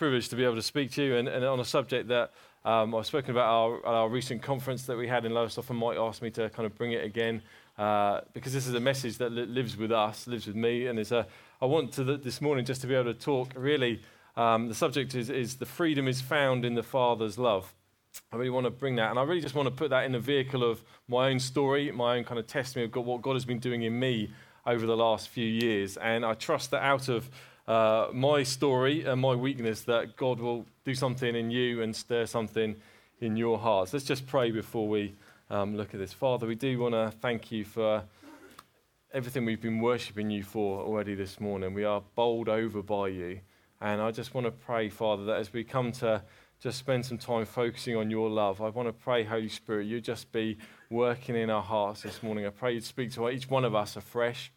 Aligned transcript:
privilege 0.00 0.30
to 0.30 0.34
be 0.34 0.44
able 0.44 0.54
to 0.54 0.62
speak 0.62 0.90
to 0.90 1.04
you 1.04 1.16
and, 1.16 1.28
and 1.28 1.44
on 1.44 1.60
a 1.60 1.64
subject 1.64 2.08
that 2.08 2.32
um, 2.64 2.94
I've 2.94 3.04
spoken 3.04 3.32
about 3.32 3.44
our, 3.44 3.86
our 3.86 4.08
recent 4.08 4.40
conference 4.40 4.86
that 4.86 4.96
we 4.96 5.06
had 5.06 5.26
in 5.26 5.34
Lowestoft, 5.34 5.68
and 5.68 5.78
Mike 5.78 5.98
asked 5.98 6.22
me 6.22 6.30
to 6.30 6.48
kind 6.48 6.64
of 6.64 6.74
bring 6.74 6.92
it 6.92 7.04
again 7.04 7.42
uh, 7.76 8.22
because 8.32 8.54
this 8.54 8.66
is 8.66 8.72
a 8.72 8.80
message 8.80 9.18
that 9.18 9.30
li- 9.30 9.44
lives 9.44 9.76
with 9.76 9.92
us, 9.92 10.26
lives 10.26 10.46
with 10.46 10.56
me, 10.56 10.86
and 10.86 10.98
it's 10.98 11.12
a, 11.12 11.26
I 11.60 11.66
want 11.66 11.92
to 11.92 12.16
this 12.16 12.40
morning 12.40 12.64
just 12.64 12.80
to 12.80 12.86
be 12.86 12.94
able 12.94 13.12
to 13.12 13.18
talk 13.18 13.52
really. 13.54 14.00
Um, 14.38 14.68
the 14.68 14.74
subject 14.74 15.14
is, 15.14 15.28
is 15.28 15.56
the 15.56 15.66
freedom 15.66 16.08
is 16.08 16.22
found 16.22 16.64
in 16.64 16.74
the 16.74 16.82
Father's 16.82 17.36
love. 17.36 17.74
I 18.32 18.36
really 18.36 18.48
want 18.48 18.64
to 18.64 18.70
bring 18.70 18.96
that, 18.96 19.10
and 19.10 19.18
I 19.18 19.22
really 19.24 19.42
just 19.42 19.54
want 19.54 19.66
to 19.66 19.74
put 19.74 19.90
that 19.90 20.06
in 20.06 20.12
the 20.12 20.18
vehicle 20.18 20.64
of 20.64 20.82
my 21.08 21.28
own 21.28 21.38
story, 21.38 21.92
my 21.92 22.16
own 22.16 22.24
kind 22.24 22.38
of 22.38 22.46
testimony 22.46 22.86
of 22.86 22.92
God, 22.92 23.04
what 23.04 23.20
God 23.20 23.34
has 23.34 23.44
been 23.44 23.58
doing 23.58 23.82
in 23.82 23.98
me 23.98 24.30
over 24.66 24.86
the 24.86 24.96
last 24.96 25.28
few 25.28 25.46
years. 25.46 25.98
And 25.98 26.24
I 26.24 26.32
trust 26.32 26.70
that 26.70 26.82
out 26.82 27.08
of 27.08 27.28
uh, 27.70 28.10
my 28.12 28.42
story 28.42 29.04
and 29.04 29.20
my 29.20 29.32
weakness, 29.32 29.82
that 29.82 30.16
God 30.16 30.40
will 30.40 30.66
do 30.84 30.92
something 30.92 31.36
in 31.36 31.52
you 31.52 31.82
and 31.82 31.94
stir 31.94 32.26
something 32.26 32.74
in 33.20 33.36
your 33.36 33.60
hearts. 33.60 33.92
Let's 33.92 34.04
just 34.04 34.26
pray 34.26 34.50
before 34.50 34.88
we 34.88 35.14
um, 35.50 35.76
look 35.76 35.94
at 35.94 36.00
this. 36.00 36.12
Father, 36.12 36.48
we 36.48 36.56
do 36.56 36.80
want 36.80 36.94
to 36.94 37.12
thank 37.20 37.52
you 37.52 37.64
for 37.64 38.02
everything 39.14 39.44
we've 39.44 39.60
been 39.60 39.78
worshipping 39.78 40.30
you 40.30 40.42
for 40.42 40.80
already 40.80 41.14
this 41.14 41.38
morning. 41.38 41.72
We 41.72 41.84
are 41.84 42.02
bowled 42.16 42.48
over 42.48 42.82
by 42.82 43.06
you. 43.06 43.38
And 43.80 44.02
I 44.02 44.10
just 44.10 44.34
want 44.34 44.48
to 44.48 44.50
pray, 44.50 44.88
Father, 44.88 45.24
that 45.26 45.36
as 45.36 45.52
we 45.52 45.62
come 45.62 45.92
to 45.92 46.24
just 46.58 46.76
spend 46.76 47.06
some 47.06 47.18
time 47.18 47.44
focusing 47.44 47.94
on 47.94 48.10
your 48.10 48.28
love. 48.28 48.60
I 48.60 48.68
want 48.70 48.88
to 48.88 48.92
pray, 48.92 49.22
Holy 49.22 49.48
Spirit, 49.48 49.86
you 49.86 50.00
just 50.00 50.32
be 50.32 50.58
working 50.90 51.36
in 51.36 51.50
our 51.50 51.62
hearts 51.62 52.02
this 52.02 52.20
morning. 52.20 52.46
I 52.46 52.50
pray 52.50 52.74
you'd 52.74 52.82
speak 52.82 53.12
to 53.12 53.30
each 53.30 53.48
one 53.48 53.64
of 53.64 53.76
us 53.76 53.94
afresh, 53.94 54.50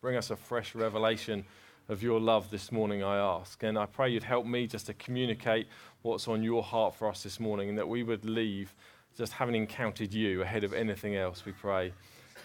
bring 0.00 0.16
us 0.16 0.32
a 0.32 0.36
fresh 0.36 0.74
revelation 0.74 1.44
of 1.88 2.02
your 2.02 2.20
love 2.20 2.50
this 2.50 2.70
morning, 2.70 3.02
I 3.02 3.16
ask. 3.16 3.62
And 3.62 3.78
I 3.78 3.86
pray 3.86 4.10
you'd 4.10 4.22
help 4.22 4.46
me 4.46 4.66
just 4.66 4.86
to 4.86 4.94
communicate 4.94 5.66
what's 6.02 6.28
on 6.28 6.42
your 6.42 6.62
heart 6.62 6.94
for 6.94 7.08
us 7.08 7.22
this 7.22 7.40
morning 7.40 7.68
and 7.68 7.78
that 7.78 7.88
we 7.88 8.02
would 8.02 8.24
leave 8.24 8.74
just 9.16 9.32
having 9.32 9.54
encountered 9.54 10.14
you 10.14 10.42
ahead 10.42 10.64
of 10.64 10.72
anything 10.72 11.16
else, 11.16 11.44
we 11.44 11.52
pray. 11.52 11.92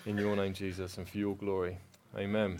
In 0.05 0.17
your 0.17 0.35
name, 0.35 0.53
Jesus, 0.53 0.97
and 0.97 1.07
for 1.07 1.17
your 1.17 1.35
glory. 1.35 1.77
Amen. 2.17 2.59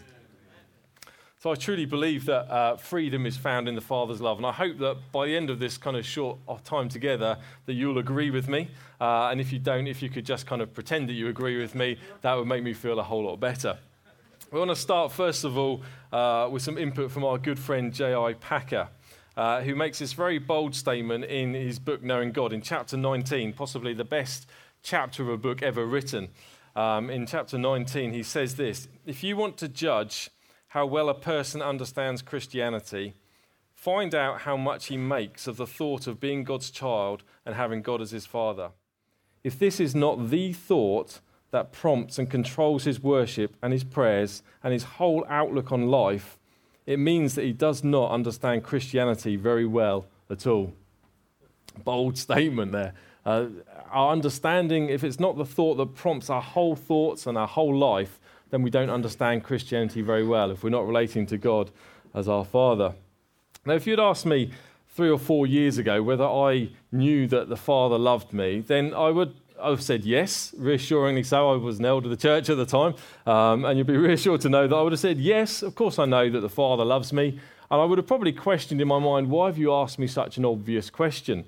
So 1.45 1.51
I 1.51 1.55
truly 1.55 1.85
believe 1.85 2.25
that 2.25 2.49
uh, 2.49 2.75
freedom 2.75 3.27
is 3.27 3.37
found 3.37 3.67
in 3.67 3.75
the 3.75 3.81
Father's 3.81 4.19
love. 4.19 4.37
And 4.37 4.47
I 4.47 4.51
hope 4.51 4.79
that 4.79 4.97
by 5.11 5.27
the 5.27 5.35
end 5.35 5.51
of 5.51 5.59
this 5.59 5.77
kind 5.77 5.95
of 5.95 6.03
short 6.03 6.39
time 6.63 6.89
together, 6.89 7.37
that 7.67 7.73
you'll 7.73 7.99
agree 7.99 8.31
with 8.31 8.47
me. 8.47 8.69
Uh, 8.99 9.27
and 9.27 9.39
if 9.39 9.53
you 9.53 9.59
don't, 9.59 9.85
if 9.85 10.01
you 10.01 10.09
could 10.09 10.25
just 10.25 10.47
kind 10.47 10.59
of 10.59 10.73
pretend 10.73 11.07
that 11.09 11.13
you 11.13 11.27
agree 11.27 11.61
with 11.61 11.75
me, 11.75 11.99
that 12.21 12.33
would 12.33 12.47
make 12.47 12.63
me 12.63 12.73
feel 12.73 12.99
a 12.99 13.03
whole 13.03 13.25
lot 13.25 13.39
better. 13.39 13.77
We 14.55 14.59
want 14.59 14.71
to 14.71 14.77
start, 14.77 15.11
first 15.11 15.43
of 15.43 15.57
all, 15.57 15.83
uh, 16.13 16.47
with 16.49 16.61
some 16.61 16.77
input 16.77 17.11
from 17.11 17.25
our 17.25 17.37
good 17.37 17.59
friend 17.59 17.93
J.I. 17.93 18.35
Packer. 18.35 18.87
Uh, 19.35 19.59
who 19.59 19.75
makes 19.75 19.99
this 19.99 20.13
very 20.13 20.39
bold 20.39 20.73
statement 20.73 21.25
in 21.25 21.53
his 21.53 21.77
book 21.77 22.01
Knowing 22.01 22.31
God 22.31 22.53
in 22.53 22.61
chapter 22.61 22.95
19, 22.95 23.51
possibly 23.51 23.93
the 23.93 24.05
best 24.05 24.47
chapter 24.81 25.23
of 25.23 25.27
a 25.27 25.35
book 25.35 25.61
ever 25.61 25.85
written. 25.85 26.29
Um, 26.73 27.09
in 27.09 27.25
chapter 27.25 27.57
19, 27.57 28.13
he 28.13 28.23
says 28.23 28.55
this 28.55 28.87
If 29.05 29.25
you 29.25 29.35
want 29.35 29.57
to 29.57 29.67
judge 29.67 30.29
how 30.67 30.85
well 30.85 31.09
a 31.09 31.13
person 31.13 31.61
understands 31.61 32.21
Christianity, 32.21 33.13
find 33.73 34.15
out 34.15 34.39
how 34.39 34.55
much 34.55 34.85
he 34.85 34.95
makes 34.95 35.47
of 35.47 35.57
the 35.57 35.67
thought 35.67 36.07
of 36.07 36.21
being 36.21 36.45
God's 36.45 36.71
child 36.71 37.23
and 37.45 37.55
having 37.55 37.81
God 37.81 38.01
as 38.01 38.11
his 38.11 38.25
father. 38.25 38.69
If 39.43 39.59
this 39.59 39.81
is 39.81 39.93
not 39.93 40.29
the 40.29 40.53
thought 40.53 41.19
that 41.55 41.71
prompts 41.71 42.19
and 42.19 42.29
controls 42.29 42.83
his 42.83 43.01
worship 43.01 43.55
and 43.61 43.71
his 43.71 43.85
prayers 43.85 44.43
and 44.61 44.73
his 44.73 44.83
whole 44.83 45.25
outlook 45.29 45.71
on 45.71 45.87
life, 45.87 46.37
it 46.85 46.99
means 46.99 47.33
that 47.35 47.45
he 47.45 47.53
does 47.53 47.81
not 47.81 48.11
understand 48.11 48.61
Christianity 48.61 49.37
very 49.37 49.65
well 49.65 50.05
at 50.29 50.45
all. 50.45 50.73
Bold 51.85 52.17
statement 52.17 52.73
there. 52.73 52.93
Uh, 53.25 53.45
our 53.89 54.11
understanding, 54.11 54.89
if 54.89 55.01
it's 55.01 55.17
not 55.17 55.37
the 55.37 55.45
thought 55.45 55.75
that 55.75 55.95
prompts 55.95 56.29
our 56.29 56.41
whole 56.41 56.75
thoughts 56.75 57.25
and 57.25 57.37
our 57.37 57.47
whole 57.47 57.73
life, 57.73 58.19
then 58.49 58.61
we 58.61 58.69
don't 58.69 58.89
understand 58.89 59.45
Christianity 59.45 60.01
very 60.01 60.25
well 60.25 60.51
if 60.51 60.61
we're 60.61 60.69
not 60.69 60.85
relating 60.85 61.25
to 61.27 61.37
God 61.37 61.71
as 62.13 62.27
our 62.27 62.43
Father. 62.43 62.93
Now, 63.65 63.75
if 63.75 63.87
you'd 63.87 63.99
asked 63.99 64.25
me 64.25 64.51
three 64.89 65.09
or 65.09 65.17
four 65.17 65.47
years 65.47 65.77
ago 65.77 66.03
whether 66.03 66.27
I 66.27 66.71
knew 66.91 67.27
that 67.27 67.47
the 67.47 67.55
Father 67.57 67.97
loved 67.97 68.33
me, 68.33 68.59
then 68.59 68.93
I 68.93 69.09
would 69.09 69.33
have 69.63 69.81
said 69.81 70.03
yes, 70.03 70.53
reassuringly 70.57 71.23
so. 71.23 71.51
I 71.51 71.57
was 71.57 71.79
an 71.79 71.85
elder 71.85 72.05
of 72.05 72.11
the 72.11 72.17
church 72.17 72.49
at 72.49 72.57
the 72.57 72.65
time, 72.65 72.95
um, 73.25 73.65
and 73.65 73.77
you'd 73.77 73.87
be 73.87 73.97
reassured 73.97 74.41
to 74.41 74.49
know 74.49 74.67
that 74.67 74.75
I 74.75 74.81
would 74.81 74.91
have 74.91 74.99
said 74.99 75.19
yes, 75.19 75.61
of 75.61 75.75
course 75.75 75.99
I 75.99 76.05
know 76.05 76.29
that 76.29 76.41
the 76.41 76.49
Father 76.49 76.85
loves 76.85 77.13
me. 77.13 77.39
And 77.71 77.81
I 77.81 77.85
would 77.85 77.97
have 77.97 78.07
probably 78.07 78.31
questioned 78.31 78.79
in 78.79 78.87
my 78.87 78.99
mind, 78.99 79.29
why 79.29 79.47
have 79.47 79.57
you 79.57 79.73
asked 79.73 79.97
me 79.97 80.07
such 80.07 80.37
an 80.37 80.45
obvious 80.45 80.89
question? 80.89 81.45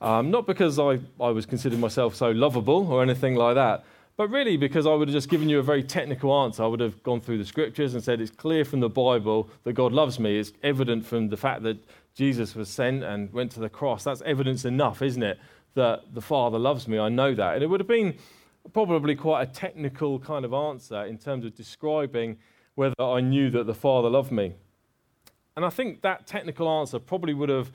Um, 0.00 0.30
not 0.30 0.46
because 0.46 0.78
I, 0.78 0.98
I 1.20 1.30
was 1.30 1.46
considering 1.46 1.80
myself 1.80 2.16
so 2.16 2.32
lovable 2.32 2.90
or 2.92 3.02
anything 3.02 3.36
like 3.36 3.54
that, 3.54 3.84
but 4.16 4.28
really, 4.28 4.56
because 4.56 4.86
I 4.86 4.94
would 4.94 5.08
have 5.08 5.14
just 5.14 5.30
given 5.30 5.48
you 5.48 5.58
a 5.58 5.62
very 5.62 5.82
technical 5.82 6.34
answer, 6.42 6.62
I 6.62 6.66
would 6.66 6.80
have 6.80 7.02
gone 7.02 7.20
through 7.20 7.38
the 7.38 7.44
scriptures 7.44 7.94
and 7.94 8.04
said, 8.04 8.20
It's 8.20 8.30
clear 8.30 8.64
from 8.64 8.80
the 8.80 8.88
Bible 8.88 9.48
that 9.64 9.72
God 9.72 9.92
loves 9.92 10.18
me. 10.18 10.38
It's 10.38 10.52
evident 10.62 11.06
from 11.06 11.28
the 11.28 11.36
fact 11.36 11.62
that 11.62 11.78
Jesus 12.14 12.54
was 12.54 12.68
sent 12.68 13.04
and 13.04 13.32
went 13.32 13.52
to 13.52 13.60
the 13.60 13.70
cross. 13.70 14.04
That's 14.04 14.20
evidence 14.22 14.64
enough, 14.64 15.00
isn't 15.00 15.22
it? 15.22 15.38
That 15.74 16.14
the 16.14 16.20
Father 16.20 16.58
loves 16.58 16.86
me. 16.86 16.98
I 16.98 17.08
know 17.08 17.34
that. 17.34 17.54
And 17.54 17.62
it 17.62 17.66
would 17.66 17.80
have 17.80 17.88
been 17.88 18.14
probably 18.72 19.14
quite 19.14 19.42
a 19.42 19.46
technical 19.46 20.18
kind 20.18 20.44
of 20.44 20.52
answer 20.52 21.04
in 21.04 21.18
terms 21.18 21.44
of 21.44 21.54
describing 21.54 22.38
whether 22.74 23.00
I 23.00 23.20
knew 23.20 23.50
that 23.50 23.66
the 23.66 23.74
Father 23.74 24.08
loved 24.08 24.32
me. 24.32 24.54
And 25.56 25.64
I 25.64 25.70
think 25.70 26.02
that 26.02 26.26
technical 26.26 26.68
answer 26.68 26.98
probably 26.98 27.34
would 27.34 27.48
have 27.48 27.72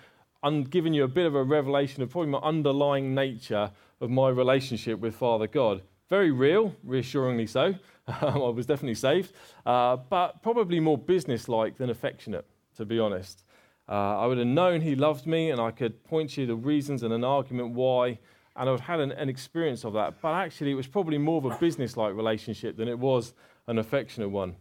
given 0.69 0.93
you 0.93 1.03
a 1.03 1.07
bit 1.07 1.25
of 1.25 1.35
a 1.35 1.43
revelation 1.43 2.01
of 2.01 2.09
probably 2.09 2.31
my 2.31 2.39
underlying 2.39 3.13
nature 3.13 3.71
of 3.99 4.09
my 4.09 4.29
relationship 4.29 4.99
with 4.99 5.15
Father 5.15 5.47
God. 5.47 5.81
Very 6.09 6.31
real, 6.31 6.73
reassuringly 6.83 7.47
so. 7.47 7.75
I 8.07 8.37
was 8.37 8.65
definitely 8.65 8.95
saved, 8.95 9.33
uh, 9.65 9.97
but 9.97 10.41
probably 10.41 10.79
more 10.79 10.97
business-like 10.97 11.77
than 11.77 11.89
affectionate, 11.89 12.45
to 12.77 12.85
be 12.85 12.99
honest. 12.99 13.43
Uh, 13.89 14.19
I 14.19 14.25
would 14.25 14.37
have 14.37 14.47
known 14.47 14.81
he 14.81 14.95
loved 14.95 15.25
me, 15.25 15.51
and 15.51 15.61
I 15.61 15.71
could 15.71 16.03
point 16.03 16.37
you 16.37 16.45
the 16.45 16.55
reasons 16.55 17.03
and 17.03 17.13
an 17.13 17.23
argument 17.23 17.73
why, 17.73 18.19
and 18.55 18.69
I've 18.69 18.81
had 18.81 18.99
an, 18.99 19.11
an 19.13 19.29
experience 19.29 19.85
of 19.85 19.93
that. 19.93 20.21
But 20.21 20.33
actually, 20.33 20.71
it 20.71 20.75
was 20.75 20.87
probably 20.87 21.17
more 21.17 21.37
of 21.37 21.45
a 21.45 21.57
business-like 21.57 22.15
relationship 22.15 22.75
than 22.75 22.87
it 22.87 22.99
was 22.99 23.33
an 23.67 23.77
affectionate 23.77 24.29
one. 24.29 24.55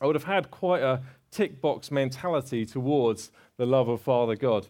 I 0.00 0.06
would 0.06 0.14
have 0.14 0.24
had 0.24 0.50
quite 0.50 0.82
a 0.82 1.02
tick 1.30 1.60
box 1.60 1.90
mentality 1.90 2.64
towards 2.64 3.30
the 3.56 3.66
love 3.66 3.88
of 3.88 4.00
Father 4.00 4.36
God. 4.36 4.66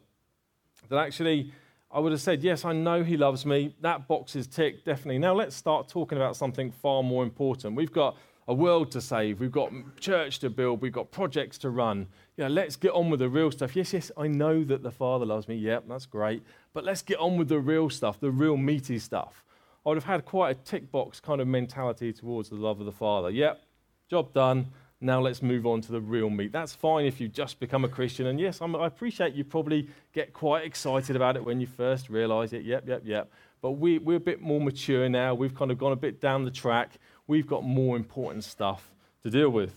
That 0.88 0.98
actually 0.98 1.52
I 1.90 2.00
would 2.00 2.12
have 2.12 2.20
said, 2.20 2.42
Yes, 2.42 2.64
I 2.64 2.72
know 2.72 3.02
he 3.02 3.16
loves 3.16 3.46
me. 3.46 3.74
That 3.80 4.06
box 4.08 4.36
is 4.36 4.46
ticked, 4.46 4.84
definitely. 4.84 5.18
Now 5.18 5.34
let's 5.34 5.56
start 5.56 5.88
talking 5.88 6.18
about 6.18 6.36
something 6.36 6.70
far 6.70 7.02
more 7.02 7.22
important. 7.22 7.76
We've 7.76 7.92
got 7.92 8.16
a 8.48 8.54
world 8.54 8.90
to 8.92 9.00
save, 9.00 9.40
we've 9.40 9.52
got 9.52 9.70
church 10.00 10.38
to 10.40 10.50
build, 10.50 10.80
we've 10.80 10.90
got 10.92 11.10
projects 11.10 11.58
to 11.58 11.70
run. 11.70 12.06
Yeah, 12.38 12.48
let's 12.48 12.76
get 12.76 12.92
on 12.92 13.10
with 13.10 13.20
the 13.20 13.28
real 13.28 13.50
stuff. 13.50 13.76
Yes, 13.76 13.92
yes, 13.92 14.10
I 14.16 14.26
know 14.26 14.64
that 14.64 14.82
the 14.82 14.90
Father 14.90 15.26
loves 15.26 15.48
me. 15.48 15.56
Yep, 15.56 15.84
that's 15.88 16.06
great. 16.06 16.42
But 16.72 16.84
let's 16.84 17.02
get 17.02 17.18
on 17.18 17.36
with 17.36 17.48
the 17.48 17.58
real 17.58 17.90
stuff, 17.90 18.18
the 18.18 18.30
real 18.30 18.56
meaty 18.56 18.98
stuff. 18.98 19.44
I 19.84 19.90
would 19.90 19.98
have 19.98 20.04
had 20.04 20.24
quite 20.24 20.56
a 20.56 20.60
tick 20.60 20.90
box 20.90 21.20
kind 21.20 21.40
of 21.40 21.46
mentality 21.46 22.12
towards 22.12 22.48
the 22.48 22.56
love 22.56 22.80
of 22.80 22.86
the 22.86 22.92
Father. 22.92 23.30
Yep, 23.30 23.60
job 24.08 24.32
done. 24.32 24.68
Now 25.00 25.20
let's 25.20 25.42
move 25.42 25.64
on 25.64 25.80
to 25.82 25.92
the 25.92 26.00
real 26.00 26.28
meat. 26.28 26.50
That's 26.50 26.74
fine 26.74 27.04
if 27.06 27.20
you 27.20 27.28
just 27.28 27.60
become 27.60 27.84
a 27.84 27.88
Christian. 27.88 28.26
And 28.26 28.40
yes, 28.40 28.60
I'm, 28.60 28.74
i 28.74 28.86
appreciate 28.86 29.34
you 29.34 29.44
probably 29.44 29.88
get 30.12 30.32
quite 30.32 30.64
excited 30.64 31.14
about 31.14 31.36
it 31.36 31.44
when 31.44 31.60
you 31.60 31.68
first 31.68 32.08
realize 32.08 32.52
it. 32.52 32.64
Yep, 32.64 32.88
yep, 32.88 33.02
yep. 33.04 33.30
But 33.60 33.72
we, 33.72 33.98
we're 33.98 34.16
a 34.16 34.20
bit 34.20 34.40
more 34.40 34.60
mature 34.60 35.08
now. 35.08 35.34
We've 35.34 35.54
kind 35.54 35.70
of 35.70 35.78
gone 35.78 35.92
a 35.92 35.96
bit 35.96 36.20
down 36.20 36.44
the 36.44 36.50
track. 36.50 36.98
We've 37.28 37.46
got 37.46 37.62
more 37.62 37.96
important 37.96 38.42
stuff 38.42 38.90
to 39.22 39.30
deal 39.30 39.50
with. 39.50 39.76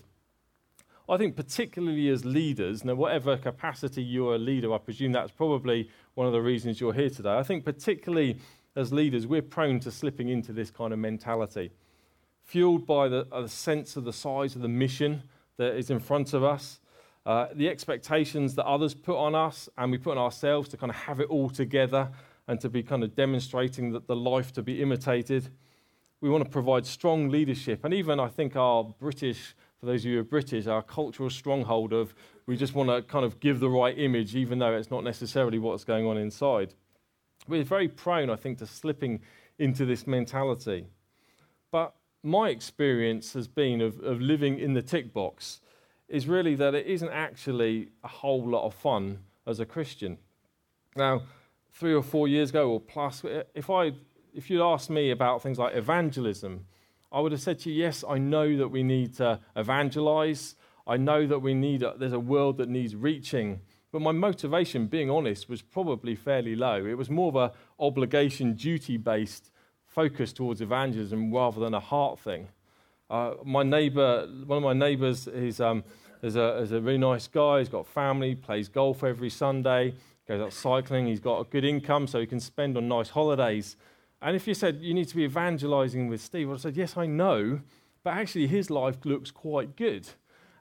I 1.08 1.16
think, 1.16 1.36
particularly 1.36 2.08
as 2.08 2.24
leaders, 2.24 2.84
now, 2.84 2.94
whatever 2.94 3.36
capacity 3.36 4.02
you're 4.02 4.34
a 4.34 4.38
leader, 4.38 4.72
I 4.72 4.78
presume 4.78 5.12
that's 5.12 5.30
probably 5.30 5.90
one 6.14 6.26
of 6.26 6.32
the 6.32 6.40
reasons 6.40 6.80
you're 6.80 6.92
here 6.92 7.10
today. 7.10 7.36
I 7.36 7.44
think, 7.44 7.64
particularly 7.64 8.38
as 8.74 8.92
leaders, 8.92 9.26
we're 9.26 9.42
prone 9.42 9.78
to 9.80 9.90
slipping 9.90 10.28
into 10.28 10.52
this 10.52 10.70
kind 10.70 10.92
of 10.92 10.98
mentality 10.98 11.70
fueled 12.42 12.86
by 12.86 13.08
the, 13.08 13.26
uh, 13.32 13.42
the 13.42 13.48
sense 13.48 13.96
of 13.96 14.04
the 14.04 14.12
size 14.12 14.56
of 14.56 14.62
the 14.62 14.68
mission 14.68 15.22
that 15.56 15.74
is 15.76 15.90
in 15.90 16.00
front 16.00 16.34
of 16.34 16.42
us, 16.42 16.80
uh, 17.24 17.46
the 17.54 17.68
expectations 17.68 18.54
that 18.54 18.66
others 18.66 18.94
put 18.94 19.16
on 19.16 19.34
us 19.34 19.68
and 19.78 19.92
we 19.92 19.98
put 19.98 20.12
on 20.12 20.18
ourselves 20.18 20.68
to 20.68 20.76
kind 20.76 20.90
of 20.90 20.96
have 20.96 21.20
it 21.20 21.28
all 21.28 21.48
together 21.48 22.10
and 22.48 22.60
to 22.60 22.68
be 22.68 22.82
kind 22.82 23.04
of 23.04 23.14
demonstrating 23.14 23.92
that 23.92 24.06
the 24.06 24.16
life 24.16 24.52
to 24.52 24.62
be 24.62 24.82
imitated. 24.82 25.48
We 26.22 26.30
want 26.30 26.44
to 26.44 26.50
provide 26.50 26.86
strong 26.86 27.28
leadership. 27.28 27.84
And 27.84 27.92
even, 27.92 28.20
I 28.20 28.28
think, 28.28 28.54
our 28.54 28.84
British, 28.84 29.54
for 29.80 29.86
those 29.86 30.02
of 30.02 30.06
you 30.06 30.14
who 30.14 30.20
are 30.20 30.24
British, 30.24 30.68
our 30.68 30.82
cultural 30.82 31.28
stronghold 31.28 31.92
of 31.92 32.14
we 32.46 32.56
just 32.56 32.74
want 32.74 32.90
to 32.90 33.02
kind 33.02 33.24
of 33.24 33.40
give 33.40 33.60
the 33.60 33.68
right 33.68 33.98
image, 33.98 34.34
even 34.34 34.58
though 34.58 34.72
it's 34.74 34.90
not 34.90 35.04
necessarily 35.04 35.58
what's 35.58 35.84
going 35.84 36.06
on 36.06 36.16
inside. 36.16 36.74
We're 37.48 37.64
very 37.64 37.88
prone, 37.88 38.30
I 38.30 38.36
think, 38.36 38.58
to 38.58 38.66
slipping 38.66 39.20
into 39.58 39.84
this 39.84 40.06
mentality. 40.06 40.86
But 41.72 41.94
my 42.22 42.50
experience 42.50 43.32
has 43.32 43.48
been 43.48 43.80
of, 43.80 43.98
of 44.00 44.20
living 44.20 44.58
in 44.58 44.74
the 44.74 44.82
tick 44.82 45.12
box 45.12 45.60
is 46.08 46.28
really 46.28 46.54
that 46.54 46.74
it 46.74 46.86
isn't 46.86 47.10
actually 47.10 47.88
a 48.04 48.08
whole 48.08 48.44
lot 48.46 48.64
of 48.64 48.74
fun 48.74 49.18
as 49.46 49.58
a 49.58 49.66
Christian. 49.66 50.18
Now, 50.94 51.22
three 51.72 51.94
or 51.94 52.02
four 52.02 52.28
years 52.28 52.50
ago 52.50 52.70
or 52.70 52.80
plus, 52.80 53.24
if, 53.54 53.70
I, 53.70 53.92
if 54.34 54.50
you'd 54.50 54.62
asked 54.62 54.90
me 54.90 55.10
about 55.10 55.42
things 55.42 55.58
like 55.58 55.74
evangelism, 55.74 56.66
I 57.10 57.20
would 57.20 57.32
have 57.32 57.40
said 57.40 57.58
to 57.60 57.70
you, 57.70 57.82
yes, 57.82 58.04
I 58.08 58.18
know 58.18 58.56
that 58.56 58.68
we 58.68 58.82
need 58.82 59.14
to 59.16 59.40
evangelize. 59.54 60.54
I 60.86 60.96
know 60.96 61.26
that 61.26 61.40
we 61.40 61.54
need, 61.54 61.82
a, 61.82 61.94
there's 61.98 62.12
a 62.12 62.20
world 62.20 62.56
that 62.56 62.68
needs 62.68 62.96
reaching. 62.96 63.60
But 63.92 64.00
my 64.00 64.12
motivation, 64.12 64.86
being 64.86 65.10
honest, 65.10 65.48
was 65.48 65.60
probably 65.60 66.14
fairly 66.14 66.56
low. 66.56 66.86
It 66.86 66.96
was 66.96 67.10
more 67.10 67.28
of 67.28 67.36
a 67.36 67.52
obligation, 67.78 68.54
duty 68.54 68.96
based 68.96 69.50
focus 69.86 70.32
towards 70.32 70.62
evangelism 70.62 71.32
rather 71.32 71.60
than 71.60 71.74
a 71.74 71.80
heart 71.80 72.18
thing. 72.18 72.48
Uh, 73.10 73.34
my 73.44 73.62
neighbor, 73.62 74.26
one 74.46 74.56
of 74.56 74.64
my 74.64 74.72
neighbors, 74.72 75.28
is, 75.28 75.60
um, 75.60 75.84
is, 76.22 76.36
a, 76.36 76.56
is 76.58 76.72
a 76.72 76.80
really 76.80 76.96
nice 76.96 77.28
guy. 77.28 77.58
He's 77.58 77.68
got 77.68 77.86
family, 77.86 78.34
plays 78.34 78.70
golf 78.70 79.04
every 79.04 79.28
Sunday, 79.28 79.94
goes 80.26 80.40
out 80.40 80.54
cycling. 80.54 81.06
He's 81.06 81.20
got 81.20 81.40
a 81.40 81.44
good 81.44 81.64
income, 81.64 82.06
so 82.06 82.18
he 82.18 82.26
can 82.26 82.40
spend 82.40 82.78
on 82.78 82.88
nice 82.88 83.10
holidays. 83.10 83.76
And 84.22 84.36
if 84.36 84.46
you 84.46 84.54
said 84.54 84.78
you 84.80 84.94
need 84.94 85.08
to 85.08 85.16
be 85.16 85.24
evangelizing 85.24 86.06
with 86.06 86.20
Steve, 86.20 86.50
I 86.50 86.56
said, 86.56 86.76
yes, 86.76 86.96
I 86.96 87.06
know, 87.06 87.60
but 88.04 88.10
actually 88.10 88.46
his 88.46 88.70
life 88.70 88.96
looks 89.04 89.32
quite 89.32 89.76
good. 89.76 90.08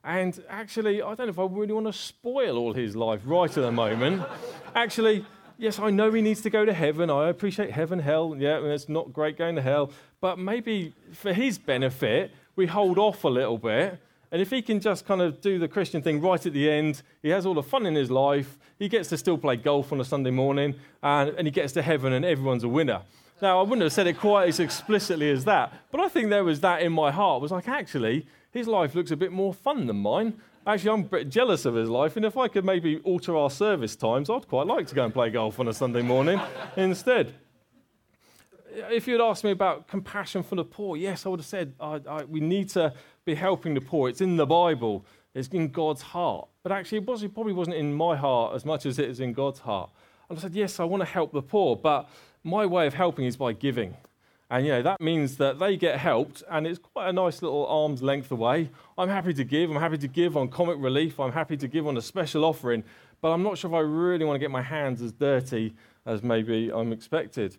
And 0.04 0.44
actually, 0.50 1.04
I 1.04 1.14
don't 1.14 1.28
know 1.28 1.30
if 1.30 1.38
I 1.38 1.46
really 1.46 1.74
want 1.74 1.86
to 1.86 1.94
spoil 1.94 2.58
all 2.58 2.74
his 2.74 2.96
life 2.96 3.22
right 3.24 3.50
at 3.50 3.62
the 3.62 3.72
moment. 3.72 4.24
actually, 4.76 5.24
yes, 5.60 5.78
I 5.78 5.92
know 5.92 6.12
he 6.12 6.24
needs 6.24 6.42
to 6.42 6.50
go 6.50 6.66
to 6.66 6.74
heaven. 6.74 7.12
I 7.12 7.30
appreciate 7.30 7.70
heaven, 7.70 8.00
hell. 8.00 8.36
Yeah, 8.36 8.60
it's 8.64 8.90
not 8.90 9.14
great 9.14 9.38
going 9.38 9.56
to 9.58 9.62
hell. 9.62 9.92
But 10.20 10.40
maybe 10.40 10.96
for 11.14 11.34
his 11.34 11.60
benefit, 11.60 12.32
we 12.56 12.66
hold 12.66 12.98
off 12.98 13.24
a 13.26 13.30
little 13.30 13.60
bit. 13.60 14.02
And 14.32 14.42
if 14.42 14.50
he 14.50 14.64
can 14.64 14.80
just 14.80 15.06
kind 15.06 15.22
of 15.22 15.40
do 15.40 15.60
the 15.60 15.68
Christian 15.68 16.02
thing 16.02 16.20
right 16.20 16.44
at 16.44 16.54
the 16.54 16.68
end, 16.68 17.04
he 17.22 17.30
has 17.30 17.46
all 17.46 17.54
the 17.54 17.62
fun 17.62 17.86
in 17.86 17.94
his 17.94 18.10
life, 18.10 18.58
he 18.80 18.88
gets 18.88 19.10
to 19.10 19.18
still 19.18 19.38
play 19.38 19.58
golf 19.58 19.92
on 19.92 20.00
a 20.00 20.06
Sunday 20.06 20.32
morning, 20.32 20.74
and, 21.04 21.30
and 21.32 21.46
he 21.46 21.52
gets 21.52 21.74
to 21.74 21.82
heaven, 21.82 22.14
and 22.14 22.26
everyone's 22.26 22.64
a 22.64 22.70
winner. 22.70 23.02
Now, 23.42 23.60
I 23.60 23.64
wouldn't 23.64 23.82
have 23.82 23.94
said 23.94 24.08
it 24.08 24.20
quite 24.20 24.50
as 24.50 24.60
explicitly 24.60 25.32
as 25.32 25.46
that, 25.46 25.74
but 25.92 26.00
I 26.00 26.08
think 26.10 26.30
there 26.30 26.44
was 26.44 26.60
that 26.62 26.82
in 26.82 26.94
my 26.94 27.12
heart. 27.12 27.40
It 27.40 27.42
was 27.42 27.52
like, 27.52 27.68
actually, 27.68 28.28
his 28.52 28.68
life 28.68 28.94
looks 28.94 29.12
a 29.12 29.18
bit 29.18 29.32
more 29.32 29.54
fun 29.54 29.88
than 29.88 29.98
mine. 29.98 30.40
Actually, 30.68 30.92
I'm 30.92 31.00
a 31.02 31.10
bit 31.10 31.30
jealous 31.30 31.66
of 31.66 31.74
his 31.74 31.90
life, 31.90 32.16
and 32.18 32.26
if 32.26 32.38
I 32.38 32.48
could 32.48 32.66
maybe 32.66 32.98
alter 33.00 33.36
our 33.36 33.50
service 33.50 33.96
times, 33.96 34.30
I'd 34.30 34.48
quite 34.48 34.68
like 34.68 34.86
to 34.88 34.96
go 34.96 35.04
and 35.04 35.14
play 35.14 35.32
golf 35.32 35.60
on 35.60 35.68
a 35.68 35.74
Sunday 35.74 36.04
morning 36.04 36.40
instead 36.78 37.34
if 38.74 39.08
you'd 39.08 39.22
asked 39.22 39.44
me 39.44 39.52
about 39.52 39.88
compassion 39.88 40.44
for 40.44 40.56
the 40.56 40.64
poor, 40.64 40.96
yes, 40.96 41.26
I 41.26 41.30
would 41.30 41.40
have 41.40 41.48
said 41.48 41.74
I, 41.80 42.00
I, 42.08 42.24
we 42.24 42.40
need 42.40 42.70
to 42.70 42.94
be 43.26 43.36
helping 43.36 43.74
the 43.74 43.82
poor. 43.82 44.10
It's 44.10 44.22
in 44.22 44.38
the 44.38 44.46
Bible, 44.46 45.06
it's 45.34 45.48
in 45.50 45.70
God's 45.70 46.02
heart. 46.02 46.48
But 46.64 46.72
actually, 46.72 47.00
it, 47.00 47.06
was, 47.06 47.24
it 47.24 47.34
probably 47.34 47.54
wasn't 47.54 47.78
in 47.78 47.94
my 47.94 48.16
heart 48.16 48.56
as 48.56 48.66
much 48.66 48.86
as 48.86 49.00
it 49.00 49.10
is 49.10 49.20
in 49.20 49.34
God's 49.34 49.60
heart. 49.60 49.90
And 50.30 50.38
I 50.38 50.42
said, 50.42 50.54
yes, 50.54 50.80
I 50.80 50.86
want 50.86 51.02
to 51.02 51.06
help 51.06 51.34
the 51.34 51.42
poor, 51.42 51.76
but 51.76 52.10
my 52.44 52.66
way 52.66 52.88
of 52.88 52.94
helping 52.94 53.26
is 53.26 53.38
by 53.38 53.54
giving. 53.54 53.96
And 54.50 54.66
you 54.66 54.74
know, 54.74 54.82
that 54.82 55.00
means 55.00 55.38
that 55.38 55.60
they 55.60 55.78
get 55.78 55.98
helped, 55.98 56.44
and 56.50 56.68
it's 56.68 56.78
quite 56.78 57.08
a 57.08 57.14
nice 57.14 57.42
little 57.42 57.66
arm's 57.68 58.04
length 58.04 58.32
away. 58.32 58.70
I'm 58.98 59.08
happy 59.08 59.34
to 59.34 59.46
give. 59.46 59.70
I'm 59.70 59.80
happy 59.80 59.98
to 60.00 60.10
give 60.10 60.36
on 60.36 60.50
comic 60.50 60.76
relief. 60.78 61.20
I'm 61.22 61.32
happy 61.32 61.56
to 61.56 61.68
give 61.70 61.88
on 61.88 61.96
a 61.96 62.02
special 62.02 62.44
offering, 62.44 62.84
but 63.22 63.30
I'm 63.30 63.44
not 63.44 63.58
sure 63.58 63.70
if 63.72 63.76
I 63.76 63.80
really 63.80 64.26
want 64.26 64.36
to 64.36 64.40
get 64.40 64.52
my 64.52 64.62
hands 64.62 65.02
as 65.02 65.14
dirty 65.14 65.74
as 66.06 66.22
maybe 66.22 66.70
I'm 66.70 66.92
expected. 66.92 67.58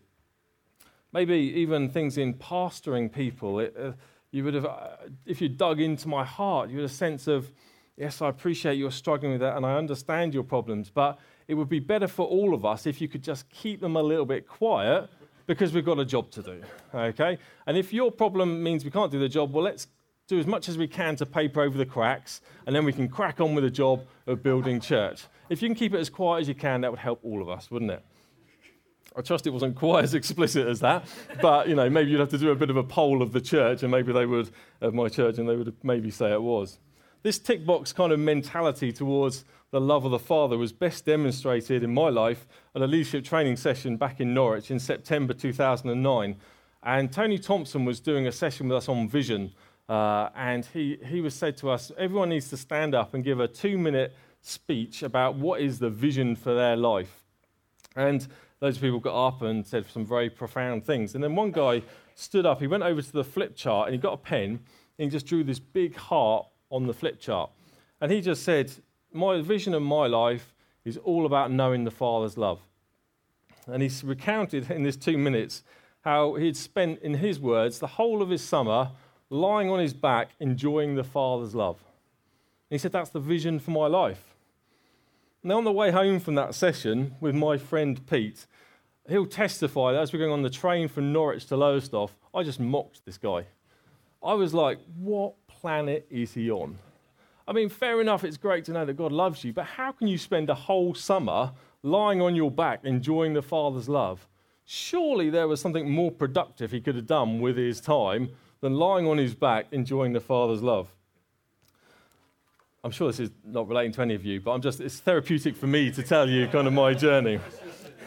Maybe 1.13 1.35
even 1.35 1.89
things 1.89 2.19
in 2.19 2.35
pastoring 2.35 3.11
people. 3.11 3.61
It, 3.61 3.75
uh, 3.79 3.93
you 4.31 4.45
would 4.45 4.55
have, 4.55 4.65
uh, 4.65 4.89
if 5.27 5.41
you 5.41 5.49
dug 5.49 5.81
into 5.81 6.09
my 6.09 6.25
heart, 6.25 6.71
you 6.71 6.77
had 6.77 6.87
a 6.87 6.89
sense 6.89 7.27
of, 7.27 7.53
yes, 7.97 8.21
I 8.21 8.29
appreciate 8.29 8.75
you're 8.75 8.91
struggling 8.91 9.33
with 9.33 9.41
that 9.43 9.57
and 9.57 9.65
I 9.65 9.77
understand 9.77 10.35
your 10.35 10.43
problems, 10.43 10.91
but 10.91 11.19
it 11.49 11.55
would 11.55 11.69
be 11.69 11.81
better 11.81 12.09
for 12.09 12.27
all 12.27 12.55
of 12.55 12.65
us 12.65 12.87
if 12.87 13.01
you 13.01 13.09
could 13.09 13.23
just 13.23 13.49
keep 13.51 13.81
them 13.81 13.97
a 13.97 14.03
little 14.03 14.27
bit 14.27 14.47
quiet 14.47 15.09
because 15.47 15.73
we've 15.73 15.85
got 15.85 15.99
a 15.99 16.05
job 16.05 16.31
to 16.31 16.43
do. 16.43 16.63
Okay? 16.95 17.39
And 17.67 17.77
if 17.77 17.93
your 17.93 18.11
problem 18.11 18.63
means 18.63 18.85
we 18.85 18.91
can't 18.91 19.11
do 19.11 19.19
the 19.19 19.29
job, 19.29 19.53
well, 19.53 19.65
let's 19.65 19.89
do 20.29 20.39
as 20.39 20.47
much 20.47 20.69
as 20.69 20.79
we 20.79 20.87
can 20.87 21.17
to 21.17 21.27
paper 21.27 21.63
over 21.63 21.77
the 21.77 21.87
cracks, 21.87 22.41
and 22.67 22.75
then 22.75 22.85
we 22.85 22.93
can 22.93 23.09
crack 23.09 23.41
on 23.41 23.55
with 23.55 23.65
the 23.65 23.71
job 23.71 24.05
of 24.27 24.43
building 24.43 24.81
church. 24.81 25.25
If 25.51 25.61
you 25.61 25.69
can 25.69 25.75
keep 25.75 25.95
it 25.95 25.99
as 25.99 26.09
quiet 26.09 26.43
as 26.43 26.49
you 26.49 26.55
can, 26.55 26.81
that 26.83 26.91
would 26.91 27.01
help 27.01 27.21
all 27.23 27.43
of 27.43 27.49
us, 27.49 27.71
wouldn't 27.71 27.91
it? 27.91 28.03
I 29.15 29.21
trust 29.21 29.47
it 29.47 29.51
wasn't 29.51 29.77
quite 29.77 30.05
as 30.05 30.15
explicit 30.15 30.67
as 30.67 30.81
that, 30.81 31.07
but 31.43 31.69
you 31.69 31.75
know, 31.75 31.91
maybe 31.91 32.11
you'd 32.11 32.21
have 32.21 32.31
to 32.31 32.39
do 32.39 32.51
a 32.51 32.55
bit 32.55 32.71
of 32.71 32.77
a 32.77 32.83
poll 32.83 33.21
of 33.21 33.33
the 33.33 33.41
church, 33.41 33.83
and 33.83 33.91
maybe 33.91 34.13
they 34.13 34.25
would, 34.25 34.51
of 34.81 34.95
my 34.95 35.09
church, 35.09 35.39
and 35.39 35.49
they 35.49 35.57
would 35.57 35.75
maybe 35.83 36.11
say 36.11 36.33
it 36.33 36.41
was. 36.41 36.79
This 37.23 37.39
tick 37.39 37.65
box 37.65 37.93
kind 37.93 38.13
of 38.13 38.19
mentality 38.19 38.91
towards 38.91 39.45
the 39.71 39.81
love 39.81 40.05
of 40.05 40.11
the 40.11 40.19
Father 40.19 40.59
was 40.59 40.73
best 40.73 41.07
demonstrated 41.07 41.85
in 41.85 41.95
my 41.95 42.09
life 42.09 42.49
at 42.75 42.83
a 42.83 42.87
leadership 42.87 43.25
training 43.25 43.57
session 43.57 43.97
back 43.97 44.21
in 44.21 44.35
Norwich 44.35 44.73
in 44.73 44.81
September 44.81 45.33
2009. 45.33 46.37
And 46.83 47.13
Tony 47.13 47.39
Thompson 47.39 47.85
was 47.85 48.01
doing 48.01 48.27
a 48.27 48.33
session 48.33 48.69
with 48.69 48.77
us 48.77 48.89
on 48.89 49.09
vision, 49.09 49.53
uh, 49.89 50.31
and 50.35 50.67
he, 50.67 50.99
he 51.07 51.21
was 51.21 51.33
said 51.33 51.57
to 51.59 51.71
us, 51.71 51.93
everyone 51.97 52.31
needs 52.31 52.51
to 52.51 52.57
stand 52.57 52.93
up 52.93 53.15
and 53.15 53.23
give 53.23 53.39
a 53.39 53.47
two 53.47 53.79
minute 53.79 54.17
speech 54.41 55.05
about 55.05 55.37
what 55.37 55.61
is 55.61 55.79
the 55.79 55.91
vision 55.91 56.35
for 56.35 56.55
their 56.55 56.75
life. 56.75 57.23
And 57.95 58.27
of 58.61 58.81
people 58.81 58.99
got 58.99 59.29
up 59.29 59.43
and 59.43 59.65
said 59.65 59.87
some 59.89 60.05
very 60.05 60.29
profound 60.29 60.85
things. 60.85 61.15
And 61.15 61.23
then 61.23 61.37
one 61.37 61.53
guy 61.53 61.83
stood 62.17 62.47
up, 62.47 62.61
he 62.61 62.67
went 62.67 62.83
over 62.83 63.01
to 63.01 63.13
the 63.13 63.25
flip 63.25 63.55
chart 63.55 63.87
and 63.87 63.95
he 63.95 64.01
got 64.01 64.13
a 64.13 64.17
pen 64.19 64.61
and 64.99 65.05
he 65.05 65.09
just 65.09 65.27
drew 65.27 65.45
this 65.45 65.61
big 65.61 65.97
heart 65.97 66.47
on 66.73 66.87
the 66.87 66.95
flip 66.95 67.21
chart. 67.21 67.51
And 68.01 68.11
he 68.11 68.21
just 68.21 68.43
said, 68.43 68.73
My 69.13 69.41
vision 69.41 69.75
of 69.75 69.83
my 69.83 70.09
life 70.09 70.55
is 70.85 70.97
all 70.97 71.27
about 71.27 71.53
knowing 71.53 71.85
the 71.85 71.91
Father's 71.93 72.37
love. 72.37 72.61
And 73.69 73.81
he 73.83 73.91
recounted 74.05 74.69
in 74.71 74.83
this 74.83 74.97
two 74.97 75.17
minutes 75.17 75.63
how 76.01 76.35
he'd 76.35 76.57
spent, 76.57 77.01
in 77.01 77.15
his 77.15 77.39
words, 77.39 77.79
the 77.79 77.87
whole 77.87 78.21
of 78.21 78.31
his 78.31 78.43
summer 78.43 78.91
lying 79.31 79.71
on 79.71 79.79
his 79.79 79.95
back 79.95 80.31
enjoying 80.41 80.97
the 80.97 81.05
Father's 81.05 81.55
love. 81.55 81.77
And 82.69 82.75
he 82.75 82.79
said, 82.79 82.91
That's 82.91 83.11
the 83.11 83.21
vision 83.21 83.61
for 83.61 83.71
my 83.71 83.87
life. 83.87 84.35
Now, 85.45 85.59
on 85.59 85.65
the 85.65 85.73
way 85.73 85.91
home 85.91 86.21
from 86.21 86.37
that 86.37 86.55
session 86.55 87.17
with 87.21 87.35
my 87.35 87.57
friend 87.57 88.05
Pete, 88.07 88.47
he'll 89.09 89.27
testify 89.27 89.93
that 89.93 90.01
as 90.01 90.13
we're 90.13 90.21
going 90.21 90.33
on 90.33 90.43
the 90.43 90.51
train 90.51 90.89
from 90.89 91.13
Norwich 91.13 91.47
to 91.47 91.57
Lowestoft, 91.57 92.15
I 92.35 92.43
just 92.43 92.61
mocked 92.61 93.05
this 93.05 93.19
guy. 93.19 93.47
I 94.23 94.35
was 94.35 94.55
like, 94.55 94.79
what 94.97 95.35
planet 95.63 96.05
is 96.11 96.35
he 96.35 96.51
on? 96.51 96.77
I 97.47 97.53
mean, 97.53 97.69
fair 97.69 98.01
enough, 98.01 98.25
it's 98.25 98.37
great 98.37 98.65
to 98.65 98.73
know 98.73 98.85
that 98.85 98.95
God 98.95 99.13
loves 99.13 99.45
you, 99.45 99.53
but 99.53 99.65
how 99.65 99.93
can 99.93 100.09
you 100.09 100.19
spend 100.19 100.51
a 100.51 100.55
whole 100.55 100.93
summer 100.93 101.53
lying 101.85 102.21
on 102.21 102.35
your 102.35 102.51
back 102.51 102.81
enjoying 102.85 103.33
the 103.33 103.43
Father's 103.43 103.89
love? 103.89 104.27
Surely 104.65 105.31
there 105.31 105.47
was 105.47 105.61
something 105.61 105.89
more 105.89 106.11
productive 106.11 106.73
he 106.73 106.81
could 106.81 106.97
have 106.97 107.07
done 107.07 107.41
with 107.41 107.57
his 107.57 107.81
time 107.81 108.31
than 108.61 108.75
lying 108.75 109.07
on 109.07 109.19
his 109.19 109.37
back 109.37 109.67
enjoying 109.71 110.13
the 110.13 110.21
Father's 110.21 110.63
love. 110.63 110.89
I'm 112.83 112.91
sure 112.91 113.07
this 113.09 113.21
is 113.21 113.31
not 113.45 113.69
relating 113.69 113.93
to 113.93 114.03
any 114.03 114.15
of 114.15 114.25
you, 114.25 114.41
but 114.41 114.51
I'm 114.51 114.63
just, 114.63 114.81
it's 114.81 114.99
therapeutic 114.99 115.55
for 115.55 115.69
me 115.69 115.93
to 115.93 116.03
tell 116.03 116.29
you 116.29 116.49
kind 116.49 116.67
of 116.67 116.73
my 116.73 116.93
journey. 116.93 117.39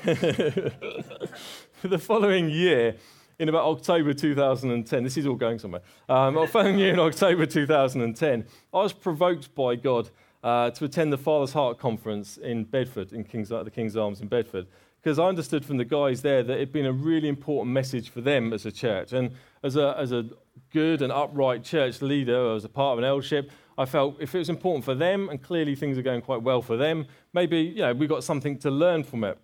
For 0.04 0.14
the 1.88 2.00
following 2.00 2.50
year, 2.50 2.98
in 3.40 3.50
about 3.50 3.66
October 3.66 4.14
2010, 4.14 5.04
this 5.04 5.18
is 5.18 5.26
all 5.26 5.36
going 5.36 5.60
somewhere. 5.60 5.82
Um, 6.08 6.36
the 6.36 6.48
following 6.48 6.80
you 6.80 6.88
in 6.88 7.00
October 7.00 7.46
2010, 7.46 8.46
I 8.74 8.78
was 8.78 8.94
provoked 8.94 9.54
by 9.56 9.76
God 9.76 10.10
uh, 10.44 10.70
to 10.72 10.86
attend 10.86 11.12
the 11.12 11.18
Father's 11.18 11.54
Heart 11.54 11.80
conference 11.80 12.38
in 12.38 12.64
Bedford, 12.64 13.12
in 13.14 13.24
King's, 13.24 13.50
the 13.50 13.72
King's 13.74 13.98
Arms 13.98 14.22
in 14.22 14.28
Bedford, 14.28 14.68
because 15.02 15.20
I 15.20 15.26
understood 15.26 15.66
from 15.66 15.78
the 15.78 15.86
guys 15.86 16.22
there 16.22 16.44
that 16.44 16.54
it 16.54 16.60
had 16.60 16.72
been 16.72 16.86
a 16.86 16.94
really 16.94 17.28
important 17.28 17.74
message 17.74 18.10
for 18.10 18.22
them 18.22 18.54
as 18.54 18.66
a 18.66 18.72
church. 18.72 19.12
And 19.14 19.32
as 19.64 19.76
a, 19.76 19.96
as 19.98 20.12
a 20.12 20.26
good 20.72 21.02
and 21.02 21.12
upright 21.12 21.64
church 21.64 22.02
leader, 22.02 22.54
as 22.56 22.64
a 22.64 22.70
part 22.70 22.94
of 22.94 23.00
an 23.00 23.06
eldership, 23.06 23.52
I 23.78 23.86
felt 23.86 24.16
if 24.22 24.34
it 24.34 24.38
was 24.38 24.50
important 24.50 24.86
for 24.86 24.96
them, 24.96 25.30
and 25.30 25.42
clearly 25.42 25.76
things 25.76 25.98
are 25.98 26.02
going 26.02 26.22
quite 26.22 26.42
well 26.42 26.62
for 26.62 26.78
them, 26.78 27.06
maybe 27.34 27.60
you 27.60 27.82
know, 27.82 27.94
we 27.94 28.08
got 28.08 28.24
something 28.24 28.58
to 28.60 28.72
learn 28.72 29.04
from 29.04 29.26
it. 29.26 29.38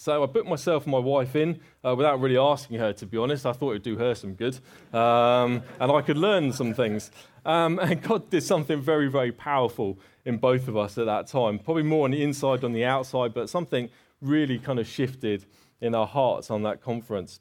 So 0.00 0.22
I 0.22 0.24
booked 0.24 0.48
myself 0.48 0.84
and 0.84 0.92
my 0.92 0.98
wife 0.98 1.36
in 1.36 1.60
uh, 1.84 1.94
without 1.94 2.22
really 2.22 2.38
asking 2.38 2.78
her, 2.78 2.90
to 2.94 3.04
be 3.04 3.18
honest. 3.18 3.44
I 3.44 3.52
thought 3.52 3.72
it 3.72 3.74
would 3.74 3.82
do 3.82 3.98
her 3.98 4.14
some 4.14 4.32
good. 4.32 4.58
Um, 4.94 5.62
and 5.78 5.92
I 5.92 6.00
could 6.00 6.16
learn 6.16 6.54
some 6.54 6.72
things. 6.72 7.10
Um, 7.44 7.78
and 7.82 8.00
God 8.00 8.30
did 8.30 8.42
something 8.42 8.80
very, 8.80 9.08
very 9.08 9.30
powerful 9.30 9.98
in 10.24 10.38
both 10.38 10.68
of 10.68 10.76
us 10.78 10.96
at 10.96 11.04
that 11.04 11.26
time. 11.26 11.58
Probably 11.58 11.82
more 11.82 12.06
on 12.06 12.12
the 12.12 12.22
inside 12.22 12.62
than 12.62 12.72
the 12.72 12.86
outside, 12.86 13.34
but 13.34 13.50
something 13.50 13.90
really 14.22 14.58
kind 14.58 14.78
of 14.78 14.88
shifted 14.88 15.44
in 15.82 15.94
our 15.94 16.06
hearts 16.06 16.50
on 16.50 16.62
that 16.62 16.80
conference. 16.80 17.40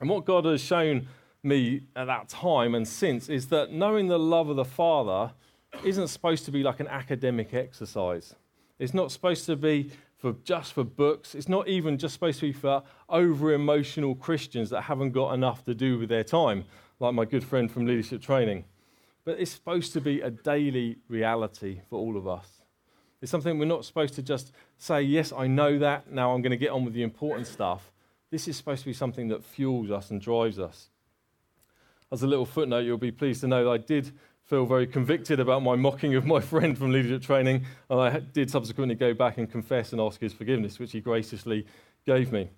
And 0.00 0.08
what 0.08 0.24
God 0.24 0.46
has 0.46 0.62
shown 0.62 1.08
me 1.42 1.82
at 1.94 2.06
that 2.06 2.30
time 2.30 2.74
and 2.74 2.88
since 2.88 3.28
is 3.28 3.48
that 3.48 3.70
knowing 3.70 4.08
the 4.08 4.18
love 4.18 4.48
of 4.48 4.56
the 4.56 4.64
Father 4.64 5.34
isn't 5.84 6.08
supposed 6.08 6.46
to 6.46 6.52
be 6.52 6.62
like 6.62 6.80
an 6.80 6.88
academic 6.88 7.52
exercise. 7.52 8.34
It's 8.78 8.94
not 8.94 9.12
supposed 9.12 9.44
to 9.44 9.56
be 9.56 9.90
for 10.22 10.36
just 10.44 10.72
for 10.72 10.84
books. 10.84 11.34
It's 11.34 11.48
not 11.48 11.66
even 11.66 11.98
just 11.98 12.14
supposed 12.14 12.38
to 12.38 12.46
be 12.46 12.52
for 12.52 12.84
over 13.08 13.52
emotional 13.52 14.14
Christians 14.14 14.70
that 14.70 14.82
haven't 14.82 15.10
got 15.10 15.34
enough 15.34 15.64
to 15.64 15.74
do 15.74 15.98
with 15.98 16.08
their 16.08 16.22
time, 16.22 16.64
like 17.00 17.12
my 17.12 17.24
good 17.24 17.42
friend 17.42 17.68
from 17.68 17.86
leadership 17.86 18.22
training. 18.22 18.64
But 19.24 19.40
it's 19.40 19.50
supposed 19.50 19.92
to 19.94 20.00
be 20.00 20.20
a 20.20 20.30
daily 20.30 20.98
reality 21.08 21.80
for 21.90 21.98
all 21.98 22.16
of 22.16 22.28
us. 22.28 22.62
It's 23.20 23.32
something 23.32 23.58
we're 23.58 23.64
not 23.64 23.84
supposed 23.84 24.14
to 24.14 24.22
just 24.22 24.52
say, 24.78 25.02
Yes, 25.02 25.32
I 25.32 25.48
know 25.48 25.80
that, 25.80 26.12
now 26.12 26.32
I'm 26.32 26.40
going 26.40 26.52
to 26.52 26.56
get 26.56 26.70
on 26.70 26.84
with 26.84 26.94
the 26.94 27.02
important 27.02 27.48
stuff. 27.48 27.90
This 28.30 28.46
is 28.46 28.56
supposed 28.56 28.82
to 28.82 28.86
be 28.86 28.94
something 28.94 29.26
that 29.28 29.42
fuels 29.42 29.90
us 29.90 30.12
and 30.12 30.20
drives 30.20 30.60
us. 30.60 30.88
As 32.12 32.22
a 32.22 32.28
little 32.28 32.46
footnote, 32.46 32.84
you'll 32.84 32.96
be 32.96 33.10
pleased 33.10 33.40
to 33.40 33.48
know 33.48 33.64
that 33.64 33.70
I 33.70 33.78
did 33.78 34.12
feel 34.52 34.66
very 34.66 34.86
convicted 34.86 35.40
about 35.40 35.62
my 35.62 35.74
mocking 35.74 36.14
of 36.14 36.26
my 36.26 36.38
friend 36.52 36.76
from 36.76 36.92
leadership 36.92 37.22
training, 37.22 37.64
and 37.88 37.98
I 37.98 38.18
did 38.18 38.50
subsequently 38.50 38.94
go 38.94 39.14
back 39.14 39.38
and 39.38 39.50
confess 39.50 39.92
and 39.92 40.00
ask 40.00 40.20
his 40.20 40.34
forgiveness, 40.34 40.78
which 40.78 40.92
he 40.92 41.00
graciously 41.00 41.64
gave 42.04 42.30
me. 42.30 42.50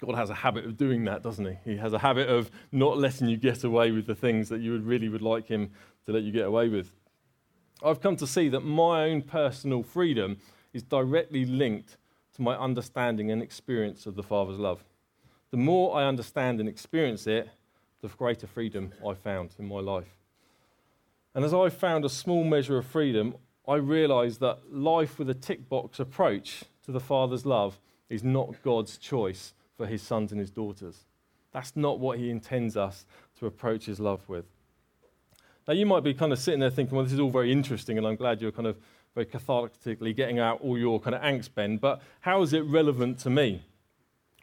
God 0.00 0.14
has 0.14 0.30
a 0.30 0.34
habit 0.34 0.64
of 0.64 0.78
doing 0.78 1.04
that, 1.04 1.22
doesn't 1.22 1.44
he? 1.44 1.72
He 1.72 1.76
has 1.76 1.92
a 1.92 1.98
habit 1.98 2.30
of 2.30 2.50
not 2.72 2.96
letting 2.96 3.28
you 3.28 3.36
get 3.36 3.64
away 3.64 3.90
with 3.90 4.06
the 4.06 4.14
things 4.14 4.48
that 4.48 4.62
you 4.62 4.72
would 4.72 4.86
really 4.86 5.10
would 5.10 5.20
like 5.20 5.46
him 5.46 5.72
to 6.06 6.12
let 6.12 6.22
you 6.22 6.32
get 6.32 6.46
away 6.46 6.70
with. 6.70 6.90
I've 7.84 8.00
come 8.00 8.16
to 8.16 8.26
see 8.26 8.48
that 8.48 8.60
my 8.60 9.04
own 9.04 9.20
personal 9.20 9.82
freedom 9.82 10.38
is 10.72 10.82
directly 10.82 11.44
linked 11.44 11.98
to 12.36 12.40
my 12.40 12.56
understanding 12.56 13.30
and 13.30 13.42
experience 13.42 14.06
of 14.06 14.14
the 14.14 14.22
Father's 14.22 14.58
love. 14.58 14.82
The 15.50 15.58
more 15.58 15.94
I 15.94 16.06
understand 16.06 16.60
and 16.60 16.68
experience 16.68 17.26
it, 17.26 17.50
the 18.00 18.08
greater 18.08 18.46
freedom 18.46 18.94
I 19.06 19.12
found 19.12 19.50
in 19.58 19.68
my 19.68 19.80
life. 19.80 20.16
And 21.34 21.44
as 21.44 21.54
I 21.54 21.68
found 21.68 22.04
a 22.04 22.08
small 22.08 22.44
measure 22.44 22.78
of 22.78 22.86
freedom, 22.86 23.34
I 23.68 23.76
realized 23.76 24.40
that 24.40 24.72
life 24.72 25.18
with 25.18 25.30
a 25.30 25.34
tick 25.34 25.68
box 25.68 26.00
approach 26.00 26.64
to 26.84 26.92
the 26.92 27.00
Father's 27.00 27.46
love 27.46 27.78
is 28.08 28.24
not 28.24 28.62
God's 28.62 28.98
choice 28.98 29.54
for 29.76 29.86
his 29.86 30.02
sons 30.02 30.32
and 30.32 30.40
his 30.40 30.50
daughters. 30.50 31.06
That's 31.52 31.76
not 31.76 32.00
what 32.00 32.18
he 32.18 32.30
intends 32.30 32.76
us 32.76 33.06
to 33.38 33.46
approach 33.46 33.86
his 33.86 34.00
love 34.00 34.28
with. 34.28 34.44
Now, 35.68 35.74
you 35.74 35.86
might 35.86 36.02
be 36.02 36.14
kind 36.14 36.32
of 36.32 36.38
sitting 36.38 36.60
there 36.60 36.70
thinking, 36.70 36.96
well, 36.96 37.04
this 37.04 37.12
is 37.12 37.20
all 37.20 37.30
very 37.30 37.52
interesting, 37.52 37.96
and 37.96 38.06
I'm 38.06 38.16
glad 38.16 38.40
you're 38.42 38.50
kind 38.50 38.66
of 38.66 38.76
very 39.14 39.26
cathartically 39.26 40.14
getting 40.14 40.38
out 40.38 40.60
all 40.60 40.78
your 40.78 41.00
kind 41.00 41.14
of 41.14 41.22
angst, 41.22 41.54
Ben, 41.54 41.76
but 41.76 42.02
how 42.20 42.42
is 42.42 42.52
it 42.52 42.64
relevant 42.64 43.18
to 43.20 43.30
me? 43.30 43.62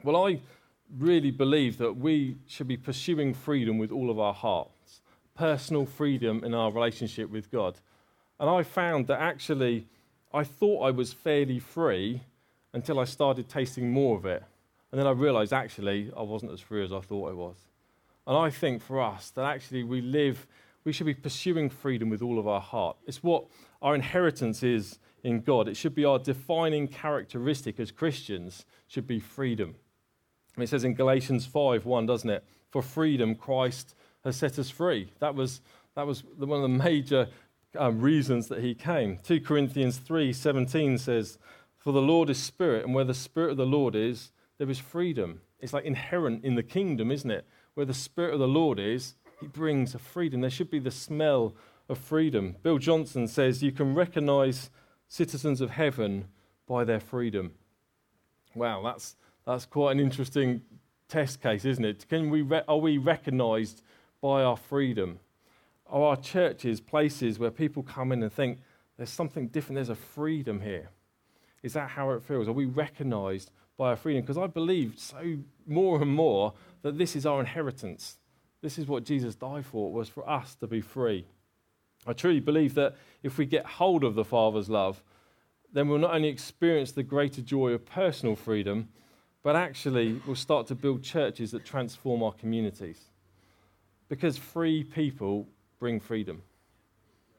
Well, 0.03 0.25
I 0.25 0.39
really 0.98 1.32
believe 1.32 1.77
that 1.79 1.98
we 1.98 2.38
should 2.48 2.67
be 2.67 2.77
pursuing 2.77 3.34
freedom 3.34 3.77
with 3.77 3.91
all 3.91 4.10
of 4.10 4.20
our 4.20 4.34
hearts, 4.34 4.76
personal 5.38 5.86
freedom 5.86 6.44
in 6.44 6.53
our 6.53 6.72
relationship 6.72 7.29
with 7.29 7.51
God. 7.51 7.79
And 8.39 8.50
I 8.50 8.63
found 8.63 9.08
that 9.08 9.20
actually 9.20 9.88
I 10.34 10.44
thought 10.44 10.84
I 10.84 10.91
was 10.91 11.13
fairly 11.13 11.60
free 11.60 12.22
until 12.74 13.00
I 13.00 13.06
started 13.06 13.48
tasting 13.48 13.91
more 13.91 14.17
of 14.17 14.25
it. 14.25 14.44
And 14.91 15.00
then 15.00 15.08
I 15.08 15.12
realized 15.12 15.53
actually 15.53 16.12
I 16.15 16.22
wasn't 16.22 16.51
as 16.51 16.60
free 16.60 16.84
as 16.84 16.91
I 16.91 17.00
thought 17.00 17.29
I 17.29 17.34
was. 17.34 17.56
And 18.25 18.38
I 18.38 18.50
think 18.50 18.82
for 18.82 19.01
us 19.01 19.29
that 19.32 19.46
actually 19.46 19.84
we 19.84 20.01
live, 20.01 20.46
we 20.84 20.91
should 20.91 21.06
be 21.06 21.13
pursuing 21.13 21.70
freedom 21.70 22.10
with 22.10 22.22
all 22.22 22.39
of 22.39 22.48
our 22.48 22.62
heart. 22.62 22.98
It's 23.06 23.24
what 23.24 23.46
our 23.82 23.96
inheritance 23.96 24.63
is 24.63 25.00
in 25.24 25.41
God. 25.41 25.67
It 25.67 25.77
should 25.77 25.96
be 25.96 26.06
our 26.06 26.20
defining 26.20 26.88
characteristic 26.88 27.79
as 27.79 27.91
Christians, 27.91 28.65
should 28.88 29.08
be 29.08 29.20
freedom. 29.20 29.75
And 30.56 30.63
it 30.63 30.67
says 30.67 30.84
in 30.84 30.94
Galatians 30.94 31.46
5 31.46 31.86
1, 31.86 32.06
doesn't 32.06 32.29
it? 32.29 32.44
For 32.70 32.82
freedom, 32.82 33.36
Christ 33.36 33.96
has 34.24 34.36
set 34.36 34.59
us 34.59 34.69
free. 34.69 35.12
That 35.19 35.36
was, 35.36 35.62
that 35.95 36.07
was 36.07 36.24
one 36.38 36.57
of 36.57 36.62
the 36.63 36.83
major 36.83 37.27
um, 37.77 38.00
reasons 38.00 38.47
that 38.47 38.59
he 38.59 38.74
came. 38.74 39.19
2 39.24 39.41
Corinthians 39.41 40.00
3:17 40.00 41.00
says, 41.00 41.38
For 41.77 41.91
the 41.91 42.01
Lord 42.01 42.29
is 42.29 42.41
spirit, 42.41 42.86
and 42.86 42.93
where 42.93 43.05
the 43.05 43.13
spirit 43.13 43.51
of 43.51 43.57
the 43.57 43.65
Lord 43.65 43.95
is, 43.95 44.31
there 44.57 44.69
is 44.69 44.79
freedom. 44.79 45.41
It's 45.59 45.74
like 45.74 45.86
inherent 45.86 46.43
in 46.43 46.55
the 46.55 46.63
kingdom, 46.63 47.12
isn't 47.12 47.29
it? 47.29 47.45
Where 47.74 47.86
the 47.86 47.93
Spirit 47.93 48.33
of 48.33 48.39
the 48.39 48.47
Lord 48.47 48.79
is, 48.79 49.15
He 49.39 49.47
brings 49.47 49.95
a 49.95 50.00
freedom. 50.00 50.41
There 50.41 50.50
should 50.50 50.69
be 50.69 50.79
the 50.79 50.91
smell 50.91 51.55
of 51.89 51.97
freedom. 51.97 52.55
Bill 52.63 52.77
Johnson 52.77 53.27
says 53.27 53.63
you 53.63 53.71
can 53.71 53.93
recognize 53.93 54.69
citizens 55.07 55.62
of 55.62 55.71
heaven 55.71 56.25
by 56.67 56.83
their 56.83 57.00
freedom. 57.00 57.53
Wow, 58.55 58.81
that's, 58.83 59.15
that's 59.45 59.65
quite 59.65 59.91
an 59.93 60.00
interesting 60.00 60.62
test 61.07 61.41
case, 61.41 61.65
isn't 61.65 61.86
it? 61.86 62.07
Can 62.09 62.29
we 62.29 62.41
re- 62.41 62.63
are 62.67 62.77
we 62.77 62.97
recognized 62.97 63.83
by 64.21 64.43
our 64.43 64.57
freedom? 64.57 65.19
Are 65.88 66.03
our 66.03 66.17
churches 66.17 66.81
places 66.81 67.39
where 67.39 67.51
people 67.51 67.83
come 67.83 68.12
in 68.12 68.24
and 68.24 68.31
think 68.31 68.59
there's 68.97 69.09
something 69.09 69.47
different, 69.47 69.75
there's 69.75 69.89
a 69.89 69.95
freedom 69.95 70.62
here? 70.62 70.89
Is 71.63 71.74
that 71.74 71.89
how 71.89 72.12
it 72.12 72.24
feels? 72.24 72.47
Are 72.47 72.53
we 72.53 72.65
recognized 72.65 73.51
by 73.77 73.89
our 73.89 73.95
freedom. 73.95 74.21
Because 74.24 74.38
I 74.38 74.47
believe 74.47 74.95
so 74.97 75.38
more 75.65 76.01
and 76.01 76.12
more 76.12 76.53
that 76.81 76.97
this 76.97 77.15
is 77.15 77.25
our 77.25 77.39
inheritance. 77.39 78.17
This 78.62 78.77
is 78.77 78.88
what 78.88 79.03
Jesus 79.03 79.36
died 79.36 79.65
for, 79.65 79.91
was 79.91 80.09
for 80.09 80.27
us 80.27 80.55
to 80.55 80.67
be 80.67 80.81
free. 80.81 81.25
I 82.05 82.13
truly 82.13 82.39
believe 82.39 82.74
that 82.75 82.95
if 83.21 83.38
we 83.38 83.45
get 83.45 83.65
hold 83.65 84.03
of 84.03 84.15
the 84.15 84.25
Father's 84.25 84.69
love, 84.69 85.03
then 85.71 85.88
we'll 85.88 86.00
not 86.00 86.15
only 86.15 86.29
experience 86.29 86.91
the 86.91 87.03
greater 87.03 87.41
joy 87.41 87.71
of 87.71 87.86
personal 87.86 88.36
freedom, 88.36 88.89
but 89.43 89.55
actually 89.55 90.19
we'll 90.25 90.36
start 90.36 90.67
to 90.67 90.75
build 90.75 91.03
churches 91.03 91.51
that 91.51 91.65
transform 91.65 92.24
our 92.24 92.31
communities. 92.31 93.00
Because 94.09 94.37
free 94.37 94.83
people 94.83 95.47
bring 95.79 95.99
freedom. 95.99 96.41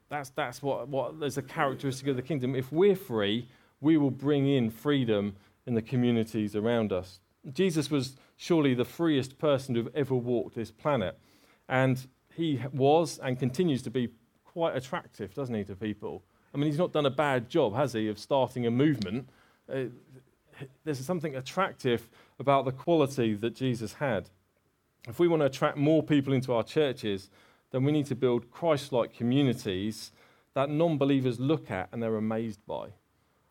That's, 0.08 0.30
that's 0.30 0.62
what, 0.62 0.88
what 0.88 1.20
there's 1.20 1.38
a 1.38 1.42
characteristic 1.42 2.08
of 2.08 2.16
the 2.16 2.22
kingdom. 2.22 2.54
If 2.54 2.72
we're 2.72 2.96
free, 2.96 3.48
we 3.80 3.96
will 3.96 4.10
bring 4.10 4.46
in 4.46 4.70
freedom 4.70 5.36
in 5.66 5.74
the 5.74 5.82
communities 5.82 6.56
around 6.56 6.92
us. 6.92 7.20
Jesus 7.52 7.90
was 7.90 8.16
surely 8.36 8.74
the 8.74 8.84
freest 8.84 9.38
person 9.38 9.74
to 9.74 9.84
have 9.84 9.94
ever 9.94 10.14
walked 10.14 10.54
this 10.54 10.70
planet. 10.70 11.18
And 11.68 12.06
he 12.34 12.62
was 12.72 13.18
and 13.18 13.38
continues 13.38 13.82
to 13.82 13.90
be 13.90 14.08
quite 14.44 14.76
attractive, 14.76 15.34
doesn't 15.34 15.54
he, 15.54 15.64
to 15.64 15.76
people? 15.76 16.22
I 16.54 16.56
mean, 16.56 16.70
he's 16.70 16.78
not 16.78 16.92
done 16.92 17.06
a 17.06 17.10
bad 17.10 17.48
job, 17.48 17.74
has 17.74 17.92
he, 17.92 18.08
of 18.08 18.18
starting 18.18 18.66
a 18.66 18.70
movement. 18.70 19.28
Uh, 19.70 19.84
there's 20.84 20.98
something 21.04 21.36
attractive 21.36 22.08
about 22.38 22.64
the 22.64 22.72
quality 22.72 23.34
that 23.34 23.54
Jesus 23.54 23.94
had. 23.94 24.30
If 25.06 25.18
we 25.18 25.28
want 25.28 25.40
to 25.40 25.46
attract 25.46 25.76
more 25.76 26.02
people 26.02 26.32
into 26.32 26.52
our 26.52 26.62
churches, 26.62 27.30
then 27.70 27.84
we 27.84 27.92
need 27.92 28.06
to 28.06 28.14
build 28.14 28.50
Christ 28.50 28.92
like 28.92 29.14
communities 29.14 30.12
that 30.54 30.70
non 30.70 30.98
believers 30.98 31.38
look 31.38 31.70
at 31.70 31.88
and 31.92 32.02
they're 32.02 32.16
amazed 32.16 32.64
by. 32.66 32.88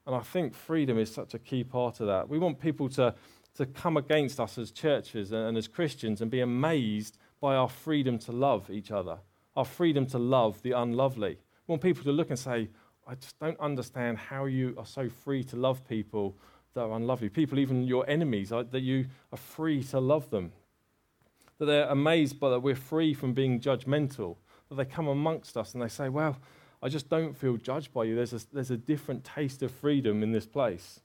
And 0.05 0.15
I 0.15 0.19
think 0.19 0.53
freedom 0.53 0.97
is 0.97 1.13
such 1.13 1.33
a 1.33 1.39
key 1.39 1.63
part 1.63 1.99
of 1.99 2.07
that. 2.07 2.29
We 2.29 2.39
want 2.39 2.59
people 2.59 2.89
to, 2.89 3.13
to 3.55 3.65
come 3.65 3.97
against 3.97 4.39
us 4.39 4.57
as 4.57 4.71
churches 4.71 5.31
and, 5.31 5.49
and 5.49 5.57
as 5.57 5.67
Christians 5.67 6.21
and 6.21 6.31
be 6.31 6.41
amazed 6.41 7.17
by 7.39 7.55
our 7.55 7.69
freedom 7.69 8.17
to 8.19 8.31
love 8.31 8.69
each 8.69 8.91
other, 8.91 9.19
our 9.55 9.65
freedom 9.65 10.05
to 10.07 10.17
love 10.17 10.61
the 10.63 10.71
unlovely. 10.71 11.37
We 11.67 11.71
want 11.71 11.81
people 11.81 12.03
to 12.03 12.11
look 12.11 12.29
and 12.29 12.39
say, 12.39 12.69
I 13.07 13.15
just 13.15 13.39
don't 13.39 13.59
understand 13.59 14.17
how 14.17 14.45
you 14.45 14.75
are 14.77 14.85
so 14.85 15.07
free 15.07 15.43
to 15.45 15.55
love 15.55 15.87
people 15.87 16.35
that 16.73 16.81
are 16.81 16.91
unlovely, 16.93 17.29
people, 17.29 17.59
even 17.59 17.83
your 17.83 18.09
enemies, 18.09 18.49
that 18.49 18.81
you 18.81 19.05
are 19.31 19.37
free 19.37 19.83
to 19.85 19.99
love 19.99 20.29
them. 20.29 20.51
That 21.59 21.65
they're 21.65 21.89
amazed 21.89 22.39
by 22.39 22.49
that 22.49 22.59
we're 22.59 22.75
free 22.75 23.13
from 23.13 23.33
being 23.33 23.59
judgmental, 23.59 24.37
that 24.69 24.75
they 24.75 24.85
come 24.85 25.07
amongst 25.07 25.57
us 25.57 25.73
and 25.73 25.81
they 25.81 25.87
say, 25.87 26.09
Well, 26.09 26.37
I 26.81 26.89
just 26.89 27.09
don't 27.09 27.35
feel 27.35 27.57
judged 27.57 27.93
by 27.93 28.03
you. 28.03 28.15
There's 28.15 28.33
a, 28.33 28.41
there's 28.53 28.71
a 28.71 28.77
different 28.77 29.23
taste 29.23 29.63
of 29.63 29.71
freedom 29.71 30.21
in 30.21 30.31
this 30.31 30.45
place. 30.45 31.01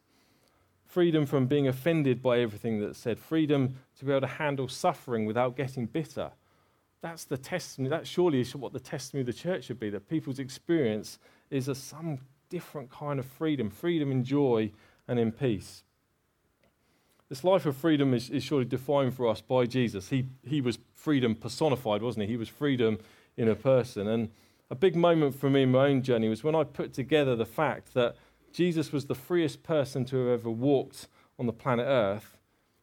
Freedom 0.85 1.25
from 1.25 1.47
being 1.47 1.68
offended 1.68 2.23
by 2.23 2.40
everything 2.40 2.80
that's 2.80 2.99
said. 2.99 3.18
Freedom 3.18 3.75
to 3.99 4.04
be 4.04 4.11
able 4.11 4.21
to 4.21 4.26
handle 4.26 4.68
suffering 4.68 5.25
without 5.25 5.56
getting 5.56 5.87
bitter. 5.87 6.32
That's 7.00 7.25
the 7.25 7.38
testimony. 7.38 7.88
That 7.88 8.06
surely 8.06 8.40
is 8.40 8.54
what 8.54 8.73
the 8.73 8.80
testimony 8.80 9.23
of 9.23 9.26
the 9.26 9.32
church 9.32 9.64
should 9.64 9.80
be 9.80 9.90
that 9.90 10.09
people's 10.09 10.38
experience 10.38 11.18
is 11.50 11.68
a 11.68 11.75
some 11.75 12.18
different 12.49 12.90
kind 12.90 13.18
of 13.18 13.25
freedom 13.25 13.71
freedom 13.71 14.12
in 14.12 14.23
joy 14.23 14.71
and 15.09 15.18
in 15.18 15.32
peace. 15.32 15.85
This 17.33 17.45
life 17.45 17.65
of 17.65 17.75
freedom 17.79 18.12
is, 18.12 18.29
is 18.29 18.45
surely 18.45 18.67
defined 18.67 19.15
for 19.15 19.27
us 19.27 19.41
by 19.41 19.65
Jesus. 19.65 20.11
He, 20.11 20.27
he 20.47 20.61
was 20.61 20.79
freedom 20.93 21.35
personified, 21.35 22.03
wasn't 22.03 22.27
he? 22.27 22.33
He 22.33 22.37
was 22.37 22.51
freedom 22.51 22.99
in 23.39 23.49
a 23.49 23.55
person. 23.55 24.07
And 24.07 24.29
a 24.69 24.75
big 24.75 24.95
moment 24.95 25.35
for 25.41 25.49
me 25.49 25.62
in 25.62 25.71
my 25.71 25.87
own 25.87 26.03
journey 26.03 26.29
was 26.29 26.45
when 26.45 26.55
I 26.55 26.65
put 26.65 26.93
together 26.93 27.35
the 27.35 27.47
fact 27.47 27.95
that 27.95 28.17
Jesus 28.53 28.93
was 28.93 29.07
the 29.07 29.15
freest 29.15 29.62
person 29.62 30.05
to 30.05 30.17
have 30.27 30.41
ever 30.41 30.51
walked 30.51 31.09
on 31.39 31.47
the 31.47 31.55
planet 31.55 31.87
Earth, 31.89 32.37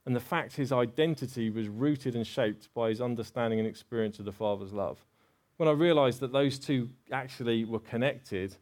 and 0.08 0.16
the 0.16 0.20
fact 0.20 0.56
his 0.56 0.72
identity 0.72 1.52
was 1.52 1.68
rooted 1.68 2.16
and 2.16 2.26
shaped 2.26 2.74
by 2.74 2.90
his 2.90 3.02
understanding 3.02 3.60
and 3.60 3.68
experience 3.68 4.18
of 4.18 4.26
the 4.26 4.32
Father's 4.32 4.74
love. 4.74 5.06
When 5.58 5.70
I 5.70 5.74
realized 5.74 6.22
that 6.22 6.32
those 6.32 6.58
two 6.58 6.90
actually 7.12 7.66
were 7.66 7.78
connected, 7.78 8.56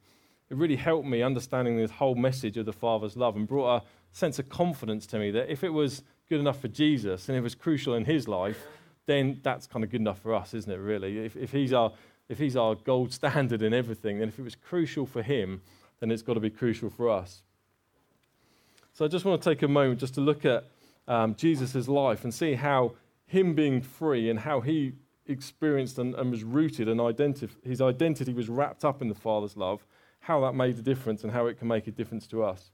it 0.50 0.58
really 0.58 0.76
helped 0.76 1.08
me 1.08 1.22
understanding 1.22 1.78
this 1.78 1.92
whole 1.92 2.16
message 2.16 2.58
of 2.58 2.66
the 2.66 2.74
Father's 2.74 3.16
love 3.16 3.38
and 3.38 3.48
brought 3.48 3.78
a 3.78 3.84
sense 4.18 4.40
of 4.40 4.50
confidence 4.50 5.06
to 5.08 5.20
me 5.20 5.32
that 5.32 5.52
if 5.52 5.64
it 5.64 5.70
was 5.70 6.04
good 6.28 6.40
enough 6.40 6.60
for 6.60 6.68
Jesus 6.68 7.30
and 7.30 7.38
it 7.38 7.42
was 7.42 7.56
crucial 7.56 7.94
in 7.94 8.06
his 8.06 8.28
life, 8.28 8.66
then 9.06 9.40
that's 9.44 9.68
kind 9.68 9.84
of 9.84 9.92
good 9.92 10.02
enough 10.02 10.20
for 10.20 10.34
us, 10.34 10.54
isn't 10.54 10.72
it, 10.72 10.78
really? 10.78 11.20
If, 11.20 11.36
if 11.38 11.52
he's 11.52 11.74
our 11.74 11.92
if 12.30 12.40
he's 12.40 12.58
our 12.58 12.76
gold 12.76 13.14
standard 13.20 13.62
in 13.62 13.74
everything, 13.74 14.20
then 14.20 14.28
if 14.28 14.38
it 14.38 14.44
was 14.44 14.56
crucial 14.56 15.06
for 15.06 15.22
him, 15.22 15.62
then 16.00 16.12
it's 16.12 16.22
got 16.22 16.34
to 16.34 16.40
be 16.40 16.50
crucial 16.50 16.90
for 16.90 17.10
us. 17.10 17.42
So 18.94 19.06
I 19.06 19.08
just 19.08 19.24
want 19.24 19.42
to 19.42 19.50
take 19.50 19.62
a 19.62 19.68
moment 19.68 20.00
just 20.00 20.16
to 20.16 20.22
look 20.22 20.44
at 20.44 20.66
um, 21.08 21.36
Jesus' 21.36 21.88
life 21.88 22.24
and 22.24 22.34
see 22.34 22.56
how 22.56 22.94
him 23.28 23.54
being 23.54 23.82
free 23.82 24.30
and 24.30 24.40
how 24.40 24.60
he 24.60 24.94
experienced 25.28 26.00
and, 26.00 26.16
and 26.16 26.32
was 26.32 26.44
rooted 26.44 26.90
and 26.90 27.00
identif- 27.00 27.64
his 27.64 27.80
identity 27.80 28.34
was 28.34 28.50
wrapped 28.50 28.84
up 28.84 29.02
in 29.02 29.08
the 29.08 29.16
Father's 29.16 29.56
love, 29.56 29.86
how 30.22 30.42
that 30.42 30.54
made 30.54 30.78
a 30.78 30.82
difference 30.82 31.24
and 31.24 31.32
how 31.32 31.46
it 31.46 31.58
can 31.60 31.68
make 31.68 31.88
a 31.88 31.92
difference 31.92 32.28
to 32.28 32.44
us. 32.44 32.72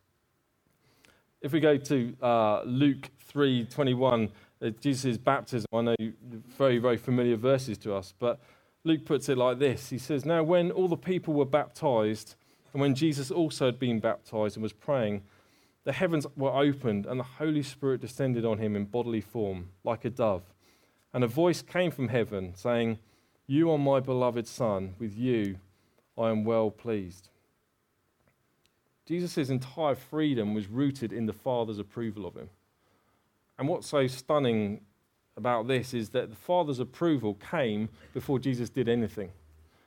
If 1.43 1.51
we 1.51 1.59
go 1.59 1.75
to 1.75 2.15
uh, 2.21 2.62
Luke 2.63 3.09
3:21, 3.33 4.31
uh, 4.62 4.69
Jesus' 4.79 5.17
baptism, 5.17 5.67
I 5.73 5.81
know 5.81 5.95
very, 6.57 6.77
very 6.77 6.95
familiar 6.95 7.35
verses 7.35 7.77
to 7.79 7.93
us, 7.93 8.13
but 8.17 8.39
Luke 8.85 9.03
puts 9.05 9.27
it 9.27 9.38
like 9.38 9.59
this 9.59 9.89
He 9.89 9.97
says, 9.97 10.23
Now, 10.23 10.41
when 10.41 10.71
all 10.71 10.88
the 10.88 10.95
people 10.95 11.33
were 11.33 11.45
baptized, 11.45 12.35
and 12.71 12.81
when 12.81 12.95
Jesus 12.95 13.29
also 13.29 13.65
had 13.65 13.77
been 13.77 14.00
baptized 14.00 14.55
and 14.55 14.63
was 14.63 14.71
praying, 14.71 15.21
the 15.83 15.91
heavens 15.91 16.25
were 16.38 16.57
opened, 16.57 17.05
and 17.05 17.19
the 17.19 17.25
Holy 17.25 17.62
Spirit 17.62 18.00
descended 18.00 18.45
on 18.45 18.59
him 18.59 18.73
in 18.77 18.85
bodily 18.85 19.19
form, 19.19 19.69
like 19.83 20.05
a 20.05 20.09
dove. 20.09 20.43
And 21.13 21.25
a 21.25 21.27
voice 21.27 21.62
came 21.62 21.91
from 21.91 22.07
heaven, 22.07 22.53
saying, 22.55 23.00
You 23.47 23.69
are 23.69 23.77
my 23.77 24.00
beloved 24.00 24.47
Son, 24.47 24.95
with 24.97 25.17
you 25.17 25.57
I 26.17 26.29
am 26.29 26.45
well 26.45 26.71
pleased. 26.71 27.27
Jesus' 29.05 29.50
entire 29.50 29.95
freedom 29.95 30.53
was 30.53 30.67
rooted 30.67 31.12
in 31.12 31.25
the 31.25 31.33
Father's 31.33 31.79
approval 31.79 32.25
of 32.25 32.36
him. 32.36 32.50
And 33.60 33.67
what's 33.67 33.88
so 33.88 34.07
stunning 34.07 34.81
about 35.36 35.67
this 35.67 35.93
is 35.93 36.10
that 36.10 36.29
the 36.29 36.36
Father's 36.36 36.79
approval 36.79 37.36
came 37.36 37.89
before 38.13 38.39
Jesus 38.39 38.69
did 38.69 38.88
anything. 38.88 39.29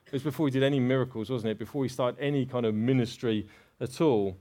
It 0.07 0.13
was 0.13 0.23
before 0.23 0.47
he 0.47 0.53
did 0.53 0.63
any 0.63 0.81
miracles, 0.81 1.31
wasn't 1.31 1.53
it? 1.53 1.59
Before 1.59 1.83
he 1.83 1.89
started 1.89 2.21
any 2.21 2.47
kind 2.47 2.67
of 2.67 2.75
ministry 2.75 3.47
at 3.81 4.01
all. 4.01 4.37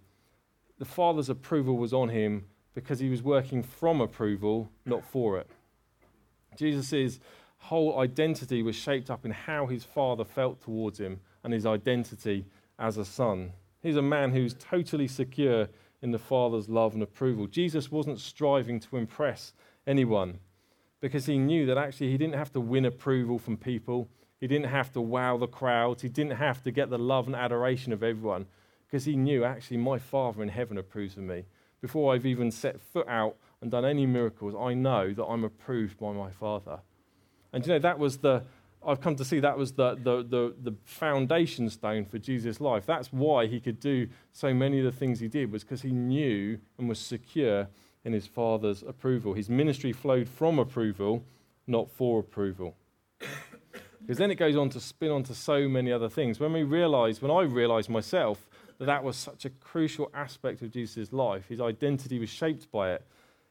The 0.78 0.86
Father's 0.86 1.30
approval 1.30 1.78
was 1.78 1.94
on 1.94 2.10
him 2.10 2.46
because 2.74 3.00
he 3.00 3.10
was 3.10 3.24
working 3.24 3.64
from 3.64 4.02
approval, 4.02 4.70
not 4.86 5.04
for 5.04 5.40
it. 5.40 5.50
Jesus' 6.58 7.20
whole 7.58 8.00
identity 8.00 8.62
was 8.62 8.76
shaped 8.76 9.10
up 9.10 9.26
in 9.26 9.32
how 9.32 9.66
his 9.66 9.84
Father 9.84 10.24
felt 10.24 10.62
towards 10.62 11.00
him 11.00 11.20
and 11.44 11.54
his 11.54 11.66
identity 11.66 12.46
as 12.78 12.98
a 12.98 13.06
son. 13.06 13.52
He's 13.86 13.98
a 13.98 14.02
man 14.02 14.32
who's 14.32 14.56
totally 14.56 15.08
secure 15.08 15.70
in 16.02 16.10
the 16.10 16.18
Father's 16.18 16.68
love 16.68 16.96
and 16.96 17.04
approval. 17.04 17.46
Jesus 17.46 17.92
wasn't 17.92 18.20
striving 18.20 18.80
to 18.80 18.98
impress 18.98 19.54
anyone 19.86 20.40
because 21.02 21.28
he 21.28 21.38
knew 21.38 21.68
that 21.68 21.78
actually 21.78 22.10
he 22.10 22.18
didn't 22.18 22.34
have 22.34 22.52
to 22.54 22.60
win 22.60 22.86
approval 22.86 23.38
from 23.38 23.58
people. 23.58 24.10
He 24.40 24.48
didn't 24.48 24.72
have 24.72 24.92
to 24.94 25.02
wow 25.02 25.38
the 25.38 25.46
crowds. 25.46 26.02
He 26.02 26.10
didn't 26.10 26.38
have 26.38 26.64
to 26.64 26.72
get 26.72 26.90
the 26.90 26.98
love 26.98 27.28
and 27.28 27.36
adoration 27.36 27.94
of 27.94 28.02
everyone 28.02 28.48
because 28.88 29.06
he 29.06 29.16
knew 29.16 29.44
actually 29.44 29.78
my 29.78 30.00
Father 30.00 30.42
in 30.42 30.50
heaven 30.50 30.80
approves 30.80 31.16
of 31.16 31.22
me. 31.22 31.46
Before 31.80 32.16
I've 32.16 32.26
even 32.26 32.50
set 32.50 32.82
foot 32.82 33.08
out 33.08 33.36
and 33.62 33.70
done 33.70 33.86
any 33.86 34.08
miracles, 34.08 34.56
I 34.60 34.74
know 34.74 35.14
that 35.14 35.24
I'm 35.24 35.44
approved 35.44 36.00
by 36.00 36.12
my 36.12 36.32
Father. 36.32 36.80
And 37.54 37.64
you 37.64 37.74
know, 37.74 37.80
that 37.80 38.00
was 38.00 38.18
the, 38.18 38.46
I've 38.86 39.02
come 39.02 39.16
to 39.16 39.26
see 39.26 39.40
that 39.40 39.58
was 39.58 39.74
the, 39.74 39.96
the, 39.96 40.24
the, 40.24 40.56
the, 40.62 40.76
foundation 40.84 41.70
stone 41.70 42.06
for 42.06 42.20
Jesus' 42.20 42.62
life. 42.62 42.86
That's 42.86 43.12
why 43.12 43.48
he 43.48 43.60
could 43.60 43.80
do 43.80 44.08
so 44.32 44.54
many 44.54 44.80
of 44.80 44.86
the 44.86 44.92
things 44.92 45.20
he 45.20 45.28
did, 45.28 45.52
was 45.52 45.64
because 45.64 45.82
he 45.82 45.92
knew 45.92 46.60
and 46.78 46.88
was 46.88 47.00
secure 47.00 47.68
in 48.04 48.14
his 48.14 48.28
Father's 48.28 48.84
approval. 48.84 49.34
His 49.34 49.50
ministry 49.50 49.92
flowed 49.92 50.30
from 50.30 50.60
approval, 50.60 51.24
not 51.68 51.90
for 51.90 52.20
approval. 52.20 52.76
Because 54.02 54.20
then 54.20 54.30
it 54.30 54.36
goes 54.36 54.56
on 54.56 54.70
to 54.70 54.80
spin 54.80 55.10
onto 55.10 55.34
so 55.34 55.68
many 55.68 55.92
other 55.92 56.10
things. 56.10 56.40
When 56.40 56.54
we 56.54 56.62
realize, 56.62 57.22
when 57.22 57.32
I 57.32 57.42
realized 57.42 57.90
myself 57.90 58.48
that 58.78 58.86
that 58.86 59.04
was 59.04 59.18
such 59.18 59.46
a 59.46 59.50
crucial 59.50 60.12
aspect 60.14 60.62
of 60.62 60.70
Jesus' 60.70 61.12
life, 61.12 61.48
his 61.50 61.60
identity 61.60 62.20
was 62.20 62.30
shaped 62.30 62.72
by 62.72 62.94
it, 62.94 63.06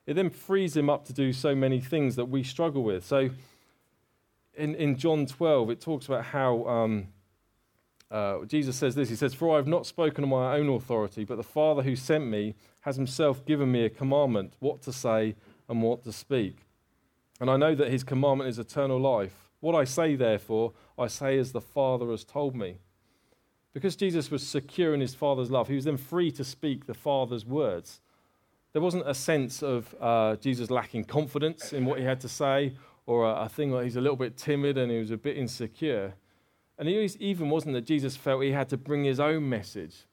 it 0.07 0.15
then 0.15 0.31
frees 0.31 0.77
him 0.77 0.89
up 0.89 1.05
to 1.07 1.13
do 1.13 1.33
so 1.33 1.55
many 1.55 1.81
things 1.81 2.15
that 2.17 2.27
we 2.27 2.45
struggle 2.45 2.85
with. 2.85 3.05
So, 3.05 3.31
in, 4.57 4.75
in 4.75 4.97
John 4.97 5.27
12, 5.27 5.71
it 5.71 5.81
talks 5.81 6.07
about 6.07 6.25
how 6.25 6.65
um, 6.67 7.09
uh, 8.11 8.45
Jesus 8.45 8.77
says 8.77 8.95
this 8.95 9.09
He 9.09 9.17
says, 9.17 9.35
For 9.35 9.53
I 9.53 9.57
have 9.57 9.67
not 9.67 9.87
spoken 9.87 10.25
on 10.25 10.31
my 10.31 10.57
own 10.57 10.69
authority, 10.69 11.25
but 11.25 11.37
the 11.37 11.43
Father 11.43 11.83
who 11.83 11.97
sent 11.97 12.27
me 12.27 12.55
has 12.81 12.97
himself 12.97 13.45
given 13.45 13.73
me 13.73 13.85
a 13.85 13.91
commandment 13.91 14.55
what 14.61 14.83
to 14.83 14.93
say 14.93 15.35
and 15.69 15.83
what 15.83 16.05
to 16.05 16.13
speak. 16.13 16.59
And 17.41 17.51
I 17.51 17.57
know 17.57 17.75
that 17.75 17.91
his 17.91 18.05
commandment 18.05 18.49
is 18.49 18.59
eternal 18.59 19.01
life. 19.01 19.51
What 19.61 19.75
I 19.75 19.85
say, 19.85 20.15
therefore, 20.15 20.73
I 20.99 21.09
say 21.09 21.39
as 21.39 21.53
the 21.53 21.61
Father 21.61 22.11
has 22.11 22.25
told 22.25 22.55
me. 22.55 22.79
Because 23.73 23.97
Jesus 23.97 24.31
was 24.31 24.47
secure 24.47 24.95
in 24.95 25.01
his 25.01 25.15
Father's 25.15 25.51
love, 25.51 25.67
he 25.67 25.75
was 25.75 25.85
then 25.85 25.97
free 25.97 26.31
to 26.33 26.45
speak 26.45 26.87
the 26.87 26.95
Father's 26.95 27.45
words. 27.45 28.01
There 28.73 28.83
wasn't 28.83 29.09
a 29.09 29.15
sense 29.15 29.63
of 29.63 29.95
uh, 30.01 30.37
Jesus 30.37 30.71
lacking 30.71 31.05
confidence 31.05 31.73
in 31.73 31.85
what 31.85 31.99
he 31.99 32.05
had 32.05 32.21
to 32.21 32.29
say 32.29 32.75
or 33.07 33.25
a, 33.25 33.45
a 33.45 33.49
thing 33.49 33.71
like 33.71 33.85
he's 33.85 33.97
a 33.97 34.01
little 34.01 34.17
bit 34.17 34.37
timid 34.37 34.79
and 34.79 34.91
he 34.91 34.99
was 34.99 35.11
a 35.11 35.17
bit 35.17 35.37
insecure. 35.37 36.15
And 36.79 36.89
it 36.89 37.17
even 37.21 37.51
wasn't 37.51 37.75
that 37.75 37.87
Jesus 37.87 38.17
felt 38.17 38.43
he 38.43 38.53
had 38.53 38.69
to 38.71 38.77
bring 38.77 39.05
his 39.05 39.21
own 39.21 39.49
message. 39.49 40.07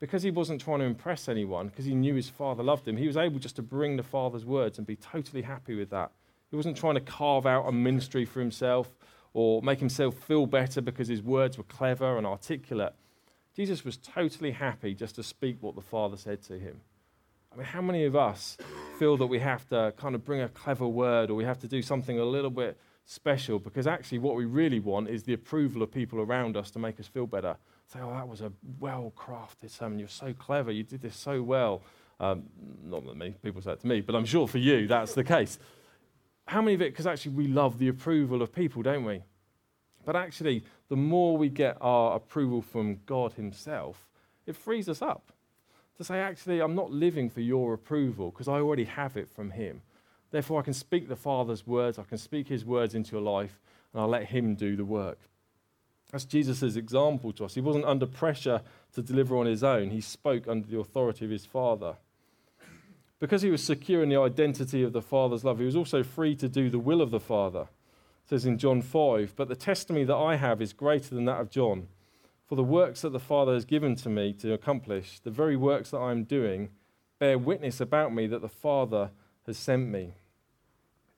Because 0.00 0.22
he 0.22 0.30
wasn't 0.30 0.60
trying 0.60 0.78
to 0.78 0.84
impress 0.84 1.28
anyone, 1.28 1.68
because 1.68 1.84
he 1.84 1.94
knew 1.94 2.14
his 2.14 2.28
father 2.28 2.62
loved 2.62 2.86
him, 2.86 2.96
he 2.96 3.06
was 3.06 3.16
able 3.16 3.40
just 3.40 3.56
to 3.56 3.62
bring 3.62 3.96
the 3.96 4.02
father's 4.02 4.44
words 4.44 4.78
and 4.78 4.86
be 4.86 4.94
totally 4.94 5.42
happy 5.42 5.74
with 5.74 5.90
that. 5.90 6.12
He 6.50 6.56
wasn't 6.56 6.76
trying 6.76 6.94
to 6.94 7.00
carve 7.00 7.46
out 7.46 7.66
a 7.66 7.72
ministry 7.72 8.24
for 8.24 8.40
himself 8.40 8.96
or 9.34 9.60
make 9.62 9.80
himself 9.80 10.14
feel 10.14 10.46
better 10.46 10.80
because 10.80 11.08
his 11.08 11.22
words 11.22 11.58
were 11.58 11.64
clever 11.64 12.16
and 12.16 12.26
articulate. 12.26 12.94
Jesus 13.54 13.84
was 13.84 13.96
totally 13.96 14.52
happy 14.52 14.94
just 14.94 15.16
to 15.16 15.22
speak 15.22 15.56
what 15.60 15.74
the 15.74 15.80
Father 15.80 16.16
said 16.16 16.42
to 16.42 16.58
him. 16.58 16.80
I 17.52 17.56
mean, 17.56 17.66
how 17.66 17.80
many 17.80 18.04
of 18.04 18.14
us 18.14 18.56
feel 18.98 19.16
that 19.16 19.26
we 19.26 19.38
have 19.38 19.68
to 19.68 19.92
kind 19.96 20.14
of 20.14 20.24
bring 20.24 20.40
a 20.40 20.48
clever 20.48 20.86
word 20.86 21.30
or 21.30 21.34
we 21.34 21.44
have 21.44 21.58
to 21.60 21.68
do 21.68 21.82
something 21.82 22.18
a 22.18 22.24
little 22.24 22.50
bit 22.50 22.78
special 23.04 23.58
because 23.58 23.86
actually 23.86 24.18
what 24.18 24.36
we 24.36 24.44
really 24.44 24.80
want 24.80 25.08
is 25.08 25.22
the 25.22 25.32
approval 25.32 25.82
of 25.82 25.90
people 25.90 26.20
around 26.20 26.56
us 26.56 26.70
to 26.72 26.78
make 26.78 27.00
us 27.00 27.06
feel 27.06 27.26
better. 27.26 27.56
Say, 27.86 28.00
oh, 28.02 28.10
that 28.10 28.28
was 28.28 28.42
a 28.42 28.52
well 28.78 29.12
crafted 29.16 29.70
sermon. 29.70 29.98
You're 29.98 30.08
so 30.08 30.34
clever. 30.34 30.70
You 30.70 30.82
did 30.82 31.00
this 31.00 31.16
so 31.16 31.42
well. 31.42 31.82
Um, 32.20 32.44
not 32.84 33.06
that 33.06 33.16
me, 33.16 33.34
people 33.42 33.62
say 33.62 33.72
it 33.72 33.80
to 33.80 33.86
me, 33.86 34.02
but 34.02 34.14
I'm 34.14 34.26
sure 34.26 34.46
for 34.46 34.58
you 34.58 34.86
that's 34.86 35.14
the 35.14 35.24
case. 35.24 35.58
How 36.46 36.60
many 36.60 36.74
of 36.74 36.82
it, 36.82 36.92
because 36.92 37.06
actually 37.06 37.32
we 37.32 37.46
love 37.46 37.78
the 37.78 37.88
approval 37.88 38.42
of 38.42 38.52
people, 38.52 38.82
don't 38.82 39.04
we? 39.04 39.22
But 40.04 40.16
actually, 40.16 40.64
the 40.88 40.96
more 40.96 41.36
we 41.36 41.48
get 41.48 41.76
our 41.80 42.16
approval 42.16 42.62
from 42.62 43.00
God 43.04 43.34
Himself, 43.34 44.08
it 44.46 44.56
frees 44.56 44.88
us 44.88 45.02
up 45.02 45.32
to 45.98 46.04
say, 46.04 46.20
actually, 46.20 46.60
I'm 46.60 46.74
not 46.74 46.92
living 46.92 47.28
for 47.28 47.40
your 47.40 47.74
approval 47.74 48.30
because 48.30 48.48
I 48.48 48.54
already 48.60 48.84
have 48.84 49.16
it 49.16 49.28
from 49.28 49.50
Him. 49.50 49.82
Therefore, 50.30 50.60
I 50.60 50.64
can 50.64 50.74
speak 50.74 51.08
the 51.08 51.16
Father's 51.16 51.66
words, 51.66 51.98
I 51.98 52.04
can 52.04 52.18
speak 52.18 52.48
His 52.48 52.64
words 52.64 52.94
into 52.94 53.12
your 53.12 53.22
life, 53.22 53.58
and 53.92 54.00
I'll 54.00 54.08
let 54.08 54.26
Him 54.26 54.54
do 54.54 54.76
the 54.76 54.84
work. 54.84 55.18
That's 56.10 56.24
Jesus' 56.24 56.76
example 56.76 57.32
to 57.34 57.44
us. 57.44 57.54
He 57.54 57.60
wasn't 57.60 57.84
under 57.84 58.06
pressure 58.06 58.62
to 58.94 59.02
deliver 59.02 59.36
on 59.36 59.46
his 59.46 59.62
own, 59.62 59.90
he 59.90 60.00
spoke 60.00 60.48
under 60.48 60.66
the 60.66 60.78
authority 60.78 61.24
of 61.24 61.30
his 61.30 61.44
Father. 61.44 61.96
Because 63.20 63.42
he 63.42 63.50
was 63.50 63.62
secure 63.62 64.02
in 64.02 64.08
the 64.08 64.20
identity 64.20 64.84
of 64.84 64.92
the 64.92 65.02
Father's 65.02 65.44
love, 65.44 65.58
he 65.58 65.64
was 65.64 65.76
also 65.76 66.02
free 66.02 66.36
to 66.36 66.48
do 66.48 66.70
the 66.70 66.78
will 66.78 67.02
of 67.02 67.10
the 67.10 67.20
Father. 67.20 67.62
It 67.62 68.28
says 68.28 68.46
in 68.46 68.58
John 68.58 68.80
5, 68.80 69.34
But 69.36 69.48
the 69.48 69.56
testimony 69.56 70.04
that 70.04 70.16
I 70.16 70.36
have 70.36 70.62
is 70.62 70.72
greater 70.72 71.14
than 71.14 71.24
that 71.24 71.40
of 71.40 71.50
John. 71.50 71.88
For 72.48 72.56
the 72.56 72.64
works 72.64 73.02
that 73.02 73.12
the 73.12 73.20
Father 73.20 73.52
has 73.52 73.66
given 73.66 73.94
to 73.96 74.08
me 74.08 74.32
to 74.34 74.54
accomplish, 74.54 75.20
the 75.20 75.30
very 75.30 75.54
works 75.54 75.90
that 75.90 75.98
I 75.98 76.10
am 76.12 76.24
doing, 76.24 76.70
bear 77.18 77.36
witness 77.36 77.78
about 77.78 78.14
me 78.14 78.26
that 78.26 78.40
the 78.40 78.48
Father 78.48 79.10
has 79.46 79.58
sent 79.58 79.88
me. 79.88 80.14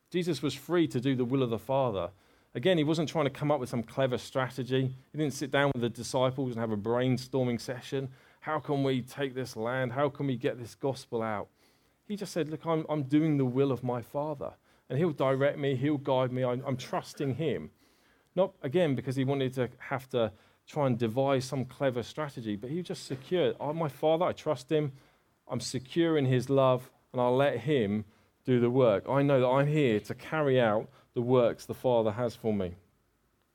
Jesus 0.09 0.41
was 0.41 0.53
free 0.53 0.87
to 0.89 0.99
do 0.99 1.15
the 1.15 1.23
will 1.23 1.41
of 1.41 1.49
the 1.49 1.57
Father. 1.57 2.09
Again, 2.53 2.77
he 2.77 2.83
wasn't 2.83 3.07
trying 3.07 3.23
to 3.25 3.31
come 3.31 3.49
up 3.49 3.61
with 3.61 3.69
some 3.69 3.81
clever 3.81 4.17
strategy. 4.17 4.93
He 5.13 5.17
didn't 5.17 5.33
sit 5.33 5.51
down 5.51 5.71
with 5.73 5.81
the 5.81 5.89
disciples 5.89 6.51
and 6.51 6.59
have 6.59 6.71
a 6.71 6.77
brainstorming 6.77 7.61
session. 7.61 8.09
How 8.41 8.59
can 8.59 8.83
we 8.83 9.01
take 9.01 9.33
this 9.33 9.55
land? 9.55 9.93
How 9.93 10.09
can 10.09 10.27
we 10.27 10.35
get 10.35 10.59
this 10.59 10.75
gospel 10.75 11.21
out? 11.21 11.47
He 12.09 12.17
just 12.17 12.33
said, 12.33 12.49
Look, 12.49 12.65
I'm, 12.65 12.85
I'm 12.89 13.03
doing 13.03 13.37
the 13.37 13.45
will 13.45 13.71
of 13.71 13.85
my 13.85 14.01
Father. 14.01 14.51
And 14.89 14.99
he'll 14.99 15.11
direct 15.11 15.57
me, 15.57 15.77
he'll 15.77 15.97
guide 15.97 16.33
me. 16.33 16.43
I'm, 16.43 16.61
I'm 16.67 16.75
trusting 16.75 17.35
him. 17.35 17.69
Not, 18.35 18.53
again, 18.63 18.95
because 18.95 19.15
he 19.15 19.23
wanted 19.23 19.53
to 19.53 19.69
have 19.79 20.09
to 20.09 20.33
try 20.71 20.87
and 20.87 20.97
devise 20.97 21.43
some 21.45 21.65
clever 21.65 22.01
strategy, 22.01 22.55
but 22.55 22.69
he 22.69 22.77
was 22.77 22.87
just 22.87 23.05
secure. 23.05 23.53
Oh, 23.59 23.73
my 23.73 23.89
Father, 23.89 24.25
I 24.25 24.31
trust 24.31 24.71
him. 24.71 24.93
I'm 25.47 25.59
secure 25.59 26.17
in 26.17 26.25
his 26.25 26.49
love, 26.49 26.89
and 27.11 27.21
I'll 27.21 27.35
let 27.35 27.57
him 27.57 28.05
do 28.45 28.59
the 28.59 28.69
work. 28.69 29.05
I 29.09 29.21
know 29.21 29.41
that 29.41 29.47
I'm 29.47 29.67
here 29.67 29.99
to 29.99 30.15
carry 30.15 30.61
out 30.61 30.87
the 31.13 31.21
works 31.21 31.65
the 31.65 31.73
Father 31.73 32.11
has 32.11 32.35
for 32.35 32.53
me. 32.53 32.75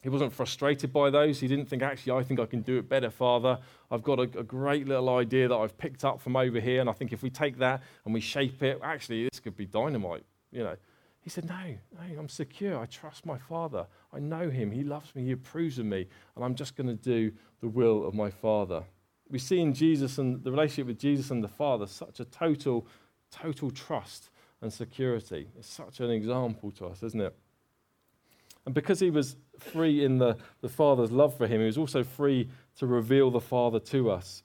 He 0.02 0.11
wasn't 0.11 0.33
frustrated 0.33 0.92
by 0.92 1.09
those. 1.11 1.40
He 1.40 1.48
didn't 1.48 1.66
think, 1.66 1.83
actually, 1.83 2.12
I 2.12 2.22
think 2.22 2.38
I 2.38 2.46
can 2.46 2.61
do 2.61 2.79
it 2.79 2.88
better, 2.88 3.11
Father. 3.11 3.59
I've 3.90 4.02
got 4.02 4.18
a, 4.18 4.22
a, 4.38 4.44
great 4.44 4.87
little 4.87 5.09
idea 5.09 5.48
that 5.48 5.57
I've 5.57 5.76
picked 5.79 6.05
up 6.05 6.20
from 6.20 6.37
over 6.37 6.61
here, 6.61 6.81
and 6.81 6.88
I 6.88 6.92
think 6.92 7.12
if 7.12 7.22
we 7.22 7.31
take 7.31 7.59
that 7.59 7.83
and 8.05 8.12
we 8.12 8.20
shape 8.20 8.62
it, 8.62 8.79
actually, 8.85 9.24
this 9.24 9.40
could 9.40 9.57
be 9.57 9.64
dynamite. 9.64 10.24
You 10.52 10.64
know, 10.64 10.76
he 11.26 11.30
said, 11.30 11.44
No, 11.46 11.74
no, 11.92 12.20
I'm 12.20 12.28
secure. 12.28 12.78
I 12.78 12.86
trust 12.86 13.26
my 13.26 13.36
Father. 13.36 13.88
I 14.12 14.20
know 14.20 14.48
him. 14.48 14.70
He 14.70 14.84
loves 14.84 15.12
me. 15.16 15.24
He 15.24 15.32
approves 15.32 15.76
of 15.76 15.84
me. 15.84 16.06
And 16.36 16.44
I'm 16.44 16.54
just 16.54 16.76
going 16.76 16.86
to 16.86 16.94
do 16.94 17.32
the 17.60 17.66
will 17.66 18.06
of 18.06 18.14
my 18.14 18.30
Father. 18.30 18.84
We 19.28 19.40
see 19.40 19.58
in 19.58 19.74
Jesus 19.74 20.18
and 20.18 20.44
the 20.44 20.52
relationship 20.52 20.86
with 20.86 21.00
Jesus 21.00 21.32
and 21.32 21.42
the 21.42 21.48
Father 21.48 21.88
such 21.88 22.20
a 22.20 22.24
total, 22.26 22.86
total 23.32 23.72
trust 23.72 24.30
and 24.62 24.72
security. 24.72 25.48
It's 25.58 25.68
such 25.68 25.98
an 25.98 26.10
example 26.10 26.70
to 26.70 26.86
us, 26.86 27.02
isn't 27.02 27.20
it? 27.20 27.34
And 28.64 28.72
because 28.72 29.00
he 29.00 29.10
was 29.10 29.34
free 29.58 30.04
in 30.04 30.18
the, 30.18 30.36
the 30.60 30.68
Father's 30.68 31.10
love 31.10 31.36
for 31.36 31.48
him, 31.48 31.58
he 31.58 31.66
was 31.66 31.76
also 31.76 32.04
free 32.04 32.48
to 32.78 32.86
reveal 32.86 33.32
the 33.32 33.40
Father 33.40 33.80
to 33.80 34.12
us. 34.12 34.44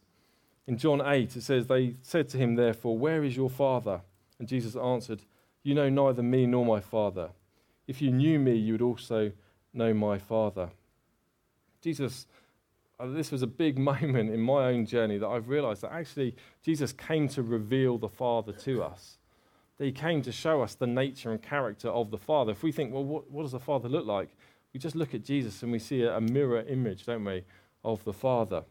In 0.66 0.80
John 0.80 1.00
8, 1.06 1.36
it 1.36 1.44
says, 1.44 1.68
They 1.68 1.98
said 2.02 2.28
to 2.30 2.40
him, 2.40 2.56
therefore, 2.56 2.98
Where 2.98 3.24
is 3.24 3.38
your 3.38 3.52
Father? 3.52 4.02
And 4.40 4.48
Jesus 4.48 4.76
answered, 4.76 5.22
You 5.64 5.76
know 5.76 5.90
neither 5.90 6.24
me 6.24 6.46
nor 6.46 6.66
my 6.66 6.80
Father. 6.80 7.30
If 7.88 8.02
you 8.02 8.12
knew 8.12 8.40
me, 8.40 8.56
you 8.56 8.74
would 8.74 8.82
also 8.82 9.32
know 9.74 9.94
my 9.94 10.18
Father. 10.18 10.70
Jesus, 11.82 12.28
uh, 13.00 13.08
this 13.08 13.32
was 13.32 13.42
a 13.42 13.48
big 13.48 13.78
moment 13.92 14.32
in 14.32 14.40
my 14.40 14.66
own 14.66 14.86
journey 14.86 15.18
that 15.18 15.28
I've 15.28 15.50
realized 15.50 15.82
that 15.82 15.92
actually 15.92 16.36
Jesus 16.64 16.94
came 16.94 17.28
to 17.30 17.44
reveal 17.44 17.98
the 17.98 18.10
Father 18.10 18.52
to 18.54 18.84
us. 18.84 19.18
That 19.78 19.86
he 19.86 19.92
came 19.92 20.22
to 20.24 20.32
show 20.32 20.62
us 20.62 20.76
the 20.76 20.88
nature 20.88 21.32
and 21.32 21.42
character 21.42 21.90
of 21.90 22.12
the 22.12 22.18
Father. 22.18 22.52
If 22.52 22.64
we 22.64 22.72
think, 22.72 22.94
well, 22.94 23.04
what, 23.04 23.30
what 23.32 23.44
does 23.44 23.52
the 23.52 23.60
Father 23.60 23.90
look 23.90 24.06
like? 24.06 24.30
We 24.74 24.80
just 24.80 24.96
look 24.96 25.14
at 25.14 25.24
Jesus 25.24 25.64
and 25.64 25.72
we 25.72 25.80
see 25.80 26.04
a, 26.04 26.18
a 26.18 26.22
mirror 26.22 26.62
image, 26.62 27.06
don't 27.06 27.26
we, 27.26 27.44
of 27.84 28.04
the 28.04 28.14
Father. 28.14 28.64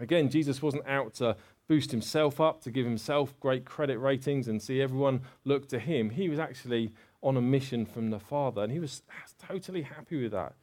Again, 0.00 0.28
Jesus 0.28 0.60
wasn't 0.60 0.86
out 0.86 1.14
to 1.14 1.36
boost 1.66 1.90
himself 1.90 2.40
up, 2.40 2.60
to 2.62 2.70
give 2.70 2.84
himself 2.84 3.38
great 3.40 3.64
credit 3.64 3.98
ratings 3.98 4.48
and 4.48 4.60
see 4.60 4.80
everyone 4.80 5.22
look 5.44 5.68
to 5.68 5.78
him. 5.78 6.10
He 6.10 6.28
was 6.28 6.38
actually 6.38 6.92
on 7.22 7.36
a 7.36 7.40
mission 7.40 7.86
from 7.86 8.10
the 8.10 8.20
Father, 8.20 8.62
and 8.62 8.72
he 8.72 8.78
was 8.78 9.02
totally 9.48 9.82
happy 9.82 10.22
with 10.22 10.32
that. 10.32 10.54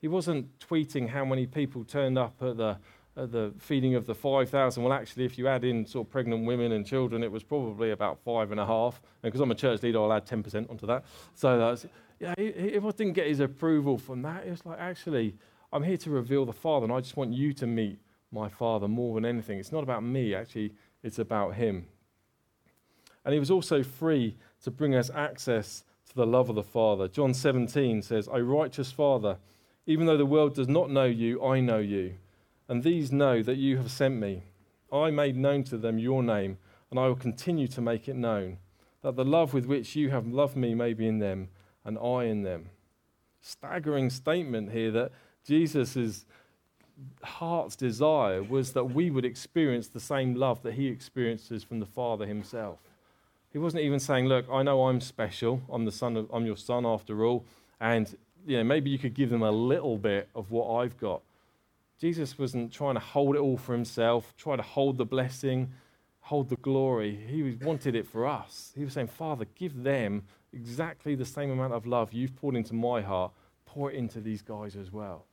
He 0.00 0.06
wasn't 0.06 0.58
tweeting 0.58 1.08
how 1.08 1.24
many 1.24 1.46
people 1.46 1.82
turned 1.82 2.18
up 2.18 2.40
at 2.42 2.56
the, 2.56 2.78
at 3.16 3.32
the 3.32 3.52
feeding 3.58 3.94
of 3.94 4.06
the 4.06 4.14
5,000. 4.14 4.82
Well, 4.82 4.92
actually, 4.92 5.24
if 5.24 5.38
you 5.38 5.48
add 5.48 5.64
in 5.64 5.86
sort 5.86 6.06
of 6.06 6.12
pregnant 6.12 6.46
women 6.46 6.72
and 6.72 6.86
children, 6.86 7.24
it 7.24 7.32
was 7.32 7.42
probably 7.42 7.90
about 7.90 8.18
five 8.20 8.52
and 8.52 8.60
a 8.60 8.66
half. 8.66 9.00
And 9.22 9.32
because 9.32 9.40
I'm 9.40 9.50
a 9.50 9.56
church 9.56 9.82
leader, 9.82 9.98
I'll 9.98 10.12
add 10.12 10.26
10% 10.26 10.70
onto 10.70 10.86
that. 10.86 11.04
So 11.34 11.58
that's, 11.58 11.86
yeah, 12.20 12.34
he, 12.36 12.52
he 12.52 12.70
didn't 12.78 13.14
get 13.14 13.26
his 13.26 13.40
approval 13.40 13.98
from 13.98 14.22
that. 14.22 14.46
It 14.46 14.50
was 14.50 14.64
like, 14.64 14.78
actually, 14.78 15.34
I'm 15.72 15.82
here 15.82 15.96
to 15.96 16.10
reveal 16.10 16.44
the 16.44 16.52
Father, 16.52 16.84
and 16.84 16.92
I 16.92 17.00
just 17.00 17.16
want 17.16 17.32
you 17.32 17.52
to 17.54 17.66
meet 17.66 17.98
my 18.30 18.48
Father 18.48 18.88
more 18.88 19.14
than 19.14 19.24
anything. 19.24 19.58
It's 19.58 19.72
not 19.72 19.82
about 19.82 20.02
me, 20.02 20.34
actually, 20.34 20.72
it's 21.02 21.18
about 21.18 21.54
Him. 21.54 21.86
And 23.24 23.32
He 23.32 23.40
was 23.40 23.50
also 23.50 23.82
free 23.82 24.36
to 24.62 24.70
bring 24.70 24.94
us 24.94 25.10
access 25.14 25.84
to 26.08 26.14
the 26.14 26.26
love 26.26 26.48
of 26.48 26.56
the 26.56 26.62
Father. 26.62 27.08
John 27.08 27.34
17 27.34 28.02
says, 28.02 28.28
O 28.28 28.38
righteous 28.38 28.92
Father, 28.92 29.38
even 29.86 30.06
though 30.06 30.16
the 30.16 30.26
world 30.26 30.54
does 30.54 30.68
not 30.68 30.90
know 30.90 31.04
you, 31.04 31.42
I 31.44 31.60
know 31.60 31.78
you. 31.78 32.14
And 32.68 32.82
these 32.82 33.10
know 33.10 33.42
that 33.42 33.56
you 33.56 33.78
have 33.78 33.90
sent 33.90 34.16
me. 34.16 34.42
I 34.92 35.10
made 35.10 35.36
known 35.36 35.64
to 35.64 35.78
them 35.78 35.98
your 35.98 36.22
name, 36.22 36.58
and 36.90 36.98
I 36.98 37.06
will 37.06 37.16
continue 37.16 37.68
to 37.68 37.80
make 37.80 38.08
it 38.08 38.16
known, 38.16 38.58
that 39.02 39.16
the 39.16 39.24
love 39.24 39.54
with 39.54 39.66
which 39.66 39.96
you 39.96 40.10
have 40.10 40.26
loved 40.26 40.56
me 40.56 40.74
may 40.74 40.92
be 40.92 41.06
in 41.06 41.18
them, 41.18 41.48
and 41.84 41.98
I 41.98 42.24
in 42.24 42.42
them. 42.42 42.70
Staggering 43.40 44.10
statement 44.10 44.72
here 44.72 44.90
that 44.90 45.12
Jesus' 45.46 46.26
heart's 47.22 47.76
desire 47.76 48.42
was 48.42 48.72
that 48.72 48.84
we 48.84 49.10
would 49.10 49.24
experience 49.24 49.88
the 49.88 50.00
same 50.00 50.34
love 50.34 50.62
that 50.62 50.74
he 50.74 50.88
experiences 50.88 51.62
from 51.62 51.80
the 51.80 51.86
Father 51.86 52.26
himself. 52.26 52.78
He 53.52 53.58
wasn't 53.58 53.84
even 53.84 54.00
saying, 54.00 54.26
Look, 54.26 54.46
I 54.50 54.62
know 54.62 54.86
I'm 54.88 55.00
special. 55.00 55.62
I'm, 55.72 55.84
the 55.84 55.92
son 55.92 56.16
of, 56.16 56.30
I'm 56.32 56.46
your 56.46 56.56
son 56.56 56.84
after 56.84 57.24
all. 57.24 57.44
And 57.80 58.14
you 58.46 58.58
know, 58.58 58.64
maybe 58.64 58.90
you 58.90 58.98
could 58.98 59.14
give 59.14 59.30
them 59.30 59.42
a 59.42 59.50
little 59.50 59.96
bit 59.96 60.28
of 60.34 60.50
what 60.50 60.82
I've 60.82 60.96
got. 60.98 61.22
Jesus 62.00 62.38
wasn't 62.38 62.72
trying 62.72 62.94
to 62.94 63.00
hold 63.00 63.34
it 63.34 63.40
all 63.40 63.56
for 63.56 63.72
himself, 63.72 64.32
try 64.36 64.54
to 64.56 64.62
hold 64.62 64.98
the 64.98 65.04
blessing, 65.04 65.72
hold 66.20 66.48
the 66.48 66.56
glory. 66.56 67.18
He 67.26 67.58
wanted 67.64 67.96
it 67.96 68.06
for 68.06 68.26
us. 68.26 68.72
He 68.76 68.84
was 68.84 68.92
saying, 68.92 69.08
Father, 69.08 69.46
give 69.56 69.82
them 69.82 70.22
exactly 70.52 71.14
the 71.14 71.24
same 71.24 71.50
amount 71.50 71.72
of 71.72 71.86
love 71.86 72.12
you've 72.12 72.36
poured 72.36 72.54
into 72.54 72.74
my 72.74 73.02
heart, 73.02 73.32
pour 73.66 73.90
it 73.90 73.96
into 73.96 74.20
these 74.20 74.42
guys 74.42 74.76
as 74.76 74.92
well. 74.92 75.27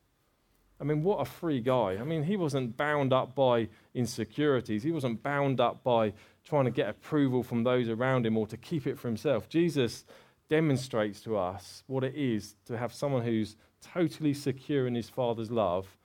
I 0.80 0.84
mean, 0.84 1.04
what 1.04 1.22
a 1.22 1.26
free 1.26 1.62
guy. 1.62 1.98
I 2.00 2.04
mean, 2.04 2.24
he 2.24 2.36
wasn't 2.36 2.76
bound 2.76 3.14
up 3.14 3.34
by 3.34 3.70
insecurities. 3.94 4.84
He 4.84 4.92
wasn't 4.92 5.24
bound 5.24 5.62
up 5.62 5.84
by 5.84 6.14
trying 6.44 6.66
to 6.66 6.72
get 6.72 6.90
approval 6.90 7.44
from 7.44 7.64
those 7.64 7.88
around 7.88 8.26
him 8.26 8.38
or 8.38 8.46
to 8.48 8.58
keep 8.58 8.86
it 8.86 9.00
for 9.00 9.08
himself. 9.08 9.48
Jesus 9.48 10.06
demonstrates 10.50 11.22
to 11.22 11.38
us 11.38 11.84
what 11.88 12.04
it 12.04 12.14
is 12.16 12.56
to 12.66 12.78
have 12.78 12.94
someone 12.94 13.24
who's 13.24 13.56
totally 13.82 14.34
secure 14.34 14.86
in 14.86 14.96
his 14.96 15.10
Father's 15.10 15.50
love 15.50 15.98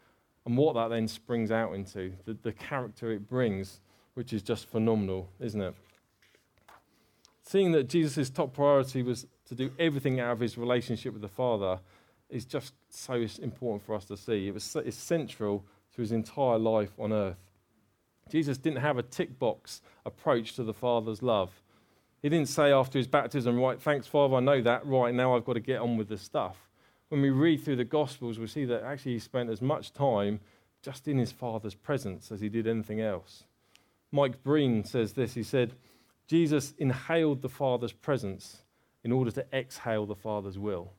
and 0.46 0.56
what 0.56 0.74
that 0.74 0.88
then 0.88 1.09
springs 1.09 1.50
out 1.50 1.74
into, 1.74 2.12
the, 2.24 2.37
the 2.42 2.52
character 2.52 3.11
it 3.12 3.28
brings, 3.28 3.80
which 4.14 4.33
is 4.33 4.42
just 4.42 4.66
phenomenal, 4.66 5.28
isn't 5.40 5.61
it? 5.61 5.74
Seeing 7.42 7.72
that 7.72 7.88
Jesus' 7.88 8.30
top 8.30 8.54
priority 8.54 9.02
was 9.02 9.26
to 9.46 9.54
do 9.54 9.72
everything 9.78 10.20
out 10.20 10.33
of 10.33 10.40
his 10.40 10.56
relationship 10.56 11.12
with 11.12 11.22
the 11.22 11.28
Father 11.28 11.80
is 12.30 12.44
just 12.44 12.74
so 12.88 13.14
important 13.42 13.84
for 13.84 13.94
us 13.94 14.04
to 14.06 14.16
see. 14.16 14.48
It 14.48 14.54
was 14.54 14.76
it's 14.76 14.96
central 14.96 15.64
to 15.94 16.00
his 16.00 16.12
entire 16.12 16.58
life 16.58 16.92
on 16.98 17.12
earth. 17.12 17.36
Jesus 18.30 18.58
didn't 18.58 18.78
have 18.78 18.96
a 18.96 19.02
tick 19.02 19.38
box 19.38 19.82
approach 20.06 20.54
to 20.54 20.62
the 20.62 20.72
Father's 20.72 21.22
love. 21.22 21.50
He 22.22 22.28
didn't 22.28 22.48
say 22.48 22.70
after 22.70 22.98
his 22.98 23.08
baptism, 23.08 23.58
Right, 23.58 23.80
thanks, 23.80 24.06
Father, 24.06 24.36
I 24.36 24.40
know 24.40 24.60
that. 24.60 24.86
Right, 24.86 25.12
now 25.12 25.34
I've 25.34 25.44
got 25.44 25.54
to 25.54 25.60
get 25.60 25.80
on 25.80 25.96
with 25.96 26.08
the 26.08 26.18
stuff. 26.18 26.68
When 27.08 27.22
we 27.22 27.30
read 27.30 27.64
through 27.64 27.76
the 27.76 27.84
Gospels, 27.84 28.38
we 28.38 28.46
see 28.46 28.64
that 28.66 28.84
actually 28.84 29.14
he 29.14 29.18
spent 29.18 29.50
as 29.50 29.60
much 29.60 29.92
time 29.92 30.38
just 30.82 31.08
in 31.08 31.18
his 31.18 31.32
Father's 31.32 31.74
presence 31.74 32.30
as 32.30 32.40
he 32.40 32.48
did 32.48 32.68
anything 32.68 33.00
else. 33.00 33.44
Mike 34.12 34.42
Breen 34.42 34.84
says 34.84 35.14
this 35.14 35.34
he 35.34 35.42
said, 35.42 35.74
Jesus 36.28 36.74
inhaled 36.78 37.42
the 37.42 37.48
Father's 37.48 37.92
presence 37.92 38.62
in 39.02 39.10
order 39.10 39.32
to 39.32 39.46
exhale 39.52 40.06
the 40.06 40.14
Father's 40.14 40.58
will 40.58 40.92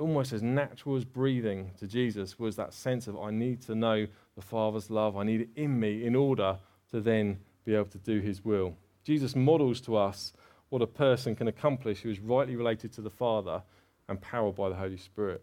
almost 0.00 0.32
as 0.32 0.42
natural 0.42 0.96
as 0.96 1.04
breathing 1.04 1.70
to 1.78 1.86
Jesus 1.86 2.38
was 2.38 2.56
that 2.56 2.72
sense 2.72 3.06
of, 3.06 3.18
I 3.18 3.30
need 3.30 3.60
to 3.62 3.74
know 3.74 4.06
the 4.34 4.42
Father's 4.42 4.90
love. 4.90 5.16
I 5.16 5.24
need 5.24 5.42
it 5.42 5.48
in 5.56 5.78
me 5.78 6.04
in 6.04 6.16
order 6.16 6.58
to 6.90 7.00
then 7.00 7.38
be 7.64 7.74
able 7.74 7.86
to 7.86 7.98
do 7.98 8.20
his 8.20 8.44
will. 8.44 8.74
Jesus 9.04 9.36
models 9.36 9.80
to 9.82 9.96
us 9.96 10.32
what 10.70 10.82
a 10.82 10.86
person 10.86 11.36
can 11.36 11.48
accomplish 11.48 12.00
who 12.00 12.10
is 12.10 12.20
rightly 12.20 12.56
related 12.56 12.92
to 12.94 13.00
the 13.00 13.10
Father 13.10 13.62
and 14.08 14.20
powered 14.20 14.56
by 14.56 14.68
the 14.68 14.74
Holy 14.74 14.96
Spirit. 14.96 15.42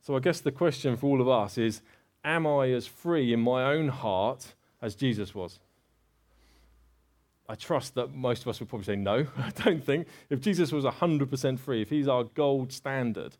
So 0.00 0.16
I 0.16 0.20
guess 0.20 0.40
the 0.40 0.52
question 0.52 0.96
for 0.96 1.06
all 1.06 1.20
of 1.20 1.28
us 1.28 1.58
is 1.58 1.82
Am 2.24 2.46
I 2.46 2.70
as 2.70 2.86
free 2.86 3.32
in 3.32 3.40
my 3.40 3.64
own 3.72 3.88
heart 3.88 4.54
as 4.82 4.94
Jesus 4.94 5.34
was? 5.34 5.58
I 7.50 7.56
trust 7.56 7.96
that 7.96 8.14
most 8.14 8.42
of 8.42 8.48
us 8.48 8.60
would 8.60 8.68
probably 8.68 8.84
say 8.84 8.94
no. 8.94 9.26
I 9.36 9.50
don't 9.50 9.84
think. 9.84 10.06
If 10.28 10.40
Jesus 10.40 10.70
was 10.70 10.84
100% 10.84 11.58
free, 11.58 11.82
if 11.82 11.90
he's 11.90 12.06
our 12.06 12.22
gold 12.22 12.72
standard, 12.72 13.36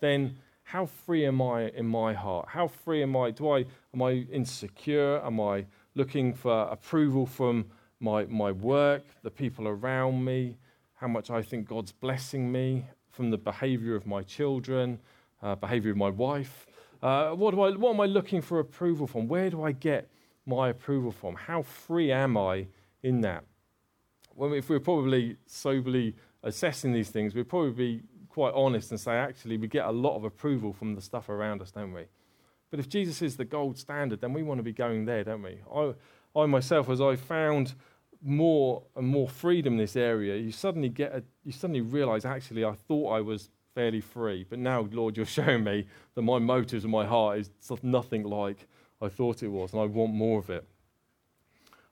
then 0.00 0.36
how 0.64 0.84
free 0.84 1.24
am 1.24 1.40
I 1.40 1.70
in 1.70 1.86
my 1.86 2.12
heart? 2.12 2.48
How 2.50 2.68
free 2.68 3.02
am 3.02 3.16
I? 3.16 3.30
Do 3.30 3.50
I 3.50 3.64
am 3.94 4.02
I 4.02 4.26
insecure? 4.30 5.18
Am 5.24 5.40
I 5.40 5.64
looking 5.94 6.34
for 6.34 6.68
approval 6.68 7.24
from 7.24 7.64
my, 8.00 8.26
my 8.26 8.52
work, 8.52 9.04
the 9.22 9.30
people 9.30 9.66
around 9.66 10.22
me, 10.22 10.58
how 10.96 11.08
much 11.08 11.30
I 11.30 11.40
think 11.40 11.66
God's 11.66 11.92
blessing 11.92 12.52
me, 12.52 12.84
from 13.12 13.30
the 13.30 13.38
behavior 13.38 13.94
of 13.94 14.06
my 14.06 14.22
children, 14.24 14.98
uh, 15.42 15.54
behavior 15.54 15.92
of 15.92 15.96
my 15.96 16.10
wife? 16.10 16.66
Uh, 17.02 17.30
what, 17.30 17.54
do 17.54 17.62
I, 17.62 17.70
what 17.70 17.94
am 17.94 18.00
I 18.02 18.06
looking 18.06 18.42
for 18.42 18.58
approval 18.60 19.06
from? 19.06 19.26
Where 19.26 19.48
do 19.48 19.62
I 19.62 19.72
get 19.72 20.10
my 20.44 20.68
approval 20.68 21.12
from? 21.12 21.34
How 21.34 21.62
free 21.62 22.12
am 22.12 22.36
I 22.36 22.66
in 23.02 23.22
that? 23.22 23.44
When 24.34 24.50
we, 24.50 24.58
if 24.58 24.68
we're 24.68 24.80
probably 24.80 25.36
soberly 25.46 26.14
assessing 26.42 26.92
these 26.92 27.10
things, 27.10 27.34
we'd 27.34 27.48
probably 27.48 27.70
be 27.70 28.02
quite 28.28 28.52
honest 28.54 28.90
and 28.90 28.98
say, 28.98 29.12
actually, 29.12 29.56
we 29.56 29.68
get 29.68 29.86
a 29.86 29.92
lot 29.92 30.16
of 30.16 30.24
approval 30.24 30.72
from 30.72 30.94
the 30.94 31.00
stuff 31.00 31.28
around 31.28 31.62
us, 31.62 31.70
don't 31.70 31.92
we? 31.92 32.04
But 32.70 32.80
if 32.80 32.88
Jesus 32.88 33.22
is 33.22 33.36
the 33.36 33.44
gold 33.44 33.78
standard, 33.78 34.20
then 34.20 34.32
we 34.32 34.42
want 34.42 34.58
to 34.58 34.64
be 34.64 34.72
going 34.72 35.04
there, 35.04 35.22
don't 35.22 35.42
we? 35.42 35.58
I, 35.72 35.94
I 36.36 36.46
myself, 36.46 36.90
as 36.90 37.00
I 37.00 37.14
found 37.14 37.74
more 38.20 38.82
and 38.96 39.06
more 39.06 39.28
freedom 39.28 39.74
in 39.74 39.78
this 39.78 39.94
area, 39.96 40.36
you 40.36 40.50
suddenly 40.50 40.88
get 40.88 41.12
a, 41.14 41.22
you 41.44 41.52
suddenly 41.52 41.82
realize, 41.82 42.24
actually, 42.24 42.64
I 42.64 42.72
thought 42.72 43.10
I 43.10 43.20
was 43.20 43.50
fairly 43.74 44.00
free, 44.00 44.44
but 44.48 44.58
now, 44.58 44.88
Lord, 44.90 45.16
you're 45.16 45.26
showing 45.40 45.62
me 45.62 45.86
that 46.14 46.22
my 46.22 46.38
motives 46.38 46.84
and 46.84 46.92
my 46.92 47.06
heart 47.06 47.38
is 47.38 47.50
nothing 47.82 48.24
like 48.24 48.66
I 49.00 49.08
thought 49.08 49.42
it 49.42 49.48
was, 49.48 49.72
and 49.72 49.82
I 49.82 49.84
want 49.84 50.14
more 50.14 50.38
of 50.38 50.50
it. 50.50 50.66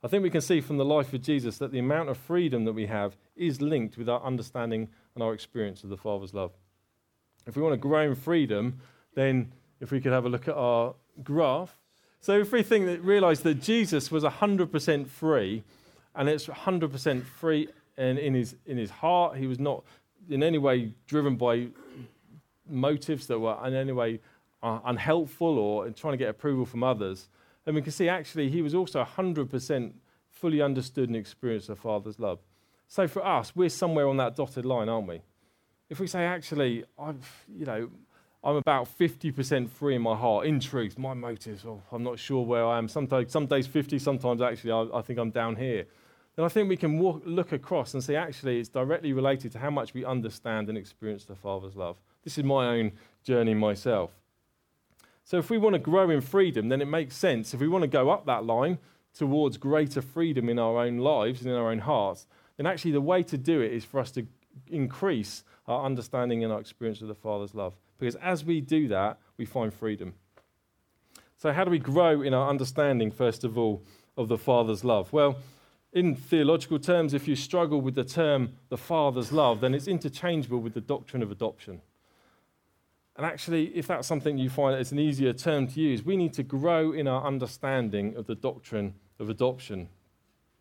I 0.04 0.08
think 0.08 0.24
we 0.24 0.30
can 0.30 0.40
see 0.40 0.60
from 0.60 0.78
the 0.78 0.84
life 0.84 1.12
of 1.12 1.22
Jesus 1.22 1.58
that 1.58 1.70
the 1.70 1.78
amount 1.78 2.08
of 2.08 2.16
freedom 2.16 2.64
that 2.64 2.72
we 2.72 2.86
have 2.86 3.16
is 3.36 3.62
linked 3.62 3.96
with 3.96 4.08
our 4.08 4.20
understanding 4.22 4.88
and 5.14 5.22
our 5.22 5.32
experience 5.32 5.84
of 5.84 5.90
the 5.90 5.96
Father's 5.96 6.34
love. 6.34 6.50
If 7.46 7.56
we 7.56 7.62
want 7.62 7.74
to 7.74 7.76
grow 7.76 8.02
in 8.02 8.16
freedom, 8.16 8.80
then 9.14 9.52
if 9.80 9.92
we 9.92 10.00
could 10.00 10.12
have 10.12 10.24
a 10.24 10.28
look 10.28 10.48
at 10.48 10.56
our 10.56 10.94
graph. 11.22 11.78
So 12.20 12.38
if 12.38 12.50
we 12.50 12.64
think 12.64 12.86
that 12.86 13.00
realize 13.02 13.42
that 13.42 13.62
Jesus 13.62 14.10
was 14.10 14.24
100% 14.24 15.06
free, 15.06 15.62
and 16.16 16.28
it's 16.28 16.46
100% 16.46 17.24
free 17.24 17.68
in, 17.96 18.18
in, 18.18 18.34
his, 18.34 18.56
in 18.66 18.78
his 18.78 18.90
heart, 18.90 19.36
he 19.36 19.46
was 19.46 19.60
not 19.60 19.84
in 20.28 20.42
any 20.42 20.58
way 20.58 20.94
driven 21.06 21.36
by 21.36 21.68
motives 22.68 23.28
that 23.28 23.38
were 23.38 23.56
in 23.64 23.74
any 23.74 23.92
way 23.92 24.18
uh, 24.64 24.80
unhelpful 24.84 25.58
or 25.58 25.90
trying 25.90 26.12
to 26.12 26.18
get 26.18 26.28
approval 26.28 26.66
from 26.66 26.82
others 26.82 27.28
and 27.66 27.74
we 27.74 27.82
can 27.82 27.92
see 27.92 28.08
actually 28.08 28.50
he 28.50 28.62
was 28.62 28.74
also 28.74 29.04
100% 29.04 29.92
fully 30.28 30.60
understood 30.60 31.08
and 31.08 31.16
experienced 31.16 31.68
the 31.68 31.76
Father's 31.76 32.18
love. 32.18 32.40
So 32.88 33.06
for 33.06 33.24
us, 33.24 33.54
we're 33.54 33.68
somewhere 33.68 34.08
on 34.08 34.16
that 34.18 34.36
dotted 34.36 34.66
line, 34.66 34.88
aren't 34.88 35.08
we? 35.08 35.22
If 35.88 36.00
we 36.00 36.06
say, 36.06 36.24
actually, 36.24 36.84
I've, 36.98 37.44
you 37.48 37.64
know, 37.64 37.90
I'm 38.44 38.56
about 38.56 38.88
50% 38.98 39.70
free 39.70 39.94
in 39.94 40.02
my 40.02 40.16
heart. 40.16 40.46
In 40.46 40.58
truth, 40.58 40.98
my 40.98 41.14
motives, 41.14 41.64
oh, 41.64 41.80
I'm 41.92 42.02
not 42.02 42.18
sure 42.18 42.44
where 42.44 42.66
I 42.66 42.78
am. 42.78 42.88
Sometimes, 42.88 43.30
some 43.30 43.46
days 43.46 43.66
50, 43.66 43.98
sometimes 43.98 44.42
actually 44.42 44.72
I, 44.72 44.98
I 44.98 45.02
think 45.02 45.18
I'm 45.18 45.30
down 45.30 45.56
here. 45.56 45.86
Then 46.34 46.44
I 46.44 46.48
think 46.48 46.68
we 46.68 46.76
can 46.76 46.98
walk, 46.98 47.22
look 47.24 47.52
across 47.52 47.94
and 47.94 48.02
see 48.02 48.16
actually 48.16 48.58
it's 48.58 48.68
directly 48.68 49.12
related 49.12 49.52
to 49.52 49.58
how 49.58 49.70
much 49.70 49.94
we 49.94 50.04
understand 50.04 50.68
and 50.68 50.78
experience 50.78 51.24
the 51.24 51.36
Father's 51.36 51.76
love. 51.76 51.98
This 52.24 52.38
is 52.38 52.44
my 52.44 52.66
own 52.66 52.92
journey 53.22 53.54
myself. 53.54 54.10
So 55.24 55.38
if 55.38 55.50
we 55.50 55.58
want 55.58 55.74
to 55.74 55.78
grow 55.78 56.10
in 56.10 56.20
freedom, 56.20 56.68
then 56.68 56.82
it 56.82 56.88
makes 56.88 57.16
sense. 57.16 57.54
If 57.54 57.60
we 57.60 57.68
want 57.68 57.82
to 57.82 57.88
go 57.88 58.10
up 58.10 58.26
that 58.26 58.44
line 58.44 58.78
towards 59.14 59.56
greater 59.56 60.02
freedom 60.02 60.48
in 60.48 60.58
our 60.58 60.78
own 60.78 60.98
lives 60.98 61.42
and 61.42 61.50
in 61.50 61.56
our 61.56 61.70
own 61.70 61.80
hearts, 61.80 62.26
then 62.56 62.66
actually 62.66 62.92
the 62.92 63.00
way 63.00 63.22
to 63.22 63.38
do 63.38 63.60
it 63.60 63.72
is 63.72 63.84
for 63.84 64.00
us 64.00 64.10
to 64.12 64.26
increase 64.66 65.44
our 65.66 65.84
understanding 65.84 66.42
and 66.42 66.52
our 66.52 66.60
experience 66.60 67.00
of 67.02 67.08
the 67.08 67.14
Father's 67.14 67.54
love. 67.54 67.74
Because 67.98 68.16
as 68.16 68.44
we 68.44 68.60
do 68.60 68.88
that, 68.88 69.18
we 69.36 69.44
find 69.44 69.72
freedom. 69.72 70.14
So, 71.36 71.52
how 71.52 71.64
do 71.64 71.70
we 71.70 71.78
grow 71.78 72.22
in 72.22 72.34
our 72.34 72.48
understanding, 72.48 73.10
first 73.10 73.44
of 73.44 73.58
all, 73.58 73.82
of 74.16 74.28
the 74.28 74.38
Father's 74.38 74.84
love? 74.84 75.12
Well, 75.12 75.36
in 75.92 76.14
theological 76.14 76.78
terms, 76.78 77.14
if 77.14 77.28
you 77.28 77.36
struggle 77.36 77.80
with 77.80 77.94
the 77.94 78.04
term 78.04 78.54
the 78.70 78.78
Father's 78.78 79.32
love, 79.32 79.60
then 79.60 79.74
it's 79.74 79.88
interchangeable 79.88 80.60
with 80.60 80.74
the 80.74 80.80
doctrine 80.80 81.22
of 81.22 81.30
adoption. 81.30 81.82
And 83.22 83.30
actually, 83.30 83.66
if 83.66 83.86
that's 83.86 84.08
something 84.08 84.36
you 84.36 84.50
find 84.50 84.74
it's 84.74 84.90
an 84.90 84.98
easier 84.98 85.32
term 85.32 85.68
to 85.68 85.80
use, 85.80 86.02
we 86.02 86.16
need 86.16 86.32
to 86.32 86.42
grow 86.42 86.90
in 86.90 87.06
our 87.06 87.24
understanding 87.24 88.16
of 88.16 88.26
the 88.26 88.34
doctrine 88.34 88.94
of 89.20 89.30
adoption. 89.30 89.90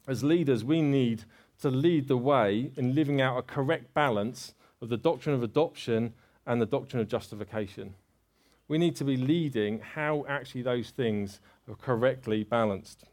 As 0.08 0.24
leaders, 0.24 0.64
we 0.64 0.84
need 0.84 1.24
to 1.62 1.72
lead 1.72 2.08
the 2.08 2.18
way 2.18 2.70
in 2.78 2.94
living 2.94 3.20
out 3.20 3.40
a 3.40 3.42
correct 3.42 3.96
balance 3.96 4.54
of 4.80 4.90
the 4.90 4.98
doctrine 4.98 5.34
of 5.34 5.42
adoption 5.42 6.14
and 6.46 6.62
the 6.62 6.68
doctrine 6.68 7.02
of 7.02 7.08
justification. 7.08 7.96
We 8.68 8.78
need 8.78 8.96
to 8.98 9.06
be 9.06 9.18
leading 9.18 9.80
how 9.80 10.24
actually 10.30 10.62
those 10.62 10.92
things 10.92 11.40
are 11.68 11.74
correctly 11.74 12.44
balanced. 12.44 13.06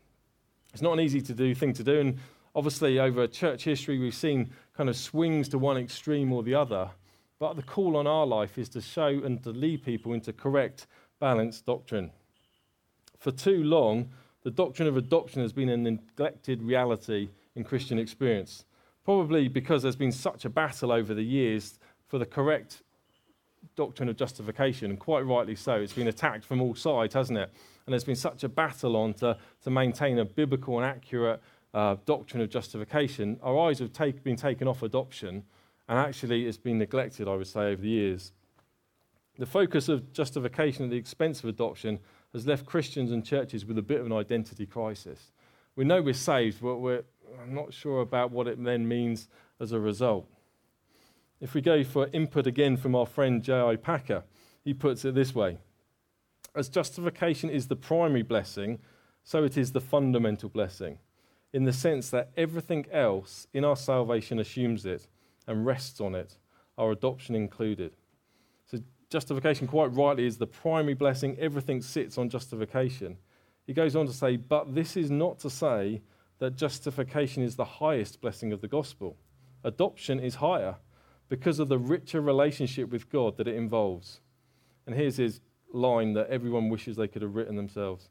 It's 0.75 0.83
not 0.83 0.93
an 0.93 1.01
easy 1.01 1.23
to 1.23 1.33
do 1.33 1.55
thing 1.55 1.73
to 1.73 1.83
do, 1.83 2.01
and 2.01 2.19
obviously 2.55 2.99
over 2.99 3.27
church 3.27 3.65
history 3.65 3.99
we've 3.99 4.15
seen 4.15 4.51
kind 4.77 4.91
of 4.91 4.97
swings 4.99 5.49
to 5.49 5.59
one 5.59 5.79
extreme 5.79 6.35
or 6.35 6.43
the 6.43 6.55
other. 6.55 6.91
But 7.39 7.57
the 7.57 7.63
call 7.63 7.97
on 7.97 8.07
our 8.07 8.27
life 8.27 8.59
is 8.59 8.69
to 8.71 8.81
show 8.81 9.09
and 9.09 9.43
to 9.45 9.51
lead 9.51 9.85
people 9.85 10.13
into 10.13 10.33
correct, 10.33 10.87
balanced 11.21 11.67
doctrine. 11.67 12.11
For 13.19 13.31
too 13.31 13.63
long, 13.63 14.11
the 14.43 14.51
doctrine 14.51 14.89
of 14.89 14.97
adoption 14.97 15.43
has 15.43 15.53
been 15.53 15.69
a 15.69 15.77
neglected 15.77 16.63
reality 16.63 17.29
in 17.55 17.65
Christian 17.65 17.99
experience. 17.99 18.65
Probably 19.05 19.49
because 19.49 19.83
there's 19.83 19.97
been 19.97 20.13
such 20.13 20.45
a 20.45 20.51
battle 20.51 20.93
over 20.93 21.15
the 21.15 21.23
years 21.23 21.79
for 22.07 22.19
the 22.19 22.27
correct 22.27 22.83
doctrine 23.77 24.09
of 24.09 24.17
justification, 24.17 24.91
and 24.91 24.99
quite 24.99 25.23
rightly 25.27 25.55
so. 25.55 25.75
It's 25.75 25.93
been 25.93 26.09
attacked 26.09 26.45
from 26.45 26.61
all 26.61 26.75
sides, 26.75 27.15
hasn't 27.15 27.39
it? 27.39 27.51
And 27.87 27.93
there's 27.93 28.05
been 28.05 28.17
such 28.17 28.45
a 28.45 28.49
battle 28.49 28.97
on 28.97 29.15
to, 29.15 29.37
to 29.65 29.71
maintain 29.71 30.19
a 30.19 30.25
biblical 30.25 30.79
and 30.79 30.87
accurate 30.87 31.41
uh, 31.75 31.97
doctrine 32.07 32.43
of 32.43 32.51
justification. 32.51 33.39
Our 33.43 33.69
eyes 33.69 33.79
have 33.79 33.93
take, 33.93 34.23
been 34.23 34.37
taken 34.37 34.69
off 34.69 34.83
adoption, 34.83 35.45
and 35.89 35.99
actually 35.99 36.47
it's 36.47 36.59
been 36.59 36.79
neglected, 36.79 37.27
I 37.27 37.35
would 37.35 37.47
say, 37.47 37.73
over 37.73 37.81
the 37.81 37.89
years. 37.89 38.33
The 39.39 39.47
focus 39.47 39.89
of 39.89 40.13
justification 40.13 40.85
at 40.85 40.91
the 40.91 40.97
expense 40.97 41.41
of 41.43 41.49
adoption 41.49 42.01
has 42.33 42.47
left 42.47 42.67
Christians 42.67 43.13
and 43.13 43.25
churches 43.25 43.65
with 43.65 43.79
a 43.79 43.83
bit 43.83 44.01
of 44.01 44.07
an 44.07 44.13
identity 44.13 44.67
crisis. 44.67 45.33
We 45.77 45.85
know 45.85 46.03
we're 46.03 46.15
saved, 46.15 46.61
but 46.61 46.77
we're 46.77 47.05
not 47.47 47.73
sure 47.73 48.01
about 48.01 48.33
what 48.33 48.49
it 48.49 48.63
then 48.63 48.87
means 48.87 49.29
as 49.61 49.73
a 49.73 49.81
result. 49.81 50.29
If 51.41 51.55
we 51.55 51.61
go 51.61 51.85
for 51.85 52.09
input 52.13 52.47
again 52.47 52.77
from 52.77 52.95
our 52.95 53.07
friend 53.07 53.43
J.I. 53.43 53.77
Packer, 53.77 54.25
he 54.65 54.75
puts 54.75 55.05
it 55.05 55.15
this 55.15 55.35
way 55.35 55.59
As 56.55 56.69
justification 56.69 57.49
is 57.49 57.69
the 57.69 57.77
primary 57.77 58.23
blessing, 58.23 58.81
so 59.23 59.45
it 59.45 59.57
is 59.57 59.73
the 59.73 59.81
fundamental 59.81 60.49
blessing, 60.49 60.99
in 61.53 61.65
the 61.65 61.73
sense 61.73 62.11
that 62.11 62.31
everything 62.37 62.87
else 62.91 63.47
in 63.55 63.65
our 63.65 63.77
salvation 63.77 64.41
assumes 64.41 64.85
it 64.85 65.07
and 65.49 65.67
rests 65.67 66.01
on 66.01 66.15
it, 66.15 66.37
our 66.77 66.93
adoption 66.93 67.35
included. 67.35 67.97
So, 68.67 68.79
justification, 69.11 69.67
quite 69.67 69.93
rightly, 69.93 70.27
is 70.27 70.39
the 70.39 70.47
primary 70.47 70.95
blessing. 70.95 71.37
Everything 71.41 71.83
sits 71.83 72.19
on 72.19 72.29
justification. 72.29 73.17
He 73.67 73.73
goes 73.73 73.97
on 73.97 74.07
to 74.07 74.13
say, 74.13 74.37
But 74.37 74.75
this 74.75 74.97
is 74.97 75.11
not 75.11 75.41
to 75.41 75.51
say 75.51 76.03
that 76.39 76.57
justification 76.57 77.43
is 77.43 77.57
the 77.57 77.65
highest 77.65 78.21
blessing 78.21 78.53
of 78.53 78.61
the 78.61 78.69
gospel. 78.69 79.17
Adoption 79.65 80.21
is 80.21 80.37
higher 80.37 80.77
because 81.29 81.59
of 81.59 81.69
the 81.69 81.79
richer 81.79 82.21
relationship 82.21 82.91
with 82.91 83.11
God 83.11 83.37
that 83.37 83.49
it 83.49 83.57
involves. 83.57 84.21
And 84.87 84.95
here's 84.95 85.17
his 85.17 85.41
line 85.73 86.15
that 86.15 86.31
everyone 86.31 86.69
wishes 86.69 86.97
they 86.97 87.09
could 87.09 87.23
have 87.23 87.35
written 87.35 87.57
themselves 87.57 88.09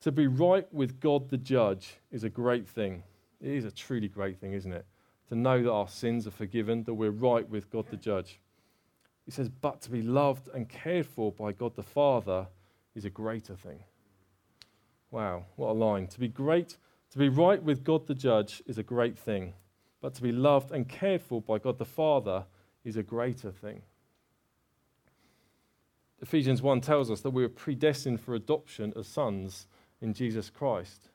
To 0.00 0.12
be 0.12 0.26
right 0.26 0.72
with 0.72 1.00
God 1.00 1.28
the 1.28 1.38
judge 1.38 1.96
is 2.10 2.24
a 2.24 2.30
great 2.30 2.68
thing. 2.68 3.02
It 3.40 3.50
is 3.50 3.64
a 3.64 3.70
truly 3.70 4.08
great 4.08 4.38
thing, 4.38 4.52
isn't 4.52 4.72
it? 4.72 4.86
To 5.28 5.34
know 5.34 5.62
that 5.62 5.72
our 5.72 5.88
sins 5.88 6.26
are 6.26 6.32
forgiven, 6.32 6.84
that 6.84 6.94
we're 6.94 7.10
right 7.10 7.48
with 7.48 7.70
God 7.70 7.86
the 7.90 7.96
judge. 7.96 8.40
He 9.24 9.30
says, 9.30 9.48
But 9.48 9.80
to 9.82 9.90
be 9.90 10.02
loved 10.02 10.48
and 10.54 10.68
cared 10.68 11.06
for 11.06 11.32
by 11.32 11.52
God 11.52 11.74
the 11.74 11.82
Father 11.82 12.46
is 12.94 13.04
a 13.04 13.10
greater 13.10 13.56
thing. 13.56 13.80
Wow, 15.10 15.46
what 15.56 15.70
a 15.70 15.72
line. 15.72 16.06
To 16.08 16.20
be 16.20 16.28
great, 16.28 16.76
to 17.10 17.18
be 17.18 17.28
right 17.28 17.62
with 17.62 17.82
God 17.82 18.06
the 18.06 18.14
judge 18.14 18.62
is 18.66 18.78
a 18.78 18.82
great 18.82 19.18
thing 19.18 19.54
but 20.06 20.14
to 20.14 20.22
be 20.22 20.30
loved 20.30 20.70
and 20.70 20.88
cared 20.88 21.22
for 21.22 21.40
by 21.40 21.58
God 21.58 21.78
the 21.78 21.84
Father 21.84 22.44
is 22.84 22.96
a 22.96 23.02
greater 23.02 23.50
thing. 23.50 23.82
Ephesians 26.20 26.62
1 26.62 26.80
tells 26.80 27.10
us 27.10 27.22
that 27.22 27.30
we 27.30 27.44
are 27.44 27.48
predestined 27.48 28.20
for 28.20 28.34
adoption 28.34 28.92
as 28.96 29.06
sons 29.06 29.66
in 30.00 30.14
Jesus 30.14 30.48
Christ. 30.48 31.08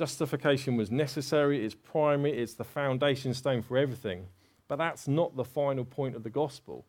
Justification 0.00 0.78
was 0.78 0.90
necessary, 0.90 1.62
it's 1.62 1.74
primary, 1.74 2.32
it's 2.32 2.54
the 2.54 2.64
foundation 2.64 3.34
stone 3.34 3.60
for 3.60 3.76
everything. 3.76 4.28
But 4.66 4.76
that's 4.76 5.06
not 5.06 5.36
the 5.36 5.44
final 5.44 5.84
point 5.84 6.16
of 6.16 6.22
the 6.22 6.30
gospel. 6.30 6.86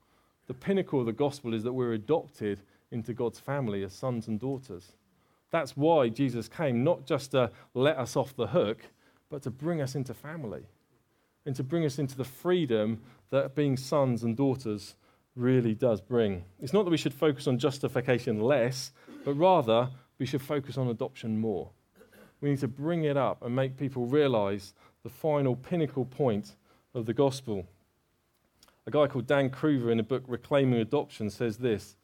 The 0.47 0.53
pinnacle 0.53 1.01
of 1.01 1.07
the 1.07 1.11
gospel 1.11 1.53
is 1.53 1.63
that 1.63 1.73
we're 1.73 1.91
adopted 1.91 2.61
into 2.89 3.13
God's 3.13 3.37
family 3.37 3.83
as 3.83 3.91
sons 3.91 4.29
and 4.29 4.39
daughters. 4.39 4.93
That's 5.49 5.75
why 5.75 6.07
Jesus 6.07 6.47
came, 6.47 6.85
not 6.85 7.05
just 7.05 7.31
to 7.31 7.51
let 7.73 7.97
us 7.97 8.15
off 8.15 8.33
the 8.33 8.47
hook, 8.47 8.79
but 9.29 9.41
to 9.41 9.51
bring 9.51 9.81
us 9.81 9.93
into 9.93 10.13
family 10.13 10.63
and 11.45 11.53
to 11.57 11.63
bring 11.63 11.83
us 11.83 11.99
into 11.99 12.15
the 12.15 12.23
freedom 12.23 13.01
that 13.29 13.55
being 13.55 13.75
sons 13.75 14.23
and 14.23 14.37
daughters 14.37 14.95
really 15.35 15.73
does 15.73 15.99
bring. 15.99 16.45
It's 16.61 16.71
not 16.71 16.85
that 16.85 16.91
we 16.91 16.97
should 16.97 17.13
focus 17.13 17.45
on 17.45 17.59
justification 17.59 18.39
less, 18.39 18.93
but 19.25 19.33
rather 19.33 19.89
we 20.17 20.25
should 20.25 20.41
focus 20.41 20.77
on 20.77 20.87
adoption 20.87 21.41
more. 21.41 21.71
We 22.41 22.49
need 22.49 22.59
to 22.59 22.67
bring 22.67 23.03
it 23.03 23.17
up 23.17 23.43
and 23.43 23.55
make 23.55 23.77
people 23.77 24.05
realize 24.07 24.73
the 25.03 25.09
final 25.09 25.55
pinnacle 25.55 26.05
point 26.05 26.55
of 26.93 27.05
the 27.05 27.13
gospel. 27.13 27.67
A 28.85 28.91
guy 28.91 29.07
called 29.07 29.27
Dan 29.27 29.49
Cruver 29.49 29.91
in 29.91 29.99
a 29.99 30.03
book 30.03 30.23
Reclaiming 30.27 30.79
Adoption 30.79 31.29
says 31.29 31.57
this 31.57 31.95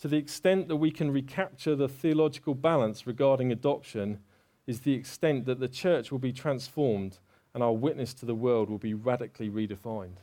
To 0.00 0.08
the 0.08 0.16
extent 0.16 0.68
that 0.68 0.76
we 0.76 0.90
can 0.90 1.10
recapture 1.10 1.76
the 1.76 1.88
theological 1.88 2.54
balance 2.54 3.06
regarding 3.06 3.52
adoption, 3.52 4.18
is 4.66 4.80
the 4.80 4.94
extent 4.94 5.46
that 5.46 5.60
the 5.60 5.68
church 5.68 6.10
will 6.10 6.18
be 6.18 6.32
transformed 6.32 7.18
and 7.54 7.62
our 7.62 7.72
witness 7.72 8.12
to 8.12 8.26
the 8.26 8.34
world 8.34 8.68
will 8.68 8.78
be 8.78 8.94
radically 8.94 9.48
redefined. 9.48 10.16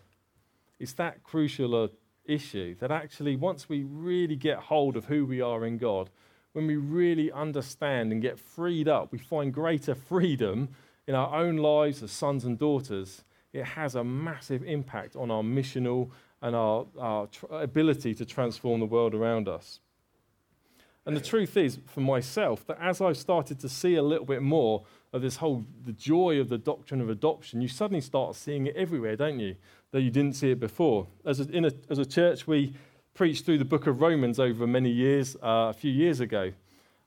It's 0.79 0.93
that 0.93 1.23
crucial 1.23 1.81
a 1.81 1.89
issue 2.25 2.75
that 2.75 2.91
actually, 2.91 3.35
once 3.35 3.67
we 3.67 3.83
really 3.83 4.35
get 4.35 4.57
hold 4.57 4.95
of 4.95 5.05
who 5.05 5.25
we 5.25 5.41
are 5.41 5.65
in 5.65 5.77
God, 5.77 6.09
when 6.53 6.67
we 6.67 6.75
really 6.75 7.31
understand 7.31 8.11
and 8.11 8.21
get 8.21 8.39
freed 8.39 8.87
up, 8.87 9.11
we 9.11 9.17
find 9.17 9.53
greater 9.53 9.95
freedom 10.09 10.69
in 11.07 11.15
our 11.15 11.35
own 11.35 11.57
lives 11.57 12.01
as 12.01 12.11
sons 12.11 12.45
and 12.45 12.57
daughters. 12.57 13.23
It 13.51 13.65
has 13.65 13.95
a 13.95 14.03
massive 14.03 14.63
impact 14.63 15.15
on 15.15 15.29
our 15.29 15.43
missional 15.43 16.09
and 16.41 16.55
our, 16.55 16.85
our 16.99 17.27
tr- 17.27 17.45
ability 17.51 18.15
to 18.15 18.25
transform 18.25 18.79
the 18.79 18.85
world 18.85 19.13
around 19.13 19.47
us. 19.47 19.79
And 21.05 21.17
the 21.17 21.21
truth 21.21 21.57
is, 21.57 21.79
for 21.85 21.99
myself, 21.99 22.65
that 22.67 22.77
as 22.79 23.01
I've 23.01 23.17
started 23.17 23.59
to 23.59 23.69
see 23.69 23.95
a 23.95 24.03
little 24.03 24.25
bit 24.25 24.41
more 24.41 24.83
of 25.11 25.21
this 25.21 25.37
whole 25.37 25.65
the 25.85 25.91
joy 25.91 26.39
of 26.39 26.47
the 26.47 26.57
doctrine 26.57 27.01
of 27.01 27.09
adoption, 27.09 27.61
you 27.61 27.67
suddenly 27.67 27.99
start 27.99 28.35
seeing 28.35 28.67
it 28.67 28.75
everywhere, 28.75 29.17
don't 29.17 29.39
you? 29.39 29.55
Though 29.91 29.99
you 29.99 30.11
didn't 30.11 30.33
see 30.33 30.51
it 30.51 30.59
before. 30.59 31.07
As 31.25 31.41
a, 31.41 31.43
a, 31.43 31.71
as 31.89 31.99
a 31.99 32.05
church, 32.05 32.47
we 32.47 32.73
preached 33.13 33.45
through 33.45 33.59
the 33.59 33.65
book 33.65 33.87
of 33.87 34.01
Romans 34.01 34.39
over 34.39 34.65
many 34.65 34.89
years, 34.89 35.35
uh, 35.37 35.69
a 35.69 35.73
few 35.73 35.91
years 35.91 36.19
ago. 36.19 36.51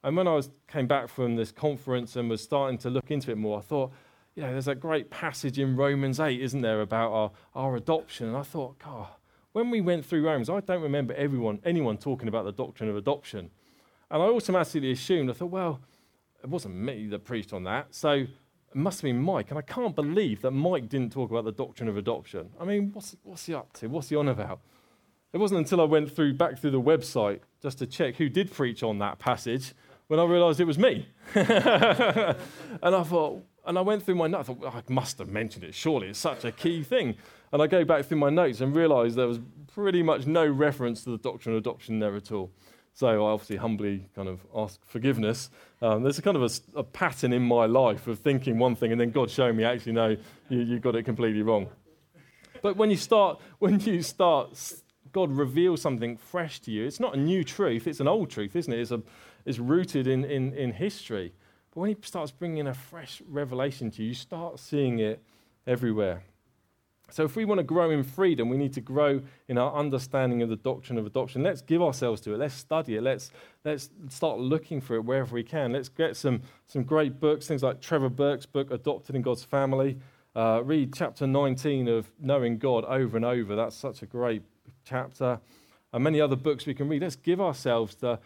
And 0.04 0.16
when 0.16 0.28
I 0.28 0.34
was, 0.34 0.50
came 0.68 0.86
back 0.86 1.08
from 1.08 1.36
this 1.36 1.50
conference 1.50 2.14
and 2.16 2.30
was 2.30 2.42
starting 2.42 2.78
to 2.78 2.90
look 2.90 3.10
into 3.10 3.32
it 3.32 3.36
more, 3.36 3.58
I 3.58 3.62
thought, 3.62 3.92
yeah, 4.36 4.52
there's 4.52 4.68
a 4.68 4.74
great 4.74 5.10
passage 5.10 5.58
in 5.58 5.76
Romans 5.76 6.20
8, 6.20 6.40
isn't 6.40 6.60
there, 6.60 6.80
about 6.80 7.10
our, 7.12 7.30
our 7.54 7.76
adoption. 7.76 8.28
And 8.28 8.36
I 8.36 8.42
thought, 8.42 8.78
God, 8.78 9.08
when 9.52 9.70
we 9.70 9.80
went 9.80 10.04
through 10.04 10.24
Romans, 10.24 10.50
I 10.50 10.60
don't 10.60 10.82
remember 10.82 11.14
everyone, 11.14 11.60
anyone 11.64 11.96
talking 11.96 12.28
about 12.28 12.44
the 12.44 12.52
doctrine 12.52 12.88
of 12.88 12.96
adoption. 12.96 13.50
And 14.10 14.22
I 14.22 14.26
automatically 14.26 14.92
assumed, 14.92 15.30
I 15.30 15.32
thought, 15.32 15.50
well, 15.50 15.80
it 16.42 16.48
wasn't 16.48 16.76
me 16.76 17.08
that 17.08 17.24
preached 17.24 17.52
on 17.52 17.64
that. 17.64 17.94
So 17.94 18.10
it 18.10 18.28
must 18.74 19.00
have 19.00 19.08
been 19.08 19.20
Mike. 19.20 19.50
And 19.50 19.58
I 19.58 19.62
can't 19.62 19.96
believe 19.96 20.42
that 20.42 20.52
Mike 20.52 20.88
didn't 20.88 21.12
talk 21.12 21.30
about 21.30 21.44
the 21.44 21.52
doctrine 21.52 21.88
of 21.88 21.96
adoption. 21.96 22.50
I 22.60 22.64
mean, 22.64 22.90
what's, 22.92 23.16
what's 23.22 23.46
he 23.46 23.54
up 23.54 23.72
to? 23.74 23.88
What's 23.88 24.10
he 24.10 24.16
on 24.16 24.28
about? 24.28 24.60
It 25.32 25.38
wasn't 25.38 25.58
until 25.58 25.80
I 25.80 25.84
went 25.84 26.14
through 26.14 26.34
back 26.34 26.58
through 26.58 26.70
the 26.70 26.80
website 26.80 27.40
just 27.62 27.78
to 27.78 27.86
check 27.86 28.16
who 28.16 28.28
did 28.28 28.50
preach 28.50 28.82
on 28.82 28.98
that 29.00 29.18
passage 29.18 29.74
when 30.08 30.20
I 30.20 30.24
realised 30.24 30.60
it 30.60 30.64
was 30.64 30.78
me. 30.78 31.08
and 31.34 31.44
I 32.82 33.02
thought, 33.02 33.42
and 33.66 33.76
I 33.76 33.80
went 33.80 34.04
through 34.04 34.14
my 34.14 34.28
notes. 34.28 34.48
I 34.48 34.54
thought, 34.54 34.74
I 34.74 34.92
must 34.92 35.18
have 35.18 35.28
mentioned 35.28 35.64
it. 35.64 35.74
Surely 35.74 36.08
it's 36.08 36.18
such 36.18 36.44
a 36.44 36.52
key 36.52 36.82
thing. 36.82 37.16
And 37.52 37.60
I 37.60 37.66
go 37.66 37.84
back 37.84 38.04
through 38.04 38.18
my 38.18 38.30
notes 38.30 38.60
and 38.60 38.74
realised 38.74 39.16
there 39.16 39.26
was 39.26 39.40
pretty 39.74 40.02
much 40.02 40.26
no 40.26 40.46
reference 40.46 41.04
to 41.04 41.10
the 41.10 41.18
doctrine 41.18 41.54
of 41.54 41.60
adoption 41.60 41.98
there 41.98 42.14
at 42.14 42.30
all. 42.30 42.50
So 42.94 43.08
I 43.08 43.30
obviously 43.30 43.56
humbly 43.56 44.08
kind 44.14 44.28
of 44.28 44.40
ask 44.54 44.80
forgiveness. 44.86 45.50
Um, 45.82 46.02
there's 46.02 46.18
a 46.18 46.22
kind 46.22 46.36
of 46.36 46.42
a, 46.44 46.78
a, 46.78 46.82
pattern 46.82 47.34
in 47.34 47.42
my 47.42 47.66
life 47.66 48.06
of 48.06 48.20
thinking 48.20 48.58
one 48.58 48.74
thing 48.74 48.90
and 48.90 48.98
then 48.98 49.10
God 49.10 49.28
showing 49.28 49.54
me, 49.54 49.64
actually, 49.64 49.92
no, 49.92 50.16
you, 50.48 50.60
you 50.60 50.78
got 50.78 50.96
it 50.96 51.02
completely 51.02 51.42
wrong. 51.42 51.68
But 52.62 52.78
when 52.78 52.88
you 52.88 52.96
start, 52.96 53.38
when 53.58 53.80
you 53.80 54.00
start, 54.00 54.56
God 55.16 55.32
reveals 55.32 55.80
something 55.80 56.18
fresh 56.18 56.60
to 56.60 56.70
you. 56.70 56.84
It's 56.84 57.00
not 57.00 57.14
a 57.14 57.18
new 57.18 57.42
truth; 57.42 57.86
it's 57.86 58.00
an 58.00 58.06
old 58.06 58.28
truth, 58.28 58.54
isn't 58.54 58.70
it? 58.70 58.78
It's, 58.78 58.90
a, 58.90 59.00
it's 59.46 59.58
rooted 59.58 60.06
in, 60.06 60.26
in, 60.26 60.52
in 60.52 60.72
history. 60.72 61.32
But 61.70 61.80
when 61.80 61.88
He 61.88 61.96
starts 62.02 62.30
bringing 62.30 62.58
in 62.58 62.66
a 62.66 62.74
fresh 62.74 63.22
revelation 63.26 63.90
to 63.92 64.02
you, 64.02 64.08
you 64.08 64.14
start 64.14 64.58
seeing 64.58 64.98
it 64.98 65.22
everywhere. 65.66 66.22
So, 67.08 67.24
if 67.24 67.34
we 67.34 67.46
want 67.46 67.60
to 67.60 67.64
grow 67.64 67.88
in 67.88 68.02
freedom, 68.02 68.50
we 68.50 68.58
need 68.58 68.74
to 68.74 68.82
grow 68.82 69.22
in 69.48 69.56
our 69.56 69.74
understanding 69.74 70.42
of 70.42 70.50
the 70.50 70.56
doctrine 70.56 70.98
of 70.98 71.06
adoption. 71.06 71.42
Let's 71.42 71.62
give 71.62 71.80
ourselves 71.80 72.20
to 72.22 72.34
it. 72.34 72.36
Let's 72.36 72.52
study 72.52 72.96
it. 72.96 73.02
Let's, 73.02 73.30
let's 73.64 73.88
start 74.10 74.38
looking 74.38 74.82
for 74.82 74.96
it 74.96 75.04
wherever 75.06 75.34
we 75.34 75.44
can. 75.44 75.72
Let's 75.72 75.88
get 75.88 76.18
some, 76.18 76.42
some 76.66 76.82
great 76.82 77.18
books, 77.20 77.46
things 77.46 77.62
like 77.62 77.80
Trevor 77.80 78.10
Burke's 78.10 78.44
book, 78.44 78.70
Adopted 78.70 79.16
in 79.16 79.22
God's 79.22 79.44
Family. 79.44 79.96
Uh, 80.34 80.60
read 80.62 80.92
chapter 80.94 81.26
19 81.26 81.88
of 81.88 82.12
Knowing 82.20 82.58
God 82.58 82.84
over 82.84 83.16
and 83.16 83.24
over. 83.24 83.56
That's 83.56 83.74
such 83.74 84.02
a 84.02 84.06
great 84.06 84.42
chapter. 84.86 85.40
And 85.92 86.02
many 86.02 86.20
other 86.20 86.36
books 86.36 86.66
we 86.66 86.74
can 86.74 86.88
read. 86.88 87.02
Let's 87.02 87.16
give 87.16 87.40
ourselves 87.40 87.94
to 87.96 88.18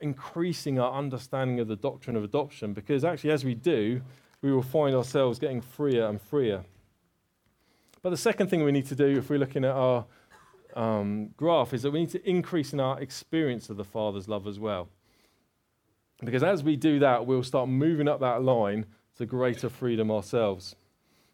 increasing 0.00 0.78
our 0.78 0.92
understanding 0.92 1.60
of 1.60 1.68
the 1.68 1.76
doctrine 1.76 2.16
of 2.16 2.24
adoption 2.24 2.72
because 2.72 3.04
actually, 3.04 3.30
as 3.30 3.44
we 3.44 3.54
do, 3.54 4.02
we 4.42 4.52
will 4.52 4.62
find 4.62 4.94
ourselves 4.94 5.38
getting 5.38 5.60
freer 5.60 6.06
and 6.06 6.20
freer. 6.20 6.64
But 8.02 8.10
the 8.10 8.16
second 8.16 8.48
thing 8.48 8.64
we 8.64 8.72
need 8.72 8.86
to 8.86 8.96
do, 8.96 9.06
if 9.18 9.30
we're 9.30 9.38
looking 9.38 9.64
at 9.64 9.70
our 9.70 10.04
um, 10.74 11.30
graph, 11.36 11.72
is 11.72 11.82
that 11.82 11.92
we 11.92 12.00
need 12.00 12.10
to 12.10 12.28
increase 12.28 12.72
in 12.72 12.80
our 12.80 13.00
experience 13.00 13.70
of 13.70 13.76
the 13.76 13.84
Father's 13.84 14.28
love 14.28 14.48
as 14.48 14.58
well. 14.58 14.88
Because 16.24 16.42
as 16.42 16.64
we 16.64 16.76
do 16.76 16.98
that, 16.98 17.26
we'll 17.26 17.44
start 17.44 17.68
moving 17.68 18.08
up 18.08 18.20
that 18.20 18.42
line 18.42 18.86
to 19.18 19.26
greater 19.26 19.68
freedom 19.68 20.10
ourselves. 20.10 20.74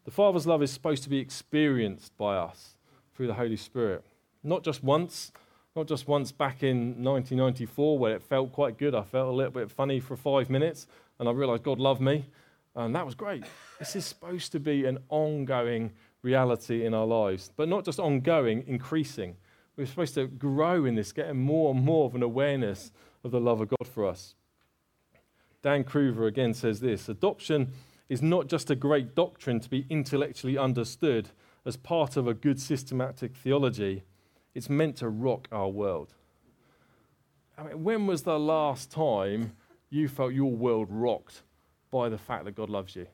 The 0.05 0.11
Father's 0.11 0.47
love 0.47 0.63
is 0.63 0.71
supposed 0.71 1.03
to 1.05 1.09
be 1.09 1.19
experienced 1.19 2.17
by 2.19 2.37
us 2.37 2.77
through 3.15 3.27
the 3.29 3.35
Holy 3.35 3.57
Spirit. 3.57 4.05
Not 4.43 4.65
just 4.65 4.83
once, 4.83 5.33
not 5.75 5.87
just 5.87 6.09
once 6.09 6.33
back 6.33 6.63
in 6.63 7.03
1994 7.03 7.99
where 7.99 8.15
it 8.15 8.23
felt 8.23 8.53
quite 8.53 8.79
good. 8.79 8.95
I 8.95 9.03
felt 9.03 9.29
a 9.29 9.33
little 9.33 9.53
bit 9.53 9.71
funny 9.71 10.01
for 10.01 10.17
five 10.17 10.51
minutes 10.51 10.87
and 11.19 11.29
I 11.29 11.33
realized 11.33 11.63
God 11.63 11.79
loved 11.79 12.01
me. 12.01 12.27
And 12.75 12.95
that 12.95 13.05
was 13.05 13.15
great. 13.15 13.45
This 13.79 13.97
is 13.97 14.05
supposed 14.05 14.53
to 14.53 14.61
be 14.61 14.85
an 14.85 14.99
ongoing 15.09 15.93
reality 16.23 16.85
in 16.85 16.95
our 16.95 17.07
lives, 17.07 17.51
but 17.57 17.69
not 17.69 17.85
just 17.85 17.99
ongoing, 17.99 18.65
increasing. 18.67 19.37
We're 19.77 19.87
supposed 19.87 20.15
to 20.15 20.27
grow 20.27 20.85
in 20.85 20.95
this, 20.95 21.13
getting 21.13 21.39
more 21.39 21.75
and 21.75 21.85
more 21.85 22.07
of 22.07 22.15
an 22.15 22.23
awareness 22.23 22.93
of 23.25 23.31
the 23.31 23.41
love 23.41 23.61
of 23.61 23.69
God 23.69 23.87
for 23.87 24.07
us. 24.07 24.35
Dan 25.63 25.85
Cruver 25.85 26.27
again 26.27 26.55
says 26.55 26.81
this 26.81 27.09
Adoption 27.09 27.73
is 28.09 28.23
not 28.23 28.49
just 28.49 28.71
a 28.71 28.77
great 28.77 29.15
doctrine 29.15 29.61
to 29.61 29.69
be 29.69 29.87
intellectually 29.91 30.57
understood 30.57 31.31
as 31.65 31.77
part 31.77 32.17
of 32.17 32.27
a 32.27 32.35
good 32.35 32.61
systematic 32.61 33.37
theology, 33.37 34.05
it's 34.55 34.71
meant 34.71 34.97
to 34.97 35.09
rock 35.09 35.49
our 35.53 35.69
world. 35.69 36.15
I 37.57 37.65
mean, 37.65 37.85
when 37.85 38.07
was 38.07 38.23
the 38.23 38.39
last 38.39 38.91
time 38.91 39.53
you 39.91 40.09
felt 40.09 40.33
your 40.33 40.53
world 40.53 40.89
rocked 40.91 41.43
by 41.91 42.09
the 42.09 42.19
fact 42.19 42.45
that 42.45 42.55
God 42.55 42.71
loves 42.71 42.95
you? 42.95 43.07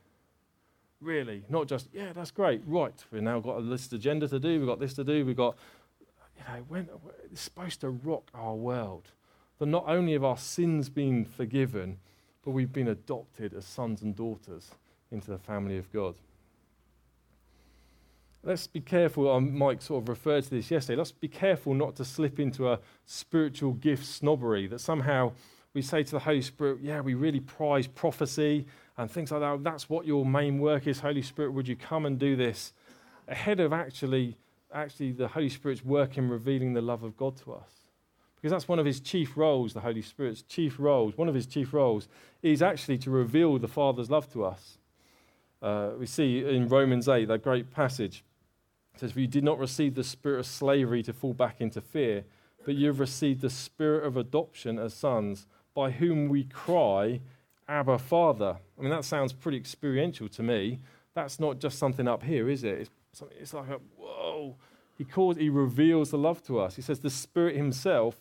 really. 1.05 1.45
Not 1.49 1.69
just, 1.69 1.89
yeah, 1.93 2.13
that's 2.13 2.31
great. 2.31 2.63
Right, 2.67 2.95
we've 3.13 3.23
now 3.23 3.39
got 3.39 3.59
a 3.59 3.61
list 3.61 3.93
agenda 3.93 4.27
to 4.29 4.41
do, 4.41 4.59
we've 4.59 4.69
got 4.69 4.81
this 4.81 4.95
to 4.95 5.05
do, 5.05 5.25
we've 5.25 5.37
got, 5.37 5.57
you 6.01 6.43
know, 6.49 6.65
when, 6.69 6.89
it's 7.31 7.43
supposed 7.43 7.81
to 7.83 7.91
rock 7.91 8.31
our 8.35 8.55
world. 8.55 9.13
That 9.59 9.67
not 9.67 9.85
only 9.87 10.15
have 10.15 10.25
our 10.25 10.39
sins 10.39 10.89
been 10.89 11.25
forgiven, 11.25 11.99
but 12.45 12.51
we've 12.51 12.73
been 12.73 12.89
adopted 12.89 13.55
as 13.55 13.65
sons 13.65 14.03
and 14.03 14.17
daughters 14.17 14.71
into 15.13 15.31
the 15.31 15.39
family 15.39 15.79
of 15.79 15.93
God. 15.93 16.17
Let's 18.47 18.67
be 18.67 18.81
careful. 18.81 19.31
Um, 19.31 19.57
Mike 19.57 19.81
sort 19.81 20.03
of 20.03 20.09
referred 20.11 20.45
to 20.45 20.51
this 20.51 20.71
yesterday. 20.71 20.99
Let's 20.99 21.13
be 21.13 21.29
careful 21.29 21.73
not 21.73 21.97
to 21.97 22.05
slip 22.05 22.39
into 22.39 22.71
a 22.71 22.79
spiritual 23.07 23.73
gift 23.73 24.05
snobbery 24.05 24.67
that 24.67 24.81
somehow 24.81 25.33
we 25.73 25.81
say 25.81 26.03
to 26.03 26.11
the 26.11 26.19
Holy 26.19 26.43
Spirit, 26.43 26.81
yeah, 26.83 27.01
we 27.01 27.15
really 27.15 27.41
prize 27.41 27.87
prophecy 27.87 28.67
and 28.99 29.11
things 29.11 29.31
like 29.31 29.41
that. 29.41 29.65
That's 29.65 29.89
what 29.89 30.07
your 30.07 30.27
main 30.27 30.59
work 30.59 30.87
is, 30.87 31.01
Holy 31.01 31.23
Spirit. 31.23 31.53
Would 31.53 31.67
you 31.67 31.75
come 31.75 32.05
and 32.05 32.19
do 32.19 32.37
this? 32.37 32.75
Ahead 33.29 33.61
of 33.61 33.73
actually, 33.73 34.37
actually 34.75 35.13
the 35.13 35.29
Holy 35.29 35.49
Spirit's 35.49 35.83
work 35.83 36.19
in 36.19 36.29
revealing 36.29 36.75
the 36.75 36.83
love 36.83 37.03
of 37.03 37.17
God 37.17 37.39
to 37.39 37.55
us. 37.55 37.71
Because 38.37 38.51
that's 38.51 38.69
one 38.69 38.79
of 38.79 38.85
his 38.85 39.01
chief 39.01 39.39
roles, 39.39 39.73
the 39.73 39.81
Holy 39.81 40.03
Spirit's 40.03 40.43
chief 40.43 40.79
roles. 40.79 41.17
One 41.17 41.31
of 41.31 41.35
his 41.35 41.47
chief 41.47 41.73
roles 41.73 42.09
is 42.43 42.61
actually 42.61 42.99
to 42.99 43.11
reveal 43.11 43.59
the 43.59 43.69
Father's 43.69 44.11
love 44.11 44.31
to 44.35 44.45
us. 44.45 44.77
Uh, 45.63 45.93
we 45.99 46.05
see 46.05 46.45
in 46.45 46.69
Romans 46.69 47.09
8, 47.09 47.27
that 47.29 47.43
great 47.43 47.71
passage. 47.71 48.23
It 48.95 49.01
says, 49.01 49.13
For 49.13 49.21
you 49.21 49.27
did 49.27 49.45
not 49.45 49.59
receive 49.59 49.95
the 49.95 50.05
spirit 50.05 50.41
of 50.41 50.47
slavery 50.47 51.03
to 51.03 51.13
fall 51.13 51.35
back 51.35 51.61
into 51.61 51.81
fear, 51.81 52.25
but 52.65 52.75
you 52.75 52.87
have 52.87 53.01
received 53.01 53.41
the 53.41 53.51
spirit 53.51 54.07
of 54.07 54.17
adoption 54.17 54.79
as 54.79 54.95
sons, 54.95 55.47
by 55.75 55.91
whom 55.91 56.29
we 56.29 56.45
cry, 56.45 57.21
Abba, 57.69 57.99
Father. 57.99 58.57
I 58.79 58.81
mean, 58.81 58.91
that 58.91 59.05
sounds 59.05 59.33
pretty 59.33 59.59
experiential 59.59 60.29
to 60.29 60.43
me. 60.43 60.79
That's 61.15 61.41
not 61.41 61.59
just 61.59 61.79
something 61.79 62.07
up 62.07 62.23
here, 62.23 62.49
is 62.49 62.65
it? 62.65 62.89
It's, 63.13 63.23
it's 63.41 63.55
like 63.55 63.69
a, 63.69 63.79
whoa. 63.97 64.57
He 64.97 65.05
calls, 65.05 65.37
he 65.37 65.49
reveals 65.49 66.11
the 66.11 66.19
love 66.19 66.43
to 66.45 66.61
us. 66.61 66.77
He 66.77 66.83
says 66.83 67.01
the 67.01 67.11
Spirit 67.11 67.57
Himself 67.57 68.17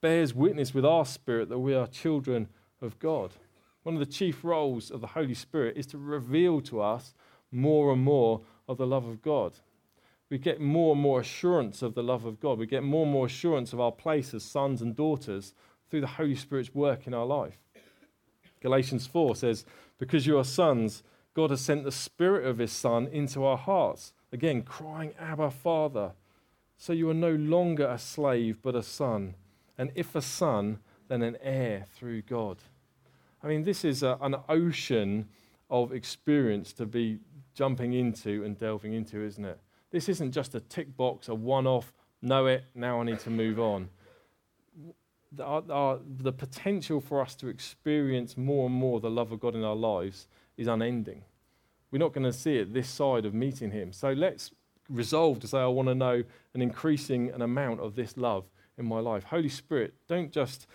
bears 0.00 0.34
witness 0.34 0.74
with 0.74 0.84
our 0.84 1.04
spirit 1.04 1.48
that 1.48 1.58
we 1.58 1.74
are 1.74 1.86
children 1.86 2.48
of 2.80 2.98
God. 2.98 3.32
One 3.82 3.94
of 3.94 4.00
the 4.00 4.06
chief 4.06 4.44
roles 4.44 4.90
of 4.90 5.00
the 5.00 5.08
Holy 5.08 5.34
Spirit 5.34 5.76
is 5.76 5.86
to 5.86 5.98
reveal 5.98 6.60
to 6.62 6.80
us 6.80 7.14
more 7.50 7.92
and 7.92 8.02
more 8.02 8.42
of 8.68 8.76
the 8.76 8.86
love 8.86 9.06
of 9.06 9.22
God. 9.22 9.52
We 10.30 10.38
get 10.38 10.60
more 10.60 10.92
and 10.92 11.02
more 11.02 11.20
assurance 11.20 11.82
of 11.82 11.94
the 11.94 12.02
love 12.02 12.24
of 12.24 12.40
God. 12.40 12.58
We 12.58 12.66
get 12.66 12.84
more 12.84 13.02
and 13.02 13.12
more 13.12 13.26
assurance 13.26 13.72
of 13.72 13.80
our 13.80 13.92
place 13.92 14.32
as 14.32 14.44
sons 14.44 14.80
and 14.80 14.94
daughters 14.94 15.54
through 15.90 16.02
the 16.02 16.06
Holy 16.06 16.36
Spirit's 16.36 16.72
work 16.72 17.06
in 17.06 17.14
our 17.14 17.26
life. 17.26 17.58
Galatians 18.62 19.06
4 19.06 19.34
says, 19.34 19.64
Because 19.98 20.26
you 20.26 20.38
are 20.38 20.44
sons, 20.44 21.02
God 21.34 21.50
has 21.50 21.60
sent 21.60 21.84
the 21.84 21.92
Spirit 21.92 22.46
of 22.46 22.58
His 22.58 22.72
Son 22.72 23.08
into 23.08 23.44
our 23.44 23.56
hearts. 23.56 24.12
Again, 24.32 24.62
crying, 24.62 25.12
Abba, 25.18 25.50
Father. 25.50 26.12
So 26.76 26.92
you 26.92 27.10
are 27.10 27.14
no 27.14 27.34
longer 27.34 27.86
a 27.86 27.98
slave, 27.98 28.58
but 28.62 28.74
a 28.74 28.82
son. 28.82 29.34
And 29.76 29.90
if 29.94 30.14
a 30.14 30.22
son, 30.22 30.78
then 31.08 31.22
an 31.22 31.36
heir 31.42 31.84
through 31.94 32.22
God. 32.22 32.58
I 33.42 33.48
mean, 33.48 33.64
this 33.64 33.84
is 33.84 34.02
a, 34.02 34.16
an 34.20 34.36
ocean 34.48 35.28
of 35.68 35.92
experience 35.92 36.72
to 36.74 36.86
be 36.86 37.18
jumping 37.54 37.94
into 37.94 38.44
and 38.44 38.58
delving 38.58 38.92
into, 38.92 39.22
isn't 39.22 39.44
it? 39.44 39.58
This 39.90 40.08
isn't 40.08 40.32
just 40.32 40.54
a 40.54 40.60
tick 40.60 40.96
box, 40.96 41.28
a 41.28 41.34
one 41.34 41.66
off, 41.66 41.92
know 42.22 42.46
it, 42.46 42.64
now 42.74 43.00
I 43.00 43.04
need 43.04 43.20
to 43.20 43.30
move 43.30 43.58
on 43.58 43.88
the, 45.32 46.00
the 46.18 46.32
potential 46.32 47.00
for 47.00 47.20
us 47.20 47.34
to 47.36 47.48
experience 47.48 48.36
more 48.36 48.66
and 48.66 48.74
more 48.74 49.00
the 49.00 49.10
love 49.10 49.32
of 49.32 49.40
God 49.40 49.54
in 49.54 49.64
our 49.64 49.76
lives 49.76 50.26
is 50.56 50.66
unending. 50.66 51.22
We're 51.90 51.98
not 51.98 52.12
going 52.12 52.24
to 52.24 52.32
see 52.32 52.56
it 52.56 52.72
this 52.72 52.88
side 52.88 53.24
of 53.24 53.34
meeting 53.34 53.70
Him. 53.70 53.92
So 53.92 54.12
let's 54.12 54.50
resolve 54.88 55.40
to 55.40 55.48
say, 55.48 55.58
I 55.58 55.66
want 55.66 55.88
to 55.88 55.94
know 55.94 56.22
an 56.54 56.62
increasing 56.62 57.30
an 57.30 57.42
amount 57.42 57.80
of 57.80 57.94
this 57.94 58.16
love 58.16 58.44
in 58.76 58.86
my 58.86 58.98
life. 58.98 59.24
Holy 59.24 59.48
Spirit, 59.48 59.94
don't 60.08 60.32
just 60.32 60.66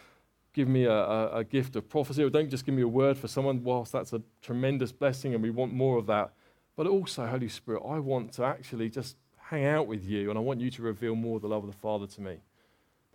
give 0.53 0.67
me 0.69 0.85
a, 0.85 0.93
a, 0.93 1.37
a 1.39 1.43
gift 1.43 1.75
of 1.75 1.89
prophecy 1.89 2.23
or 2.23 2.29
don't 2.29 2.49
just 2.49 2.65
give 2.65 2.75
me 2.75 2.81
a 2.81 2.87
word 2.87 3.17
for 3.17 3.27
someone, 3.27 3.61
whilst 3.63 3.91
that's 3.91 4.13
a 4.13 4.21
tremendous 4.41 4.91
blessing 4.93 5.33
and 5.33 5.43
we 5.43 5.49
want 5.49 5.73
more 5.73 5.97
of 5.97 6.05
that. 6.07 6.31
But 6.75 6.87
also, 6.87 7.25
Holy 7.25 7.49
Spirit, 7.49 7.83
I 7.87 7.99
want 7.99 8.33
to 8.33 8.43
actually 8.43 8.89
just 8.89 9.15
hang 9.37 9.65
out 9.65 9.87
with 9.87 10.03
you 10.03 10.29
and 10.29 10.37
I 10.37 10.41
want 10.41 10.59
you 10.59 10.69
to 10.71 10.81
reveal 10.81 11.15
more 11.15 11.37
of 11.37 11.41
the 11.43 11.47
love 11.47 11.63
of 11.63 11.71
the 11.71 11.77
Father 11.77 12.07
to 12.07 12.21
me 12.21 12.37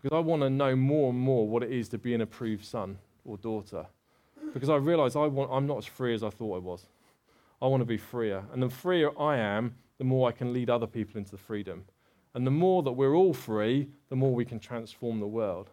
because 0.00 0.16
I 0.16 0.20
want 0.20 0.42
to 0.42 0.50
know 0.50 0.74
more 0.74 1.10
and 1.10 1.18
more 1.18 1.46
what 1.46 1.62
it 1.62 1.70
is 1.70 1.88
to 1.90 1.98
be 1.98 2.14
an 2.14 2.20
approved 2.20 2.64
son 2.64 2.98
or 3.24 3.36
daughter. 3.36 3.86
Because 4.54 4.70
I 4.70 4.76
realize 4.76 5.14
I 5.14 5.26
want, 5.26 5.50
I'm 5.52 5.66
not 5.66 5.78
as 5.78 5.86
free 5.86 6.14
as 6.14 6.22
I 6.22 6.30
thought 6.30 6.56
I 6.56 6.58
was. 6.58 6.86
I 7.60 7.66
want 7.66 7.82
to 7.82 7.86
be 7.86 7.98
freer. 7.98 8.42
And 8.52 8.62
the 8.62 8.70
freer 8.70 9.10
I 9.20 9.36
am, 9.36 9.74
the 9.98 10.04
more 10.04 10.28
I 10.28 10.32
can 10.32 10.52
lead 10.52 10.70
other 10.70 10.86
people 10.86 11.18
into 11.18 11.30
the 11.30 11.38
freedom. 11.38 11.84
And 12.34 12.46
the 12.46 12.50
more 12.50 12.82
that 12.82 12.92
we're 12.92 13.14
all 13.14 13.34
free, 13.34 13.88
the 14.08 14.16
more 14.16 14.34
we 14.34 14.44
can 14.44 14.58
transform 14.58 15.20
the 15.20 15.26
world. 15.26 15.68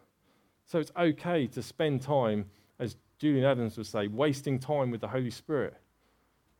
So 0.66 0.78
it's 0.78 0.92
okay 0.98 1.46
to 1.46 1.62
spend 1.62 2.02
time, 2.02 2.44
as 2.78 2.96
Julian 3.18 3.46
Adams 3.46 3.78
would 3.78 3.86
say, 3.86 4.06
wasting 4.08 4.58
time 4.58 4.90
with 4.90 5.00
the 5.00 5.08
Holy 5.08 5.30
Spirit. 5.30 5.74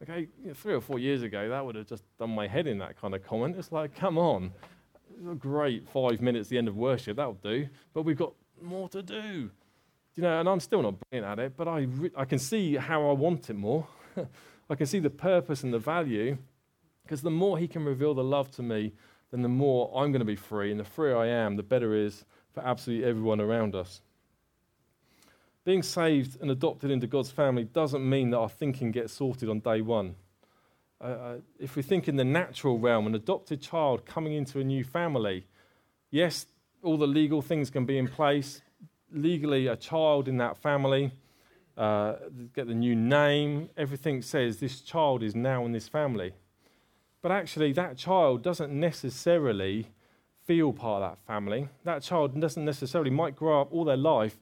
Okay, 0.03 0.29
you 0.41 0.49
know, 0.49 0.55
three 0.55 0.75
or 0.75 0.81
four 0.81 0.99
years 0.99 1.23
ago, 1.23 1.49
that 1.49 1.65
would 1.65 1.75
have 1.75 1.87
just 1.87 2.05
done 2.19 2.31
my 2.31 2.47
head 2.47 2.67
in 2.69 2.79
that 2.79 3.01
kind 3.01 3.15
of 3.15 3.27
comment. 3.27 3.57
It's 3.57 3.73
like, 3.73 3.97
come 3.97 4.17
on, 4.17 4.53
great 5.39 5.89
five 5.89 6.21
minutes 6.21 6.47
at 6.47 6.51
the 6.51 6.59
end 6.59 6.69
of 6.69 6.77
worship, 6.77 7.17
that'll 7.17 7.35
do. 7.35 7.69
But 7.93 8.03
we've 8.03 8.17
got 8.17 8.33
more 8.63 8.89
to 8.91 9.03
do. 9.03 9.51
You 10.15 10.23
know, 10.23 10.41
and 10.41 10.49
I'm 10.49 10.61
still 10.61 10.83
not 10.83 10.95
brilliant 11.01 11.33
at 11.33 11.45
it, 11.45 11.57
but 11.57 11.69
I, 11.69 11.81
re- 11.81 12.11
I 12.17 12.25
can 12.25 12.39
see 12.39 12.77
how 12.77 13.09
I 13.09 13.13
want 13.13 13.51
it 13.51 13.55
more. 13.55 13.87
I 14.71 14.75
can 14.75 14.87
see 14.87 14.99
the 14.99 15.11
purpose 15.11 15.63
and 15.63 15.73
the 15.73 15.79
value 15.79 16.39
because 17.03 17.23
the 17.23 17.31
more 17.31 17.59
He 17.59 17.67
can 17.67 17.85
reveal 17.85 18.15
the 18.15 18.25
love 18.25 18.51
to 18.53 18.63
me, 18.63 18.93
then 19.31 19.43
the 19.43 19.49
more 19.49 19.91
I'm 19.95 20.13
going 20.13 20.21
to 20.21 20.27
be 20.27 20.37
free. 20.37 20.71
And 20.71 20.79
the 20.79 20.85
freer 20.85 21.17
I 21.17 21.27
am, 21.29 21.57
the 21.57 21.63
better 21.63 21.95
it 21.95 22.07
is 22.07 22.25
for 22.53 22.61
absolutely 22.65 23.09
everyone 23.09 23.41
around 23.41 23.75
us. 23.75 24.01
Being 25.69 25.83
saved 25.83 26.41
and 26.41 26.51
adopted 26.51 26.91
into 26.91 27.07
God's 27.07 27.31
family 27.31 27.65
doesn't 27.65 28.09
mean 28.09 28.31
that 28.31 28.39
our 28.39 28.49
thinking 28.49 28.91
gets 28.91 29.13
sorted 29.13 29.51
on 29.51 29.61
day 29.61 29.83
one. 29.83 30.15
Uh, 30.99 31.05
uh, 31.05 31.37
if 31.61 31.77
we 31.77 31.83
think 31.83 32.09
in 32.09 32.17
the 32.17 32.25
natural 32.25 32.79
realm, 32.79 33.07
an 33.07 33.15
adopted 33.15 33.61
child 33.61 34.07
coming 34.07 34.33
into 34.33 34.61
a 34.61 34.65
new 34.65 34.83
family, 34.83 35.45
yes, 36.11 36.47
all 36.83 36.97
the 36.97 37.07
legal 37.07 37.43
things 37.43 37.69
can 37.69 37.85
be 37.85 37.99
in 37.99 38.09
place. 38.09 38.63
Legally, 39.13 39.67
a 39.67 39.77
child 39.77 40.27
in 40.27 40.39
that 40.39 40.57
family, 40.57 41.13
uh, 41.77 42.15
get 42.55 42.67
the 42.67 42.75
new 42.75 42.97
name, 42.97 43.69
everything 43.77 44.23
says 44.23 44.61
this 44.61 44.81
child 44.81 45.23
is 45.23 45.35
now 45.35 45.67
in 45.67 45.73
this 45.73 45.87
family. 45.87 46.33
But 47.21 47.31
actually, 47.31 47.75
that 47.75 47.99
child 47.99 48.43
doesn't 48.43 48.73
necessarily 48.73 49.89
feel 50.47 50.73
part 50.73 51.03
of 51.03 51.11
that 51.11 51.19
family. 51.27 51.69
That 51.85 52.01
child 52.01 52.41
doesn't 52.41 52.65
necessarily, 52.65 53.11
might 53.11 53.37
grow 53.37 53.61
up 53.61 53.69
all 53.71 53.85
their 53.85 53.99
life 53.99 54.39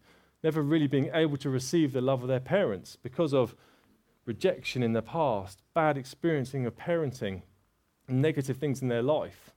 never 0.46 0.62
really 0.62 0.86
being 0.86 1.10
able 1.12 1.36
to 1.36 1.50
receive 1.50 1.92
the 1.92 2.00
love 2.00 2.22
of 2.22 2.28
their 2.28 2.38
parents 2.38 2.96
because 3.02 3.34
of 3.34 3.56
rejection 4.26 4.80
in 4.80 4.92
the 4.92 5.02
past, 5.02 5.60
bad 5.74 5.98
experiencing 5.98 6.64
of 6.66 6.76
parenting, 6.76 7.42
negative 8.06 8.56
things 8.56 8.80
in 8.80 8.86
their 8.86 9.02
life. 9.02 9.50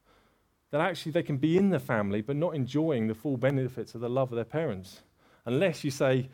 That 0.71 0.81
actually 0.81 1.11
they 1.11 1.21
can 1.21 1.37
be 1.37 1.59
in 1.59 1.69
the 1.69 1.79
family 1.79 2.21
but 2.21 2.35
not 2.35 2.55
enjoying 2.55 3.05
the 3.05 3.13
full 3.13 3.37
benefits 3.37 3.93
of 3.93 4.01
the 4.01 4.09
love 4.09 4.31
of 4.31 4.35
their 4.35 4.43
parents. 4.43 5.03
Unless 5.45 5.83
you 5.83 5.91
say, 5.91 6.27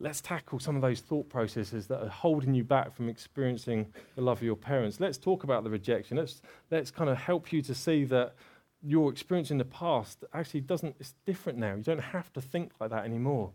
let's 0.00 0.22
tackle 0.22 0.60
some 0.60 0.76
of 0.76 0.80
those 0.80 1.00
thought 1.00 1.28
processes 1.28 1.86
that 1.88 2.02
are 2.02 2.08
holding 2.08 2.54
you 2.54 2.64
back 2.64 2.90
from 2.90 3.10
experiencing 3.10 3.92
the 4.14 4.22
love 4.22 4.38
of 4.38 4.44
your 4.44 4.56
parents. 4.56 4.98
Let's 4.98 5.18
talk 5.18 5.44
about 5.44 5.62
the 5.62 5.68
rejection. 5.68 6.16
Let's, 6.16 6.40
let's 6.70 6.90
kind 6.90 7.10
of 7.10 7.18
help 7.18 7.52
you 7.52 7.60
to 7.60 7.74
see 7.74 8.04
that 8.04 8.34
your 8.82 9.12
experience 9.12 9.50
in 9.50 9.58
the 9.58 9.66
past 9.66 10.24
actually 10.32 10.62
doesn't, 10.62 10.96
it's 10.98 11.12
different 11.26 11.58
now. 11.58 11.74
You 11.74 11.82
don't 11.82 11.98
have 11.98 12.32
to 12.32 12.40
think 12.40 12.72
like 12.80 12.88
that 12.88 13.04
anymore. 13.04 13.52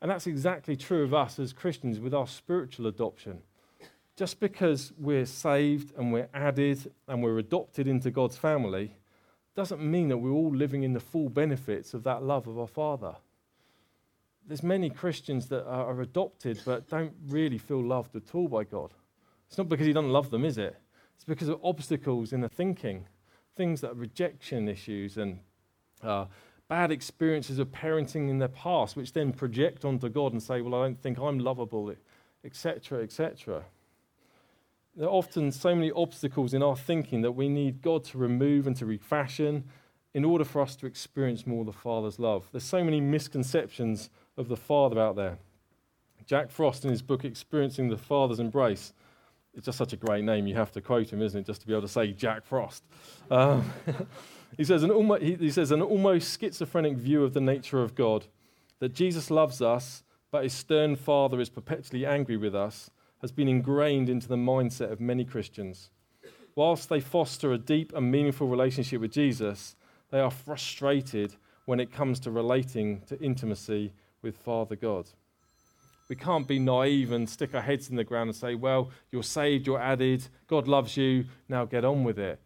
And 0.00 0.10
that's 0.10 0.26
exactly 0.26 0.76
true 0.76 1.02
of 1.02 1.12
us 1.12 1.38
as 1.38 1.52
Christians 1.52 1.98
with 1.98 2.14
our 2.14 2.26
spiritual 2.26 2.86
adoption. 2.86 3.42
Just 4.16 4.40
because 4.40 4.92
we're 4.98 5.26
saved 5.26 5.92
and 5.96 6.12
we're 6.12 6.28
added 6.34 6.92
and 7.06 7.22
we're 7.22 7.38
adopted 7.38 7.86
into 7.86 8.10
God's 8.10 8.36
family 8.36 8.96
doesn't 9.54 9.80
mean 9.80 10.08
that 10.08 10.18
we're 10.18 10.30
all 10.30 10.54
living 10.54 10.82
in 10.84 10.92
the 10.92 11.00
full 11.00 11.28
benefits 11.28 11.94
of 11.94 12.04
that 12.04 12.22
love 12.22 12.46
of 12.46 12.58
our 12.58 12.66
Father. 12.66 13.16
There's 14.46 14.62
many 14.62 14.88
Christians 14.88 15.48
that 15.48 15.66
are 15.66 16.00
adopted 16.00 16.60
but 16.64 16.88
don't 16.88 17.12
really 17.26 17.58
feel 17.58 17.84
loved 17.84 18.16
at 18.16 18.34
all 18.34 18.48
by 18.48 18.64
God. 18.64 18.94
It's 19.48 19.58
not 19.58 19.68
because 19.68 19.86
He 19.86 19.92
doesn't 19.92 20.12
love 20.12 20.30
them, 20.30 20.44
is 20.44 20.58
it? 20.58 20.76
It's 21.16 21.24
because 21.24 21.48
of 21.48 21.60
obstacles 21.64 22.32
in 22.32 22.40
the 22.40 22.48
thinking, 22.48 23.06
things 23.56 23.80
that 23.80 23.90
are 23.90 23.94
rejection 23.94 24.68
issues 24.68 25.16
and 25.16 25.40
uh, 26.02 26.26
bad 26.68 26.92
experiences 26.92 27.58
of 27.58 27.72
parenting 27.72 28.28
in 28.28 28.38
their 28.38 28.48
past, 28.48 28.96
which 28.96 29.12
then 29.12 29.32
project 29.32 29.84
onto 29.84 30.08
God 30.08 30.32
and 30.32 30.42
say, 30.42 30.60
Well, 30.60 30.74
I 30.80 30.84
don't 30.84 31.00
think 31.00 31.18
I'm 31.18 31.38
lovable, 31.38 31.94
etc., 32.44 33.02
etc. 33.02 33.64
There 34.94 35.06
are 35.06 35.12
often 35.12 35.52
so 35.52 35.74
many 35.74 35.90
obstacles 35.92 36.54
in 36.54 36.62
our 36.62 36.76
thinking 36.76 37.22
that 37.22 37.32
we 37.32 37.48
need 37.48 37.82
God 37.82 38.04
to 38.04 38.18
remove 38.18 38.66
and 38.66 38.76
to 38.76 38.86
refashion 38.86 39.64
in 40.12 40.24
order 40.24 40.44
for 40.44 40.60
us 40.60 40.74
to 40.76 40.86
experience 40.86 41.46
more 41.46 41.64
the 41.64 41.72
Father's 41.72 42.18
love. 42.18 42.48
There's 42.50 42.64
so 42.64 42.82
many 42.82 43.00
misconceptions 43.00 44.10
of 44.36 44.48
the 44.48 44.56
Father 44.56 45.00
out 45.00 45.16
there. 45.16 45.38
Jack 46.26 46.50
Frost, 46.50 46.84
in 46.84 46.90
his 46.90 47.00
book 47.00 47.24
Experiencing 47.24 47.88
the 47.88 47.96
Father's 47.96 48.40
Embrace, 48.40 48.92
it's 49.54 49.66
just 49.66 49.78
such 49.78 49.92
a 49.92 49.96
great 49.96 50.24
name, 50.24 50.46
you 50.46 50.54
have 50.54 50.72
to 50.72 50.80
quote 50.80 51.12
him, 51.12 51.22
isn't 51.22 51.40
it, 51.40 51.46
just 51.46 51.60
to 51.62 51.66
be 51.66 51.72
able 51.72 51.82
to 51.82 51.88
say 51.88 52.12
Jack 52.12 52.44
Frost. 52.44 52.84
Um, 53.30 53.70
He 54.58 54.64
says, 54.64 54.82
an 54.82 54.90
almost, 54.90 55.22
he 55.22 55.50
says, 55.50 55.70
an 55.70 55.80
almost 55.80 56.38
schizophrenic 56.38 56.96
view 56.96 57.22
of 57.22 57.32
the 57.32 57.40
nature 57.40 57.80
of 57.80 57.94
God, 57.94 58.26
that 58.80 58.92
Jesus 58.92 59.30
loves 59.30 59.62
us, 59.62 60.02
but 60.32 60.42
his 60.42 60.52
stern 60.52 60.96
father 60.96 61.40
is 61.40 61.48
perpetually 61.48 62.04
angry 62.04 62.36
with 62.36 62.56
us, 62.56 62.90
has 63.20 63.30
been 63.30 63.46
ingrained 63.46 64.08
into 64.08 64.26
the 64.26 64.36
mindset 64.36 64.90
of 64.90 65.00
many 65.00 65.24
Christians. 65.24 65.90
Whilst 66.56 66.88
they 66.88 66.98
foster 66.98 67.52
a 67.52 67.58
deep 67.58 67.94
and 67.94 68.10
meaningful 68.10 68.48
relationship 68.48 69.00
with 69.00 69.12
Jesus, 69.12 69.76
they 70.10 70.18
are 70.18 70.30
frustrated 70.30 71.36
when 71.64 71.78
it 71.78 71.92
comes 71.92 72.18
to 72.20 72.30
relating 72.32 73.02
to 73.02 73.20
intimacy 73.20 73.92
with 74.22 74.36
Father 74.36 74.74
God. 74.74 75.08
We 76.08 76.16
can't 76.16 76.48
be 76.48 76.58
naive 76.58 77.12
and 77.12 77.30
stick 77.30 77.54
our 77.54 77.62
heads 77.62 77.90
in 77.90 77.96
the 77.96 78.02
ground 78.02 78.30
and 78.30 78.36
say, 78.36 78.56
well, 78.56 78.90
you're 79.12 79.22
saved, 79.22 79.68
you're 79.68 79.80
added, 79.80 80.26
God 80.48 80.66
loves 80.66 80.96
you, 80.96 81.26
now 81.48 81.64
get 81.64 81.84
on 81.84 82.02
with 82.02 82.18
it 82.18 82.40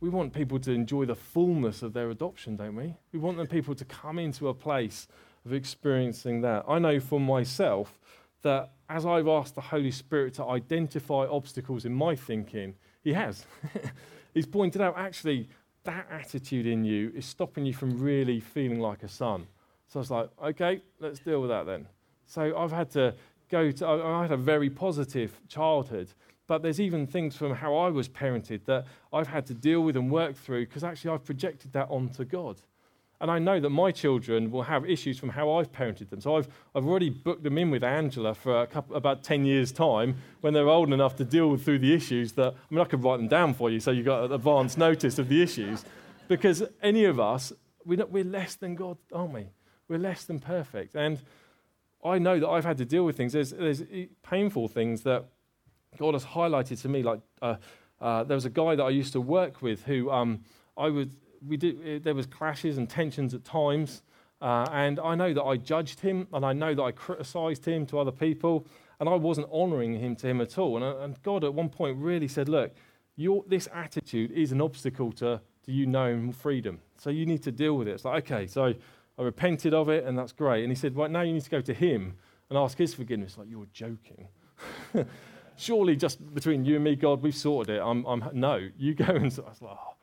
we 0.00 0.08
want 0.08 0.32
people 0.32 0.58
to 0.60 0.72
enjoy 0.72 1.04
the 1.04 1.14
fullness 1.14 1.82
of 1.82 1.92
their 1.92 2.10
adoption, 2.10 2.56
don't 2.56 2.74
we? 2.74 2.94
We 3.12 3.18
want 3.18 3.36
them 3.36 3.46
people 3.46 3.74
to 3.74 3.84
come 3.84 4.18
into 4.18 4.48
a 4.48 4.54
place 4.54 5.06
of 5.44 5.52
experiencing 5.52 6.40
that. 6.42 6.64
I 6.66 6.78
know 6.78 7.00
for 7.00 7.20
myself 7.20 7.98
that 8.42 8.72
as 8.88 9.04
I've 9.04 9.28
asked 9.28 9.54
the 9.54 9.60
Holy 9.60 9.90
Spirit 9.90 10.34
to 10.34 10.46
identify 10.46 11.26
obstacles 11.26 11.84
in 11.84 11.94
my 11.94 12.16
thinking, 12.16 12.74
He 13.02 13.12
has. 13.12 13.44
He's 14.34 14.46
pointed 14.46 14.80
out 14.80 14.94
actually 14.96 15.48
that 15.84 16.06
attitude 16.10 16.66
in 16.66 16.84
you 16.84 17.12
is 17.14 17.26
stopping 17.26 17.66
you 17.66 17.74
from 17.74 17.98
really 17.98 18.40
feeling 18.40 18.80
like 18.80 19.02
a 19.02 19.08
son. 19.08 19.46
So 19.88 19.98
I 19.98 20.00
was 20.00 20.10
like, 20.10 20.30
okay, 20.44 20.82
let's 20.98 21.20
deal 21.20 21.40
with 21.40 21.50
that 21.50 21.66
then. 21.66 21.86
So 22.26 22.56
I've 22.56 22.72
had 22.72 22.90
to 22.92 23.14
go 23.50 23.70
to, 23.70 23.86
I 23.86 24.22
had 24.22 24.32
a 24.32 24.36
very 24.36 24.70
positive 24.70 25.40
childhood 25.48 26.08
but 26.50 26.62
there's 26.62 26.80
even 26.80 27.06
things 27.06 27.36
from 27.36 27.54
how 27.54 27.76
I 27.76 27.90
was 27.90 28.08
parented 28.08 28.64
that 28.64 28.84
I've 29.12 29.28
had 29.28 29.46
to 29.46 29.54
deal 29.54 29.82
with 29.82 29.96
and 29.96 30.10
work 30.10 30.34
through 30.34 30.66
because 30.66 30.82
actually 30.82 31.12
I've 31.12 31.24
projected 31.24 31.72
that 31.74 31.88
onto 31.88 32.24
God. 32.24 32.56
And 33.20 33.30
I 33.30 33.38
know 33.38 33.60
that 33.60 33.70
my 33.70 33.92
children 33.92 34.50
will 34.50 34.64
have 34.64 34.84
issues 34.84 35.16
from 35.16 35.28
how 35.28 35.52
I've 35.52 35.70
parented 35.70 36.10
them. 36.10 36.20
So 36.20 36.38
I've, 36.38 36.48
I've 36.74 36.84
already 36.88 37.08
booked 37.08 37.44
them 37.44 37.56
in 37.56 37.70
with 37.70 37.84
Angela 37.84 38.34
for 38.34 38.66
couple, 38.66 38.96
about 38.96 39.22
10 39.22 39.44
years' 39.44 39.70
time 39.70 40.16
when 40.40 40.52
they're 40.52 40.68
old 40.68 40.92
enough 40.92 41.14
to 41.18 41.24
deal 41.24 41.48
with 41.50 41.64
through 41.64 41.78
the 41.78 41.94
issues 41.94 42.32
that, 42.32 42.52
I 42.52 42.74
mean, 42.74 42.80
I 42.80 42.84
could 42.84 43.04
write 43.04 43.18
them 43.18 43.28
down 43.28 43.54
for 43.54 43.70
you 43.70 43.78
so 43.78 43.92
you've 43.92 44.06
got 44.06 44.32
advance 44.32 44.76
notice 44.76 45.20
of 45.20 45.28
the 45.28 45.40
issues. 45.44 45.84
Because 46.26 46.64
any 46.82 47.04
of 47.04 47.20
us, 47.20 47.52
we're, 47.84 47.98
not, 47.98 48.10
we're 48.10 48.24
less 48.24 48.56
than 48.56 48.74
God, 48.74 48.98
aren't 49.12 49.34
we? 49.34 49.46
We're 49.86 50.00
less 50.00 50.24
than 50.24 50.40
perfect. 50.40 50.96
And 50.96 51.20
I 52.04 52.18
know 52.18 52.40
that 52.40 52.48
I've 52.48 52.64
had 52.64 52.78
to 52.78 52.84
deal 52.84 53.04
with 53.04 53.16
things. 53.16 53.34
There's, 53.34 53.50
there's 53.50 53.82
eh, 53.82 54.06
painful 54.24 54.66
things 54.66 55.02
that 55.02 55.26
God 55.98 56.14
has 56.14 56.24
highlighted 56.24 56.80
to 56.82 56.88
me, 56.88 57.02
like 57.02 57.20
uh, 57.42 57.56
uh, 58.00 58.24
there 58.24 58.34
was 58.34 58.44
a 58.44 58.50
guy 58.50 58.74
that 58.74 58.82
I 58.82 58.90
used 58.90 59.12
to 59.12 59.20
work 59.20 59.62
with 59.62 59.84
who 59.84 60.10
um, 60.10 60.40
I 60.76 60.88
would, 60.88 61.14
we 61.46 61.56
did, 61.56 61.76
uh, 61.76 62.00
there 62.02 62.14
was 62.14 62.26
clashes 62.26 62.78
and 62.78 62.88
tensions 62.88 63.34
at 63.34 63.44
times. 63.44 64.02
Uh, 64.40 64.66
and 64.72 64.98
I 65.00 65.14
know 65.14 65.34
that 65.34 65.42
I 65.42 65.56
judged 65.56 66.00
him 66.00 66.26
and 66.32 66.46
I 66.46 66.54
know 66.54 66.74
that 66.74 66.82
I 66.82 66.92
criticized 66.92 67.66
him 67.66 67.84
to 67.86 67.98
other 67.98 68.12
people 68.12 68.66
and 68.98 69.08
I 69.08 69.14
wasn't 69.14 69.48
honoring 69.52 69.98
him 69.98 70.16
to 70.16 70.28
him 70.28 70.40
at 70.40 70.56
all. 70.56 70.82
And, 70.82 70.84
and 70.84 71.22
God 71.22 71.44
at 71.44 71.52
one 71.52 71.68
point 71.68 71.98
really 71.98 72.28
said, 72.28 72.48
Look, 72.48 72.74
your, 73.16 73.44
this 73.46 73.68
attitude 73.74 74.30
is 74.30 74.52
an 74.52 74.62
obstacle 74.62 75.12
to, 75.12 75.40
to 75.64 75.72
you 75.72 75.86
knowing 75.86 76.32
freedom. 76.32 76.80
So 76.96 77.10
you 77.10 77.26
need 77.26 77.42
to 77.42 77.52
deal 77.52 77.76
with 77.76 77.88
it. 77.88 77.92
It's 77.92 78.04
like, 78.04 78.24
okay, 78.30 78.46
so 78.46 78.72
I 79.18 79.22
repented 79.22 79.74
of 79.74 79.90
it 79.90 80.04
and 80.04 80.16
that's 80.16 80.32
great. 80.32 80.62
And 80.62 80.72
he 80.72 80.76
said, 80.76 80.96
Right 80.96 81.10
now 81.10 81.20
you 81.20 81.34
need 81.34 81.44
to 81.44 81.50
go 81.50 81.60
to 81.60 81.74
him 81.74 82.14
and 82.48 82.58
ask 82.58 82.78
his 82.78 82.94
forgiveness. 82.94 83.36
Like, 83.36 83.48
you're 83.50 83.68
joking. 83.72 84.28
surely 85.60 85.94
just 85.96 86.34
between 86.34 86.64
you 86.64 86.76
and 86.76 86.84
me, 86.84 86.96
God, 86.96 87.22
we've 87.22 87.34
sorted 87.34 87.76
it. 87.76 87.80
I'm, 87.80 88.04
I'm 88.06 88.24
no, 88.32 88.68
you 88.78 88.94
go 88.94 89.04
and 89.04 89.24
I 89.24 89.24
was 89.24 89.38
like, 89.38 89.56
oh. 89.62 89.94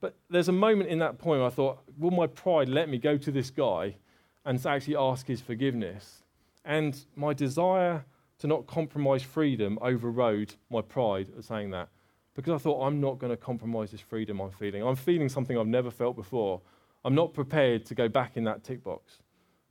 But 0.00 0.16
there's 0.28 0.48
a 0.48 0.52
moment 0.52 0.90
in 0.90 0.98
that 0.98 1.18
point 1.18 1.40
where 1.40 1.46
I 1.46 1.50
thought, 1.50 1.80
will 1.96 2.10
my 2.10 2.26
pride 2.26 2.68
let 2.68 2.88
me 2.88 2.98
go 2.98 3.16
to 3.16 3.30
this 3.30 3.50
guy 3.50 3.96
and 4.44 4.64
actually 4.66 4.96
ask 4.96 5.26
his 5.26 5.40
forgiveness? 5.40 6.24
And 6.64 7.04
my 7.14 7.32
desire 7.32 8.04
to 8.38 8.46
not 8.48 8.66
compromise 8.66 9.22
freedom 9.22 9.78
overrode 9.80 10.54
my 10.70 10.80
pride 10.80 11.28
of 11.38 11.44
saying 11.44 11.70
that. 11.70 11.88
Because 12.34 12.54
I 12.54 12.58
thought, 12.58 12.84
I'm 12.84 13.00
not 13.00 13.18
going 13.18 13.30
to 13.30 13.36
compromise 13.36 13.92
this 13.92 14.00
freedom 14.00 14.40
I'm 14.40 14.50
feeling. 14.50 14.82
I'm 14.82 14.96
feeling 14.96 15.28
something 15.28 15.56
I've 15.56 15.66
never 15.66 15.90
felt 15.90 16.16
before. 16.16 16.60
I'm 17.04 17.14
not 17.14 17.34
prepared 17.34 17.84
to 17.86 17.94
go 17.94 18.08
back 18.08 18.36
in 18.36 18.44
that 18.44 18.64
tick 18.64 18.82
box. 18.82 19.18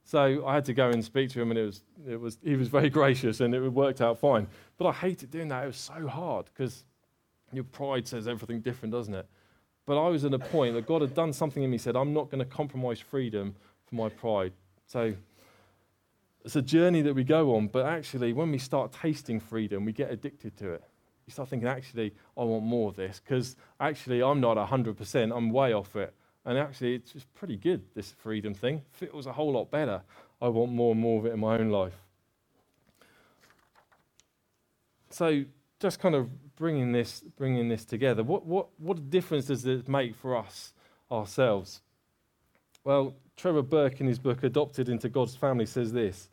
So 0.04 0.46
I 0.46 0.56
had 0.56 0.66
to 0.66 0.74
go 0.74 0.90
and 0.90 1.04
speak 1.04 1.30
to 1.32 1.42
him, 1.42 1.52
and 1.52 1.60
it 1.60 1.66
was, 1.66 1.84
it 2.08 2.20
was, 2.20 2.38
he 2.44 2.56
was 2.56 2.68
very 2.68 2.90
gracious, 3.00 3.40
and 3.40 3.54
it 3.54 3.62
worked 3.70 4.02
out 4.02 4.20
fine. 4.20 4.48
But 4.78 4.88
I 4.88 4.92
hated 4.94 5.32
doing 5.32 5.48
that. 5.50 5.64
It 5.64 5.68
was 5.68 5.78
so 5.78 6.08
hard 6.08 6.46
because 6.54 6.84
your 7.54 7.64
pride 7.64 8.08
says 8.08 8.28
everything 8.28 8.62
different, 8.62 8.94
doesn't 8.94 9.14
it? 9.14 9.28
But 9.86 10.02
I 10.02 10.10
was 10.10 10.26
at 10.26 10.34
a 10.34 10.40
point 10.40 10.76
that 10.76 10.86
God 10.86 11.02
had 11.02 11.14
done 11.14 11.34
something 11.34 11.64
in 11.64 11.70
me, 11.70 11.78
said, 11.78 11.96
I'm 11.96 12.14
not 12.14 12.30
going 12.30 12.40
to 12.40 12.46
compromise 12.46 13.00
freedom 13.00 13.56
for 13.86 13.96
my 13.96 14.10
pride. 14.10 14.54
So 14.88 15.14
it's 16.44 16.56
a 16.56 16.62
journey 16.62 17.02
that 17.02 17.14
we 17.14 17.24
go 17.24 17.56
on, 17.56 17.68
but 17.68 17.86
actually, 17.86 18.34
when 18.34 18.52
we 18.52 18.58
start 18.58 18.92
tasting 18.92 19.40
freedom, 19.40 19.86
we 19.86 19.92
get 19.92 20.12
addicted 20.12 20.58
to 20.58 20.74
it. 20.74 20.84
You 21.26 21.32
start 21.32 21.50
thinking, 21.50 21.68
actually, 21.68 22.14
I 22.38 22.44
want 22.44 22.64
more 22.64 22.90
of 22.90 22.96
this 22.96 23.22
because 23.24 23.56
actually, 23.80 24.22
I'm 24.22 24.40
not 24.40 24.58
100%, 24.58 25.36
I'm 25.36 25.50
way 25.52 25.74
off 25.74 25.96
it. 25.96 26.14
And 26.46 26.58
actually, 26.58 26.96
it's 26.96 27.12
just 27.12 27.32
pretty 27.36 27.56
good, 27.56 27.84
this 27.94 28.12
freedom 28.12 28.54
thing. 28.54 28.82
Feels 28.92 29.28
a 29.28 29.34
whole 29.34 29.54
lot 29.54 29.70
better. 29.70 30.02
I 30.42 30.48
want 30.48 30.72
more 30.72 30.92
and 30.92 31.00
more 31.00 31.20
of 31.20 31.26
it 31.26 31.34
in 31.34 31.40
my 31.40 31.58
own 31.58 31.70
life. 31.70 31.96
So, 35.12 35.44
just 35.80 36.00
kind 36.00 36.16
of 36.16 36.56
bringing 36.56 36.92
this, 36.92 37.24
bringing 37.38 37.70
this 37.70 37.86
together, 37.86 38.24
what, 38.24 38.46
what, 38.46 38.68
what 38.80 39.10
difference 39.10 39.46
does 39.46 39.66
it 39.66 39.88
make 39.88 40.16
for 40.16 40.36
us 40.36 40.74
ourselves? 41.12 41.82
Well, 42.84 43.16
Trevor 43.36 43.62
Burke, 43.62 44.02
in 44.02 44.08
his 44.08 44.20
book 44.20 44.44
Adopted 44.44 44.90
into 44.90 45.10
God's 45.10 45.36
Family, 45.36 45.66
says 45.66 45.92
this 45.92 46.30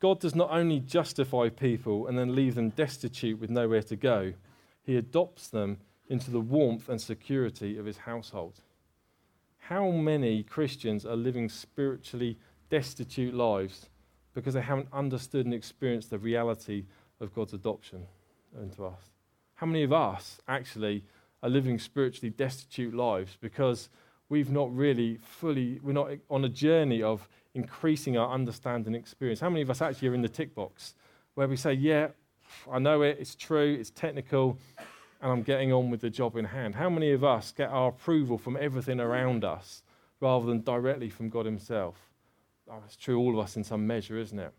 God 0.00 0.20
does 0.20 0.34
not 0.34 0.50
only 0.50 0.80
justify 0.80 1.50
people 1.50 2.06
and 2.06 2.18
then 2.18 2.34
leave 2.34 2.54
them 2.54 2.70
destitute 2.70 3.38
with 3.38 3.50
nowhere 3.50 3.82
to 3.82 3.96
go, 3.96 4.32
He 4.82 4.96
adopts 4.96 5.48
them 5.48 5.78
into 6.08 6.30
the 6.30 6.40
warmth 6.40 6.88
and 6.88 7.00
security 7.00 7.76
of 7.78 7.84
His 7.84 7.98
household. 7.98 8.60
How 9.70 9.88
many 9.88 10.42
Christians 10.42 11.06
are 11.06 11.14
living 11.14 11.48
spiritually 11.48 12.36
destitute 12.70 13.32
lives 13.32 13.88
because 14.34 14.54
they 14.54 14.62
haven't 14.62 14.88
understood 14.92 15.46
and 15.46 15.54
experienced 15.54 16.10
the 16.10 16.18
reality 16.18 16.86
of 17.20 17.32
God's 17.32 17.52
adoption 17.52 18.02
into 18.60 18.84
us? 18.84 18.98
How 19.54 19.68
many 19.68 19.84
of 19.84 19.92
us 19.92 20.40
actually 20.48 21.04
are 21.44 21.48
living 21.48 21.78
spiritually 21.78 22.30
destitute 22.30 22.92
lives 22.94 23.38
because 23.40 23.90
we've 24.28 24.50
not 24.50 24.74
really 24.74 25.18
fully, 25.22 25.78
we're 25.84 25.92
not 25.92 26.10
on 26.28 26.44
a 26.44 26.48
journey 26.48 27.00
of 27.00 27.28
increasing 27.54 28.18
our 28.18 28.34
understanding 28.34 28.88
and 28.88 28.96
experience. 28.96 29.38
How 29.38 29.50
many 29.50 29.62
of 29.62 29.70
us 29.70 29.80
actually 29.80 30.08
are 30.08 30.14
in 30.14 30.22
the 30.22 30.28
tick 30.28 30.52
box 30.52 30.96
where 31.34 31.46
we 31.46 31.54
say, 31.54 31.74
Yeah, 31.74 32.08
I 32.68 32.80
know 32.80 33.02
it, 33.02 33.18
it's 33.20 33.36
true, 33.36 33.76
it's 33.78 33.90
technical, 33.90 34.58
and 35.20 35.30
I'm 35.30 35.42
getting 35.42 35.72
on 35.72 35.90
with 35.90 36.00
the 36.00 36.10
job 36.10 36.36
in 36.36 36.46
hand? 36.46 36.74
How 36.74 36.90
many 36.90 37.12
of 37.12 37.24
us 37.24 37.52
get 37.52 37.70
our 37.70 37.88
approval 37.88 38.38
from 38.38 38.56
everything 38.58 39.00
around 39.00 39.44
us 39.44 39.82
rather 40.20 40.46
than 40.46 40.62
directly 40.62 41.10
from 41.10 41.28
God 41.28 41.46
Himself? 41.46 41.96
Oh, 42.70 42.82
it's 42.84 42.96
true, 42.96 43.18
all 43.18 43.38
of 43.38 43.44
us 43.44 43.56
in 43.56 43.64
some 43.64 43.86
measure, 43.86 44.18
isn't 44.18 44.38
it? 44.38 44.52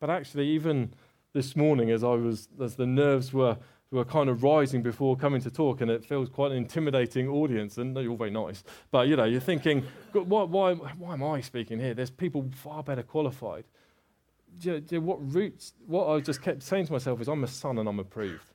But 0.00 0.10
actually, 0.10 0.48
even 0.48 0.94
this 1.32 1.54
morning, 1.54 1.90
as 1.90 2.02
I 2.02 2.14
was, 2.14 2.48
as 2.60 2.76
the 2.76 2.86
nerves 2.86 3.32
were 3.32 3.58
who 3.92 3.98
are 3.98 4.04
kind 4.06 4.30
of 4.30 4.42
rising 4.42 4.82
before 4.82 5.14
coming 5.16 5.38
to 5.42 5.50
talk, 5.50 5.82
and 5.82 5.90
it 5.90 6.02
feels 6.02 6.30
quite 6.30 6.50
an 6.50 6.56
intimidating 6.56 7.28
audience. 7.28 7.76
And 7.76 7.94
you're 7.94 8.10
all 8.10 8.16
very 8.16 8.30
nice, 8.30 8.64
but 8.90 9.06
you 9.06 9.16
know, 9.16 9.24
you're 9.24 9.38
thinking, 9.38 9.84
why, 10.14 10.44
why, 10.44 10.72
why 10.72 11.12
am 11.12 11.22
I 11.22 11.42
speaking 11.42 11.78
here? 11.78 11.92
There's 11.92 12.10
people 12.10 12.48
far 12.56 12.82
better 12.82 13.02
qualified. 13.02 13.64
Do 14.58 14.72
you, 14.72 14.80
do 14.80 14.94
you, 14.94 15.00
what 15.02 15.18
roots? 15.34 15.74
What 15.86 16.08
I 16.08 16.20
just 16.20 16.40
kept 16.40 16.62
saying 16.62 16.86
to 16.86 16.92
myself 16.92 17.20
is, 17.20 17.28
I'm 17.28 17.44
a 17.44 17.46
son 17.46 17.78
and 17.78 17.86
I'm 17.86 17.98
approved. 17.98 18.51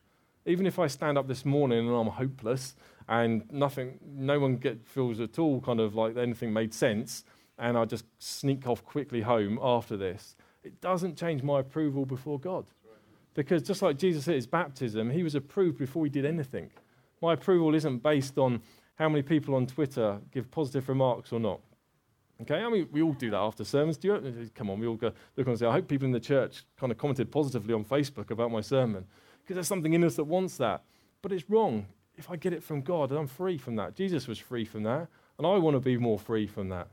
Even 0.48 0.66
if 0.66 0.80
I 0.80 0.88
stand 0.88 1.18
up 1.18 1.28
this 1.28 1.46
morning 1.46 1.88
and 1.88 1.96
I'm 1.96 2.08
hopeless 2.08 2.76
and 3.08 3.44
nothing, 3.52 4.00
no 4.02 4.40
one 4.40 4.56
get, 4.56 4.88
feels 4.88 5.20
at 5.20 5.38
all 5.38 5.62
kind 5.62 5.80
of 5.80 5.94
like 5.94 6.18
anything 6.18 6.54
made 6.54 6.74
sense, 6.74 7.26
and 7.60 7.78
I 7.78 7.86
just 7.86 8.06
sneak 8.18 8.66
off 8.66 8.84
quickly 8.84 9.22
home 9.22 9.60
after 9.62 9.98
this, 9.98 10.36
it 10.64 10.80
doesn't 10.82 11.18
change 11.18 11.44
my 11.44 11.60
approval 11.60 12.06
before 12.06 12.40
God. 12.40 12.66
Because 13.34 13.62
just 13.62 13.82
like 13.82 13.98
Jesus 13.98 14.28
at 14.28 14.36
his 14.36 14.48
baptism, 14.48 15.12
he 15.12 15.22
was 15.22 15.36
approved 15.36 15.78
before 15.78 16.06
he 16.06 16.10
did 16.10 16.26
anything. 16.26 16.72
My 17.22 17.34
approval 17.34 17.76
isn't 17.76 18.00
based 18.00 18.38
on 18.38 18.62
how 18.96 19.10
many 19.10 19.22
people 19.22 19.54
on 19.54 19.68
Twitter 19.68 20.20
give 20.32 20.50
positive 20.50 20.90
remarks 20.90 21.32
or 21.32 21.40
not. 21.40 21.60
Okay, 22.42 22.56
I 22.56 22.70
mean, 22.70 22.88
we 22.92 23.02
all 23.02 23.14
do 23.14 23.30
that 23.32 23.38
after 23.38 23.64
sermons. 23.64 23.98
Do 23.98 24.08
you? 24.08 24.50
Come 24.56 24.70
on, 24.70 24.80
we 24.80 24.88
all 24.88 24.96
go 24.96 25.12
look 25.36 25.48
and 25.48 25.58
say, 25.58 25.66
I 25.66 25.72
hope 25.72 25.88
people 25.88 26.06
in 26.06 26.12
the 26.12 26.20
church 26.20 26.64
kind 26.80 26.92
of 26.92 26.98
commented 26.98 27.32
positively 27.32 27.74
on 27.74 27.84
Facebook 27.84 28.32
about 28.32 28.52
my 28.52 28.62
sermon. 28.62 29.06
Because 29.48 29.56
there's 29.56 29.68
something 29.68 29.94
in 29.94 30.04
us 30.04 30.18
that 30.18 30.26
wants 30.26 30.58
that. 30.58 30.84
But 31.22 31.32
it's 31.32 31.50
wrong. 31.50 31.86
If 32.18 32.30
I 32.30 32.36
get 32.36 32.52
it 32.52 32.62
from 32.62 32.82
God, 32.82 33.14
I'm 33.14 33.28
free 33.28 33.58
from 33.58 33.78
that. 33.78 33.96
Jesus 33.96 34.28
was 34.28 34.38
free 34.38 34.66
from 34.66 34.84
that. 34.84 35.08
And 35.38 35.48
I 35.48 35.56
want 35.58 35.78
to 35.78 35.80
be 35.80 35.96
more 35.96 36.20
free 36.20 36.48
from 36.48 36.68
that. 36.68 36.90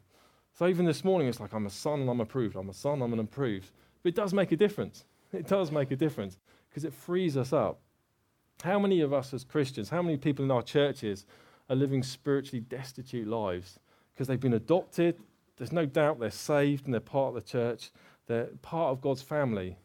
So 0.57 0.69
even 0.69 0.87
this 0.87 1.03
morning, 1.03 1.27
it's 1.27 1.41
like, 1.41 1.53
I'm 1.53 1.67
a 1.67 1.71
son 1.71 2.03
and 2.03 2.09
I'm 2.09 2.21
approved. 2.21 2.55
I'm 2.55 2.69
a 2.69 2.73
son, 2.75 3.03
I'm 3.03 3.13
an 3.13 3.19
approved. 3.19 3.73
But 4.05 4.11
it 4.11 4.15
does 4.15 4.33
make 4.33 4.53
a 4.53 4.57
difference. 4.57 5.05
It 5.33 5.49
does 5.49 5.73
make 5.73 5.91
a 5.91 5.97
difference 5.97 6.39
because 6.71 6.85
it 6.85 6.95
frees 6.95 7.37
us 7.37 7.53
up. 7.53 7.81
How 8.63 8.79
many 8.79 9.01
of 9.01 9.13
us 9.13 9.35
as 9.35 9.43
Christians, 9.43 9.89
how 9.89 10.01
many 10.01 10.17
people 10.17 10.45
in 10.45 10.51
our 10.53 10.63
churches 10.63 11.27
are 11.69 11.75
living 11.75 12.05
spiritually 12.05 12.61
destitute 12.61 13.27
lives 13.27 13.81
because 14.13 14.29
they've 14.29 14.39
been 14.39 14.55
adopted? 14.55 15.17
There's 15.57 15.73
no 15.73 15.87
doubt 15.87 16.21
they're 16.21 16.31
saved 16.31 16.85
and 16.85 16.95
they're 16.95 17.01
part 17.01 17.31
of 17.31 17.35
the 17.35 17.51
church, 17.51 17.91
they're 18.29 18.51
part 18.63 18.93
of 18.93 19.01
God's 19.01 19.23
family, 19.23 19.77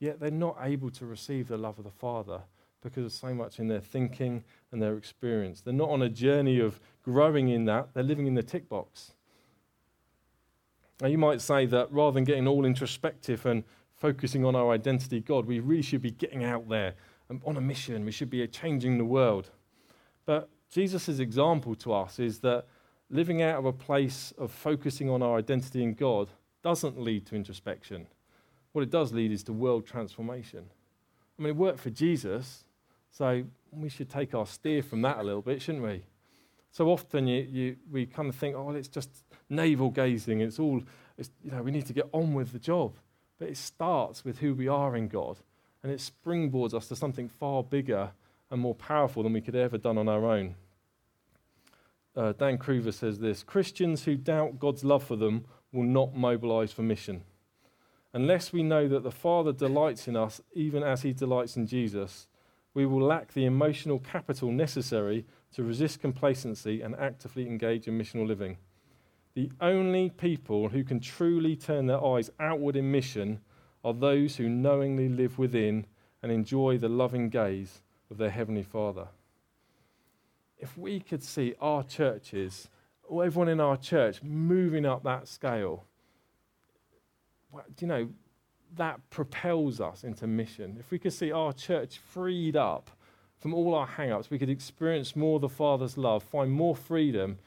yet 0.00 0.18
they're 0.18 0.30
not 0.30 0.56
able 0.60 0.90
to 0.90 1.06
receive 1.06 1.46
the 1.46 1.56
love 1.56 1.78
of 1.78 1.84
the 1.84 1.90
Father 1.90 2.40
because 2.82 3.04
of 3.04 3.12
so 3.12 3.32
much 3.32 3.60
in 3.60 3.68
their 3.68 3.80
thinking 3.80 4.42
and 4.72 4.82
their 4.82 4.96
experience. 4.96 5.60
They're 5.60 5.72
not 5.72 5.90
on 5.90 6.02
a 6.02 6.08
journey 6.08 6.58
of 6.58 6.80
growing 7.04 7.48
in 7.48 7.66
that, 7.66 7.90
they're 7.94 8.02
living 8.02 8.26
in 8.26 8.34
the 8.34 8.42
tick 8.42 8.68
box. 8.68 9.12
Now, 11.00 11.06
you 11.06 11.18
might 11.18 11.40
say 11.40 11.66
that 11.66 11.92
rather 11.92 12.14
than 12.14 12.24
getting 12.24 12.48
all 12.48 12.64
introspective 12.64 13.46
and 13.46 13.64
focusing 14.00 14.44
on 14.44 14.56
our 14.56 14.72
identity 14.72 15.20
God. 15.20 15.46
We 15.46 15.60
really 15.60 15.82
should 15.82 16.02
be 16.02 16.10
getting 16.10 16.42
out 16.42 16.68
there 16.68 16.94
and 17.28 17.40
on 17.44 17.56
a 17.56 17.60
mission. 17.60 18.04
We 18.04 18.12
should 18.12 18.30
be 18.30 18.46
changing 18.48 18.98
the 18.98 19.04
world. 19.04 19.50
But 20.24 20.48
Jesus' 20.72 21.18
example 21.18 21.74
to 21.76 21.92
us 21.92 22.18
is 22.18 22.40
that 22.40 22.64
living 23.10 23.42
out 23.42 23.58
of 23.58 23.66
a 23.66 23.72
place 23.72 24.32
of 24.38 24.50
focusing 24.50 25.10
on 25.10 25.22
our 25.22 25.38
identity 25.38 25.82
in 25.82 25.94
God 25.94 26.28
doesn't 26.62 26.98
lead 26.98 27.26
to 27.26 27.36
introspection. 27.36 28.06
What 28.72 28.82
it 28.82 28.90
does 28.90 29.12
lead 29.12 29.32
is 29.32 29.42
to 29.44 29.52
world 29.52 29.86
transformation. 29.86 30.64
I 31.38 31.42
mean, 31.42 31.50
it 31.50 31.56
worked 31.56 31.80
for 31.80 31.90
Jesus, 31.90 32.64
so 33.10 33.44
we 33.72 33.88
should 33.88 34.10
take 34.10 34.34
our 34.34 34.46
steer 34.46 34.82
from 34.82 35.02
that 35.02 35.18
a 35.18 35.22
little 35.22 35.42
bit, 35.42 35.62
shouldn't 35.62 35.84
we? 35.84 36.02
So 36.70 36.88
often 36.88 37.26
you, 37.26 37.42
you, 37.50 37.76
we 37.90 38.06
kind 38.06 38.28
of 38.28 38.36
think, 38.36 38.54
oh, 38.54 38.70
it's 38.70 38.88
just 38.88 39.10
navel 39.48 39.90
gazing. 39.90 40.40
It's 40.40 40.58
all, 40.58 40.82
it's, 41.18 41.30
you 41.42 41.50
know, 41.50 41.62
we 41.62 41.72
need 41.72 41.86
to 41.86 41.92
get 41.92 42.08
on 42.12 42.34
with 42.34 42.52
the 42.52 42.58
job. 42.58 42.94
But 43.38 43.48
it 43.48 43.56
starts 43.56 44.24
with 44.24 44.38
who 44.38 44.54
we 44.54 44.68
are 44.68 44.96
in 44.96 45.08
God, 45.08 45.38
and 45.82 45.90
it 45.90 45.98
springboards 45.98 46.74
us 46.74 46.88
to 46.88 46.96
something 46.96 47.28
far 47.28 47.62
bigger 47.62 48.10
and 48.50 48.60
more 48.60 48.74
powerful 48.74 49.22
than 49.22 49.32
we 49.32 49.40
could 49.40 49.56
ever 49.56 49.78
done 49.78 49.98
on 49.98 50.08
our 50.08 50.26
own. 50.26 50.54
Uh, 52.14 52.32
Dan 52.32 52.58
Cruver 52.58 52.92
says 52.92 53.18
this 53.18 53.42
Christians 53.42 54.04
who 54.04 54.16
doubt 54.16 54.58
God's 54.58 54.84
love 54.84 55.04
for 55.04 55.16
them 55.16 55.44
will 55.72 55.84
not 55.84 56.14
mobilize 56.14 56.72
for 56.72 56.82
mission. 56.82 57.22
Unless 58.12 58.52
we 58.52 58.62
know 58.62 58.88
that 58.88 59.04
the 59.04 59.10
Father 59.10 59.52
delights 59.52 60.08
in 60.08 60.16
us 60.16 60.40
even 60.52 60.82
as 60.82 61.02
he 61.02 61.12
delights 61.12 61.56
in 61.56 61.66
Jesus, 61.66 62.26
we 62.74 62.86
will 62.86 63.02
lack 63.02 63.32
the 63.32 63.44
emotional 63.44 63.98
capital 63.98 64.50
necessary 64.50 65.26
to 65.52 65.62
resist 65.62 66.00
complacency 66.00 66.82
and 66.82 66.94
actively 66.96 67.46
engage 67.46 67.86
in 67.86 67.98
missional 67.98 68.26
living. 68.26 68.56
The 69.34 69.50
only 69.60 70.10
people 70.10 70.68
who 70.68 70.82
can 70.82 71.00
truly 71.00 71.56
turn 71.56 71.86
their 71.86 72.04
eyes 72.04 72.30
outward 72.40 72.76
in 72.76 72.90
mission 72.90 73.40
are 73.84 73.94
those 73.94 74.36
who 74.36 74.48
knowingly 74.48 75.08
live 75.08 75.38
within 75.38 75.86
and 76.22 76.30
enjoy 76.30 76.78
the 76.78 76.88
loving 76.88 77.28
gaze 77.28 77.82
of 78.10 78.18
their 78.18 78.30
Heavenly 78.30 78.62
Father. 78.62 79.08
If 80.58 80.76
we 80.76 81.00
could 81.00 81.22
see 81.22 81.54
our 81.60 81.82
churches, 81.82 82.68
or 83.04 83.24
everyone 83.24 83.48
in 83.48 83.60
our 83.60 83.76
church, 83.76 84.22
moving 84.22 84.84
up 84.84 85.02
that 85.04 85.26
scale, 85.26 85.84
you 87.80 87.86
know, 87.86 88.08
that 88.76 89.00
propels 89.10 89.80
us 89.80 90.04
into 90.04 90.26
mission. 90.26 90.76
If 90.78 90.90
we 90.90 90.98
could 90.98 91.12
see 91.12 91.32
our 91.32 91.52
church 91.52 91.98
freed 91.98 92.56
up 92.56 92.90
from 93.38 93.54
all 93.54 93.74
our 93.74 93.86
hang 93.86 94.12
ups, 94.12 94.30
we 94.30 94.38
could 94.38 94.50
experience 94.50 95.16
more 95.16 95.36
of 95.36 95.42
the 95.42 95.48
Father's 95.48 95.96
love, 95.96 96.22
find 96.22 96.52
more 96.52 96.76
freedom 96.76 97.38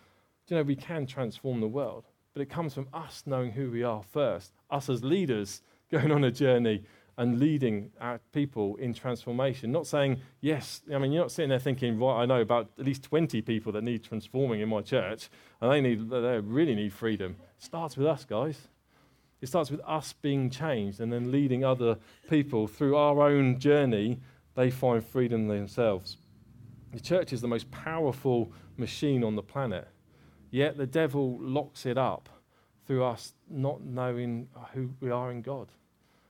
Do 0.47 0.55
you 0.55 0.59
know, 0.59 0.63
we 0.63 0.75
can 0.75 1.05
transform 1.05 1.61
the 1.61 1.67
world, 1.67 2.05
but 2.33 2.41
it 2.41 2.49
comes 2.49 2.73
from 2.73 2.87
us 2.93 3.23
knowing 3.25 3.51
who 3.51 3.71
we 3.71 3.83
are 3.83 4.03
first, 4.03 4.53
us 4.69 4.89
as 4.89 5.03
leaders 5.03 5.61
going 5.91 6.11
on 6.11 6.23
a 6.23 6.31
journey 6.31 6.83
and 7.17 7.39
leading 7.39 7.91
our 8.01 8.19
people 8.31 8.75
in 8.77 8.93
transformation. 8.93 9.71
Not 9.71 9.85
saying, 9.85 10.19
yes, 10.41 10.81
I 10.93 10.97
mean, 10.97 11.11
you're 11.11 11.23
not 11.23 11.31
sitting 11.31 11.49
there 11.49 11.59
thinking, 11.59 11.99
right, 11.99 12.23
I 12.23 12.25
know 12.25 12.41
about 12.41 12.71
at 12.79 12.85
least 12.85 13.03
20 13.03 13.41
people 13.43 13.71
that 13.73 13.83
need 13.83 14.03
transforming 14.03 14.61
in 14.61 14.69
my 14.69 14.81
church, 14.81 15.29
and 15.61 15.71
they, 15.71 15.79
need, 15.79 16.09
they 16.09 16.39
really 16.39 16.73
need 16.73 16.91
freedom. 16.91 17.35
It 17.57 17.63
starts 17.63 17.95
with 17.95 18.07
us, 18.07 18.25
guys. 18.25 18.67
It 19.43 19.47
starts 19.47 19.69
with 19.69 19.81
us 19.85 20.13
being 20.13 20.49
changed 20.49 21.01
and 21.01 21.11
then 21.11 21.29
leading 21.29 21.65
other 21.65 21.97
people 22.29 22.65
through 22.65 22.95
our 22.95 23.21
own 23.23 23.59
journey. 23.59 24.21
They 24.55 24.71
find 24.71 25.05
freedom 25.05 25.49
themselves. 25.49 26.15
The 26.93 27.01
church 27.01 27.33
is 27.33 27.41
the 27.41 27.49
most 27.49 27.69
powerful 27.69 28.53
machine 28.77 29.21
on 29.21 29.35
the 29.35 29.43
planet. 29.43 29.89
Yet 30.49 30.77
the 30.77 30.87
devil 30.87 31.37
locks 31.41 31.85
it 31.85 31.97
up 31.97 32.29
through 32.87 33.03
us 33.03 33.33
not 33.49 33.83
knowing 33.83 34.47
who 34.73 34.91
we 35.01 35.11
are 35.11 35.29
in 35.29 35.41
God. 35.41 35.67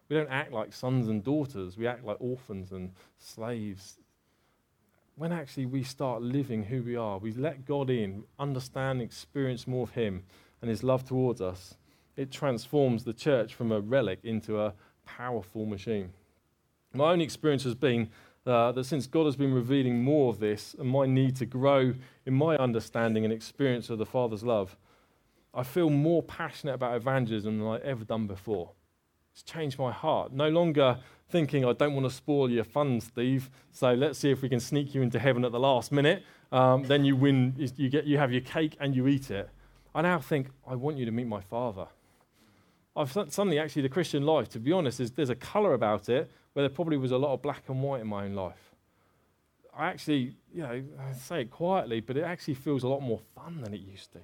We 0.09 0.15
don't 0.15 0.31
act 0.31 0.51
like 0.51 0.73
sons 0.73 1.07
and 1.07 1.23
daughters, 1.23 1.77
we 1.77 1.85
act 1.85 2.03
like 2.03 2.17
orphans 2.19 2.71
and 2.71 2.93
slaves. 3.19 3.99
When 5.17 5.31
actually 5.31 5.67
we 5.67 5.83
start 5.83 6.23
living 6.23 6.63
who 6.63 6.81
we 6.81 6.95
are, 6.95 7.19
we 7.19 7.31
let 7.31 7.63
God 7.63 7.91
in, 7.91 8.23
understand, 8.39 9.03
experience 9.03 9.67
more 9.67 9.83
of 9.83 9.91
Him 9.91 10.23
and 10.61 10.69
His 10.71 10.81
love 10.81 11.05
towards 11.05 11.41
us, 11.41 11.75
it 12.15 12.31
transforms 12.31 13.03
the 13.03 13.13
church 13.13 13.53
from 13.53 13.71
a 13.71 13.79
relic 13.79 14.19
into 14.23 14.59
a 14.59 14.73
powerful 15.05 15.65
machine. 15.65 16.13
My 16.93 17.11
own 17.11 17.21
experience 17.21 17.63
has 17.63 17.75
been 17.75 18.09
uh, 18.45 18.71
that 18.73 18.83
since 18.83 19.07
God 19.07 19.25
has 19.25 19.35
been 19.35 19.53
revealing 19.53 20.03
more 20.03 20.29
of 20.29 20.39
this 20.39 20.75
and 20.77 20.89
my 20.89 21.05
need 21.05 21.35
to 21.37 21.45
grow 21.45 21.93
in 22.25 22.33
my 22.33 22.55
understanding 22.57 23.23
and 23.23 23.33
experience 23.33 23.89
of 23.89 23.97
the 23.97 24.05
Father's 24.05 24.43
love, 24.43 24.77
I 25.53 25.63
feel 25.63 25.89
more 25.89 26.21
passionate 26.21 26.73
about 26.73 26.95
evangelism 26.95 27.59
than 27.59 27.67
I've 27.67 27.81
ever 27.81 28.03
done 28.03 28.27
before. 28.27 28.71
It's 29.31 29.43
changed 29.43 29.79
my 29.79 29.91
heart. 29.91 30.31
No 30.31 30.49
longer 30.49 30.99
thinking, 31.29 31.65
I 31.65 31.73
don't 31.73 31.93
want 31.93 32.05
to 32.05 32.13
spoil 32.13 32.49
your 32.49 32.63
fun, 32.63 33.01
Steve, 33.01 33.49
so 33.71 33.93
let's 33.93 34.19
see 34.19 34.29
if 34.29 34.41
we 34.41 34.49
can 34.49 34.59
sneak 34.59 34.93
you 34.93 35.01
into 35.01 35.19
heaven 35.19 35.43
at 35.45 35.51
the 35.51 35.59
last 35.59 35.91
minute. 35.91 36.23
Um, 36.51 36.83
then 36.83 37.03
you 37.03 37.15
win, 37.15 37.55
you, 37.57 37.89
get, 37.89 38.05
you 38.05 38.17
have 38.19 38.31
your 38.31 38.41
cake 38.41 38.77
and 38.79 38.95
you 38.95 39.07
eat 39.07 39.31
it. 39.31 39.49
I 39.95 40.01
now 40.01 40.19
think, 40.19 40.49
I 40.67 40.75
want 40.75 40.97
you 40.97 41.05
to 41.05 41.11
meet 41.11 41.27
my 41.27 41.41
Father. 41.41 41.87
I've 42.95 43.11
suddenly, 43.11 43.57
actually, 43.57 43.81
the 43.81 43.89
Christian 43.89 44.23
life, 44.23 44.49
to 44.49 44.59
be 44.59 44.71
honest, 44.71 44.99
there's, 44.99 45.11
there's 45.11 45.29
a 45.29 45.35
colour 45.35 45.73
about 45.73 46.09
it 46.09 46.29
where 46.53 46.61
there 46.63 46.73
probably 46.73 46.97
was 46.97 47.11
a 47.11 47.17
lot 47.17 47.33
of 47.33 47.41
black 47.41 47.63
and 47.67 47.81
white 47.81 48.01
in 48.01 48.07
my 48.07 48.25
own 48.25 48.33
life. 48.33 48.75
I 49.75 49.87
actually, 49.87 50.35
you 50.53 50.61
know, 50.61 50.83
I 50.99 51.13
say 51.13 51.41
it 51.41 51.49
quietly, 51.49 51.99
but 51.99 52.17
it 52.17 52.23
actually 52.23 52.53
feels 52.53 52.83
a 52.83 52.87
lot 52.87 53.01
more 53.01 53.19
fun 53.33 53.61
than 53.61 53.73
it 53.73 53.81
used 53.81 54.11
to. 54.13 54.19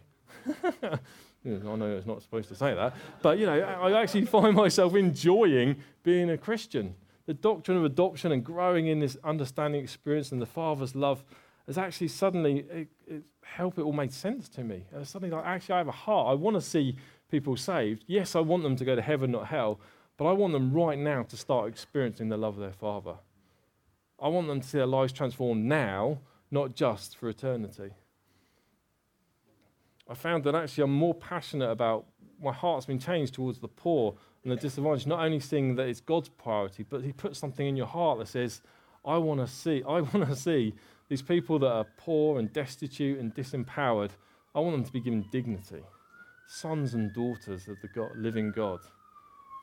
I 1.46 1.76
know 1.76 1.96
it's 1.98 2.06
not 2.06 2.22
supposed 2.22 2.50
to 2.50 2.56
say 2.56 2.76
that, 2.76 2.94
but 3.22 3.40
you 3.40 3.46
know, 3.46 3.60
I 3.60 4.00
actually 4.00 4.26
find 4.26 4.56
myself 4.56 4.94
enjoying 4.94 5.78
being 6.04 6.30
a 6.30 6.38
Christian. 6.38 6.94
The 7.26 7.34
doctrine 7.34 7.78
of 7.78 7.86
adoption 7.86 8.32
and 8.32 8.44
growing 8.44 8.88
in 8.88 9.00
this 9.00 9.18
understanding 9.24 9.82
experience 9.82 10.32
and 10.32 10.42
the 10.42 10.46
Father's 10.46 10.96
love 10.96 11.24
has 11.66 11.78
actually 11.78 12.10
suddenly 12.10 12.60
it, 12.72 12.88
it 13.08 13.24
helped 13.44 13.78
it 13.78 13.84
all 13.84 13.94
made 13.94 14.12
sense 14.12 14.50
to 14.50 14.64
me. 14.64 14.84
And 14.92 15.08
suddenly, 15.08 15.36
like, 15.36 15.46
actually, 15.46 15.76
I 15.76 15.78
have 15.80 15.88
a 15.88 15.92
heart. 15.92 16.28
I 16.32 16.34
want 16.34 16.56
to 16.56 16.62
see 16.62 16.96
people 17.30 17.56
saved. 17.56 18.04
Yes, 18.08 18.36
I 18.36 18.40
want 18.40 18.64
them 18.64 18.76
to 18.76 18.86
go 18.86 18.96
to 18.96 19.02
heaven, 19.02 19.32
not 19.32 19.48
hell, 19.48 19.80
but 20.18 20.26
I 20.26 20.34
want 20.34 20.54
them 20.54 20.74
right 20.74 20.98
now 20.98 21.24
to 21.24 21.38
start 21.38 21.70
experiencing 21.70 22.30
the 22.30 22.38
love 22.38 22.56
of 22.56 22.62
their 22.62 22.74
Father. 22.74 23.16
I 24.22 24.28
want 24.28 24.48
them 24.48 24.60
to 24.62 24.68
see 24.68 24.78
their 24.78 24.88
lives 24.88 25.14
transformed 25.14 25.66
now, 25.66 26.20
not 26.52 26.76
just 26.76 27.16
for 27.16 27.30
eternity. 27.30 27.92
I 30.10 30.14
found 30.14 30.44
that 30.44 30.56
actually 30.56 30.84
I'm 30.84 30.94
more 30.94 31.14
passionate 31.14 31.70
about 31.70 32.06
my 32.42 32.52
heart's 32.52 32.86
been 32.86 33.00
changed 33.00 33.34
towards 33.36 33.60
the 33.60 33.68
poor 33.68 34.16
and 34.44 34.52
the 34.52 34.56
disadvantaged, 34.56 35.08
not 35.08 35.24
only 35.24 35.40
seeing 35.40 35.76
that 35.76 35.88
it's 35.88 36.02
God's 36.02 36.30
priority, 36.30 36.84
but 36.84 37.04
He 37.04 37.12
puts 37.12 37.38
something 37.38 37.68
in 37.68 37.76
your 37.76 37.86
heart 37.86 38.20
that 38.20 38.28
says, 38.28 38.62
I 39.06 39.18
want 39.18 39.40
to 39.40 39.48
see, 39.48 39.84
I 39.88 40.02
want 40.14 40.28
to 40.28 40.36
see 40.36 40.74
these 41.10 41.22
people 41.22 41.60
that 41.60 41.72
are 41.72 41.86
poor 41.98 42.40
and 42.40 42.52
destitute 42.52 43.20
and 43.20 43.34
disempowered, 43.34 44.12
I 44.56 44.60
want 44.60 44.76
them 44.76 44.86
to 44.86 44.92
be 44.92 45.00
given 45.00 45.26
dignity. 45.32 45.84
Sons 46.52 46.96
and 46.96 47.14
daughters 47.14 47.68
of 47.68 47.80
the 47.80 47.88
God, 47.88 48.10
living 48.16 48.52
God. 48.52 48.80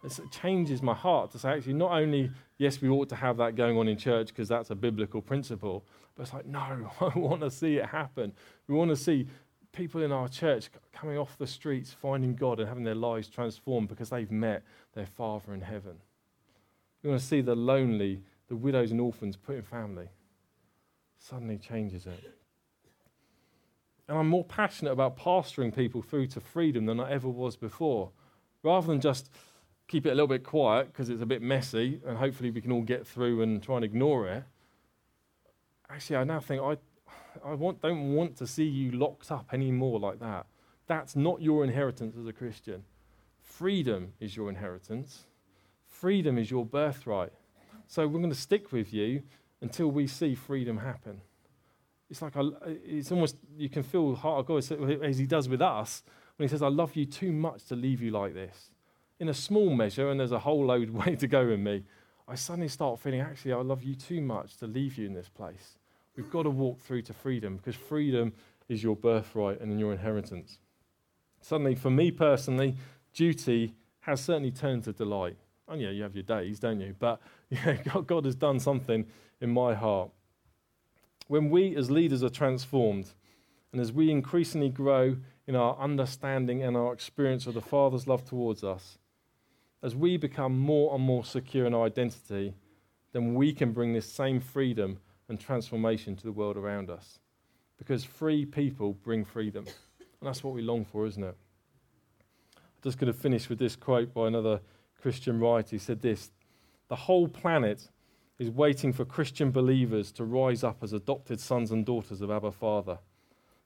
It 0.04 0.20
changes 0.30 0.82
my 0.82 0.94
heart 0.94 1.32
to 1.32 1.38
say, 1.38 1.50
actually, 1.50 1.72
not 1.72 1.90
only, 1.90 2.30
yes, 2.58 2.80
we 2.80 2.88
ought 2.88 3.08
to 3.08 3.16
have 3.16 3.38
that 3.38 3.56
going 3.56 3.76
on 3.76 3.88
in 3.88 3.98
church 3.98 4.28
because 4.28 4.46
that's 4.46 4.70
a 4.70 4.76
biblical 4.76 5.20
principle, 5.20 5.84
but 6.14 6.22
it's 6.22 6.32
like, 6.32 6.46
no, 6.46 6.60
I 7.00 7.18
want 7.18 7.40
to 7.40 7.50
see 7.50 7.78
it 7.78 7.86
happen. 7.86 8.32
We 8.68 8.76
want 8.76 8.90
to 8.90 8.96
see 8.96 9.26
people 9.72 10.00
in 10.04 10.12
our 10.12 10.28
church 10.28 10.70
coming 10.92 11.18
off 11.18 11.36
the 11.38 11.46
streets, 11.48 11.92
finding 11.92 12.36
God 12.36 12.60
and 12.60 12.68
having 12.68 12.84
their 12.84 12.94
lives 12.94 13.26
transformed 13.26 13.88
because 13.88 14.10
they've 14.10 14.30
met 14.30 14.62
their 14.94 15.06
Father 15.06 15.54
in 15.54 15.62
heaven. 15.62 15.96
We 17.02 17.10
want 17.10 17.20
to 17.20 17.26
see 17.26 17.40
the 17.40 17.56
lonely, 17.56 18.22
the 18.46 18.54
widows 18.54 18.92
and 18.92 19.00
orphans 19.00 19.36
put 19.36 19.56
in 19.56 19.62
family. 19.62 20.08
Suddenly 21.18 21.58
changes 21.58 22.06
it. 22.06 22.32
And 24.08 24.18
I'm 24.18 24.28
more 24.28 24.44
passionate 24.44 24.92
about 24.92 25.16
pastoring 25.16 25.74
people 25.74 26.02
through 26.02 26.28
to 26.28 26.40
freedom 26.40 26.86
than 26.86 27.00
I 27.00 27.10
ever 27.10 27.28
was 27.28 27.56
before. 27.56 28.10
Rather 28.62 28.86
than 28.86 29.00
just 29.00 29.30
keep 29.88 30.06
it 30.06 30.10
a 30.10 30.14
little 30.14 30.28
bit 30.28 30.44
quiet 30.44 30.88
because 30.88 31.08
it's 31.08 31.22
a 31.22 31.26
bit 31.26 31.42
messy 31.42 32.00
and 32.06 32.18
hopefully 32.18 32.50
we 32.50 32.60
can 32.60 32.72
all 32.72 32.82
get 32.82 33.06
through 33.06 33.42
and 33.42 33.62
try 33.62 33.76
and 33.76 33.84
ignore 33.84 34.28
it. 34.28 34.44
Actually, 35.88 36.16
I 36.16 36.24
now 36.24 36.40
think 36.40 36.60
I, 36.60 36.76
I 37.44 37.54
want, 37.54 37.80
don't 37.80 38.14
want 38.14 38.36
to 38.38 38.46
see 38.46 38.64
you 38.64 38.92
locked 38.92 39.30
up 39.30 39.52
anymore 39.52 40.00
like 40.00 40.18
that. 40.20 40.46
That's 40.86 41.14
not 41.14 41.40
your 41.40 41.64
inheritance 41.64 42.16
as 42.16 42.26
a 42.26 42.32
Christian. 42.32 42.84
Freedom 43.40 44.12
is 44.20 44.36
your 44.36 44.48
inheritance, 44.48 45.24
freedom 45.86 46.36
is 46.36 46.50
your 46.50 46.64
birthright. 46.64 47.32
So 47.86 48.06
we're 48.06 48.18
going 48.18 48.30
to 48.30 48.36
stick 48.36 48.72
with 48.72 48.92
you 48.92 49.22
until 49.60 49.88
we 49.88 50.08
see 50.08 50.34
freedom 50.34 50.78
happen. 50.78 51.20
It's 52.10 52.22
like, 52.22 52.36
I, 52.36 52.42
it's 52.84 53.10
almost, 53.10 53.36
you 53.56 53.68
can 53.68 53.82
feel 53.82 54.10
the 54.10 54.16
heart 54.16 54.40
of 54.40 54.46
God 54.46 55.02
as 55.02 55.18
He 55.18 55.26
does 55.26 55.48
with 55.48 55.62
us 55.62 56.02
when 56.36 56.48
He 56.48 56.50
says, 56.50 56.62
I 56.62 56.68
love 56.68 56.94
you 56.94 57.04
too 57.04 57.32
much 57.32 57.64
to 57.66 57.76
leave 57.76 58.00
you 58.00 58.10
like 58.10 58.34
this. 58.34 58.70
In 59.18 59.28
a 59.28 59.34
small 59.34 59.70
measure, 59.70 60.10
and 60.10 60.20
there's 60.20 60.32
a 60.32 60.38
whole 60.38 60.66
load 60.66 60.90
way 61.06 61.16
to 61.16 61.26
go 61.26 61.48
in 61.48 61.64
me, 61.64 61.82
I 62.28 62.34
suddenly 62.34 62.68
start 62.68 62.98
feeling, 62.98 63.20
actually, 63.20 63.52
I 63.52 63.60
love 63.60 63.82
you 63.82 63.94
too 63.94 64.20
much 64.20 64.56
to 64.58 64.66
leave 64.66 64.98
you 64.98 65.06
in 65.06 65.14
this 65.14 65.28
place. 65.28 65.78
We've 66.16 66.30
got 66.30 66.44
to 66.44 66.50
walk 66.50 66.80
through 66.80 67.02
to 67.02 67.12
freedom 67.12 67.56
because 67.56 67.76
freedom 67.76 68.32
is 68.68 68.82
your 68.82 68.96
birthright 68.96 69.60
and 69.60 69.78
your 69.78 69.92
inheritance. 69.92 70.58
Suddenly, 71.40 71.76
for 71.76 71.90
me 71.90 72.10
personally, 72.10 72.74
duty 73.12 73.74
has 74.00 74.20
certainly 74.20 74.50
turned 74.50 74.84
to 74.84 74.92
delight. 74.92 75.36
And 75.68 75.80
yeah, 75.80 75.90
you 75.90 76.02
have 76.02 76.14
your 76.14 76.22
days, 76.22 76.58
don't 76.58 76.80
you? 76.80 76.94
But 76.98 77.20
yeah, 77.50 77.76
God 78.06 78.24
has 78.24 78.34
done 78.34 78.58
something 78.58 79.06
in 79.40 79.50
my 79.50 79.74
heart. 79.74 80.10
When 81.28 81.50
we 81.50 81.74
as 81.76 81.90
leaders 81.90 82.22
are 82.22 82.30
transformed, 82.30 83.10
and 83.72 83.80
as 83.80 83.92
we 83.92 84.10
increasingly 84.10 84.70
grow 84.70 85.16
in 85.46 85.56
our 85.56 85.76
understanding 85.78 86.62
and 86.62 86.76
our 86.76 86.92
experience 86.92 87.46
of 87.46 87.54
the 87.54 87.60
Father's 87.60 88.06
love 88.06 88.24
towards 88.24 88.62
us, 88.62 88.98
as 89.82 89.94
we 89.94 90.16
become 90.16 90.58
more 90.58 90.94
and 90.94 91.04
more 91.04 91.24
secure 91.24 91.66
in 91.66 91.74
our 91.74 91.86
identity, 91.86 92.54
then 93.12 93.34
we 93.34 93.52
can 93.52 93.72
bring 93.72 93.92
this 93.92 94.10
same 94.10 94.40
freedom 94.40 94.98
and 95.28 95.40
transformation 95.40 96.16
to 96.16 96.24
the 96.24 96.32
world 96.32 96.56
around 96.56 96.90
us. 96.90 97.18
Because 97.78 98.04
free 98.04 98.44
people 98.44 98.94
bring 98.94 99.24
freedom. 99.24 99.64
And 99.98 100.28
that's 100.28 100.42
what 100.42 100.54
we 100.54 100.62
long 100.62 100.84
for, 100.84 101.06
isn't 101.06 101.22
it? 101.22 101.36
I'm 102.56 102.82
just 102.82 102.98
going 102.98 103.12
to 103.12 103.18
finish 103.18 103.48
with 103.48 103.58
this 103.58 103.76
quote 103.76 104.14
by 104.14 104.28
another 104.28 104.60
Christian 105.00 105.38
writer. 105.38 105.70
He 105.70 105.78
said 105.78 106.00
this 106.00 106.30
The 106.88 106.96
whole 106.96 107.28
planet 107.28 107.88
is 108.38 108.50
waiting 108.50 108.92
for 108.92 109.04
Christian 109.04 109.50
believers 109.50 110.12
to 110.12 110.24
rise 110.24 110.62
up 110.62 110.82
as 110.82 110.92
adopted 110.92 111.40
sons 111.40 111.70
and 111.70 111.84
daughters 111.84 112.20
of 112.20 112.30
Abba 112.30 112.52
Father. 112.52 112.98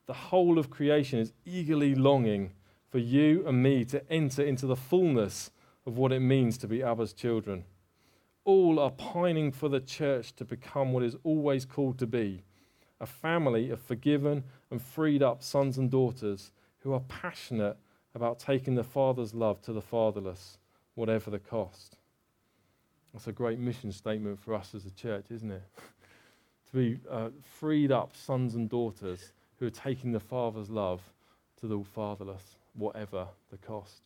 The 0.06 0.14
whole 0.14 0.58
of 0.58 0.70
creation 0.70 1.18
is 1.18 1.32
eagerly 1.44 1.94
longing 1.94 2.52
for 2.88 2.98
you 2.98 3.46
and 3.46 3.62
me 3.62 3.84
to 3.86 4.08
enter 4.10 4.42
into 4.42 4.66
the 4.66 4.76
fullness 4.76 5.50
of 5.86 5.96
what 5.96 6.12
it 6.12 6.20
means 6.20 6.58
to 6.58 6.68
be 6.68 6.82
Abba's 6.82 7.12
children 7.12 7.64
all 8.44 8.78
are 8.78 8.90
pining 8.90 9.52
for 9.52 9.68
the 9.68 9.80
church 9.80 10.34
to 10.36 10.44
become 10.44 10.92
what 10.92 11.02
is 11.02 11.16
always 11.22 11.64
called 11.64 11.98
to 11.98 12.06
be 12.06 12.42
a 13.00 13.06
family 13.06 13.70
of 13.70 13.80
forgiven 13.80 14.44
and 14.70 14.82
freed 14.82 15.22
up 15.22 15.42
sons 15.42 15.78
and 15.78 15.90
daughters 15.90 16.52
who 16.80 16.92
are 16.92 17.00
passionate 17.00 17.76
about 18.14 18.38
taking 18.38 18.74
the 18.74 18.84
Father's 18.84 19.32
love 19.32 19.62
to 19.62 19.72
the 19.72 19.80
fatherless, 19.80 20.58
whatever 20.94 21.30
the 21.30 21.38
cost. 21.38 21.96
That's 23.12 23.26
a 23.26 23.32
great 23.32 23.58
mission 23.58 23.92
statement 23.92 24.38
for 24.38 24.54
us 24.54 24.74
as 24.74 24.86
a 24.86 24.90
church, 24.90 25.26
isn't 25.30 25.50
it? 25.50 25.62
to 26.70 26.76
be 26.76 26.98
uh, 27.11 27.30
freed 27.58 27.90
up 27.90 28.16
sons 28.16 28.54
and 28.54 28.68
daughters 28.68 29.32
who 29.58 29.66
are 29.66 29.70
taking 29.70 30.12
the 30.12 30.20
Father's 30.20 30.70
love 30.70 31.02
to 31.61 31.66
the 31.66 31.82
fatherless, 31.82 32.56
whatever 32.74 33.26
the 33.50 33.58
cost. 33.58 34.02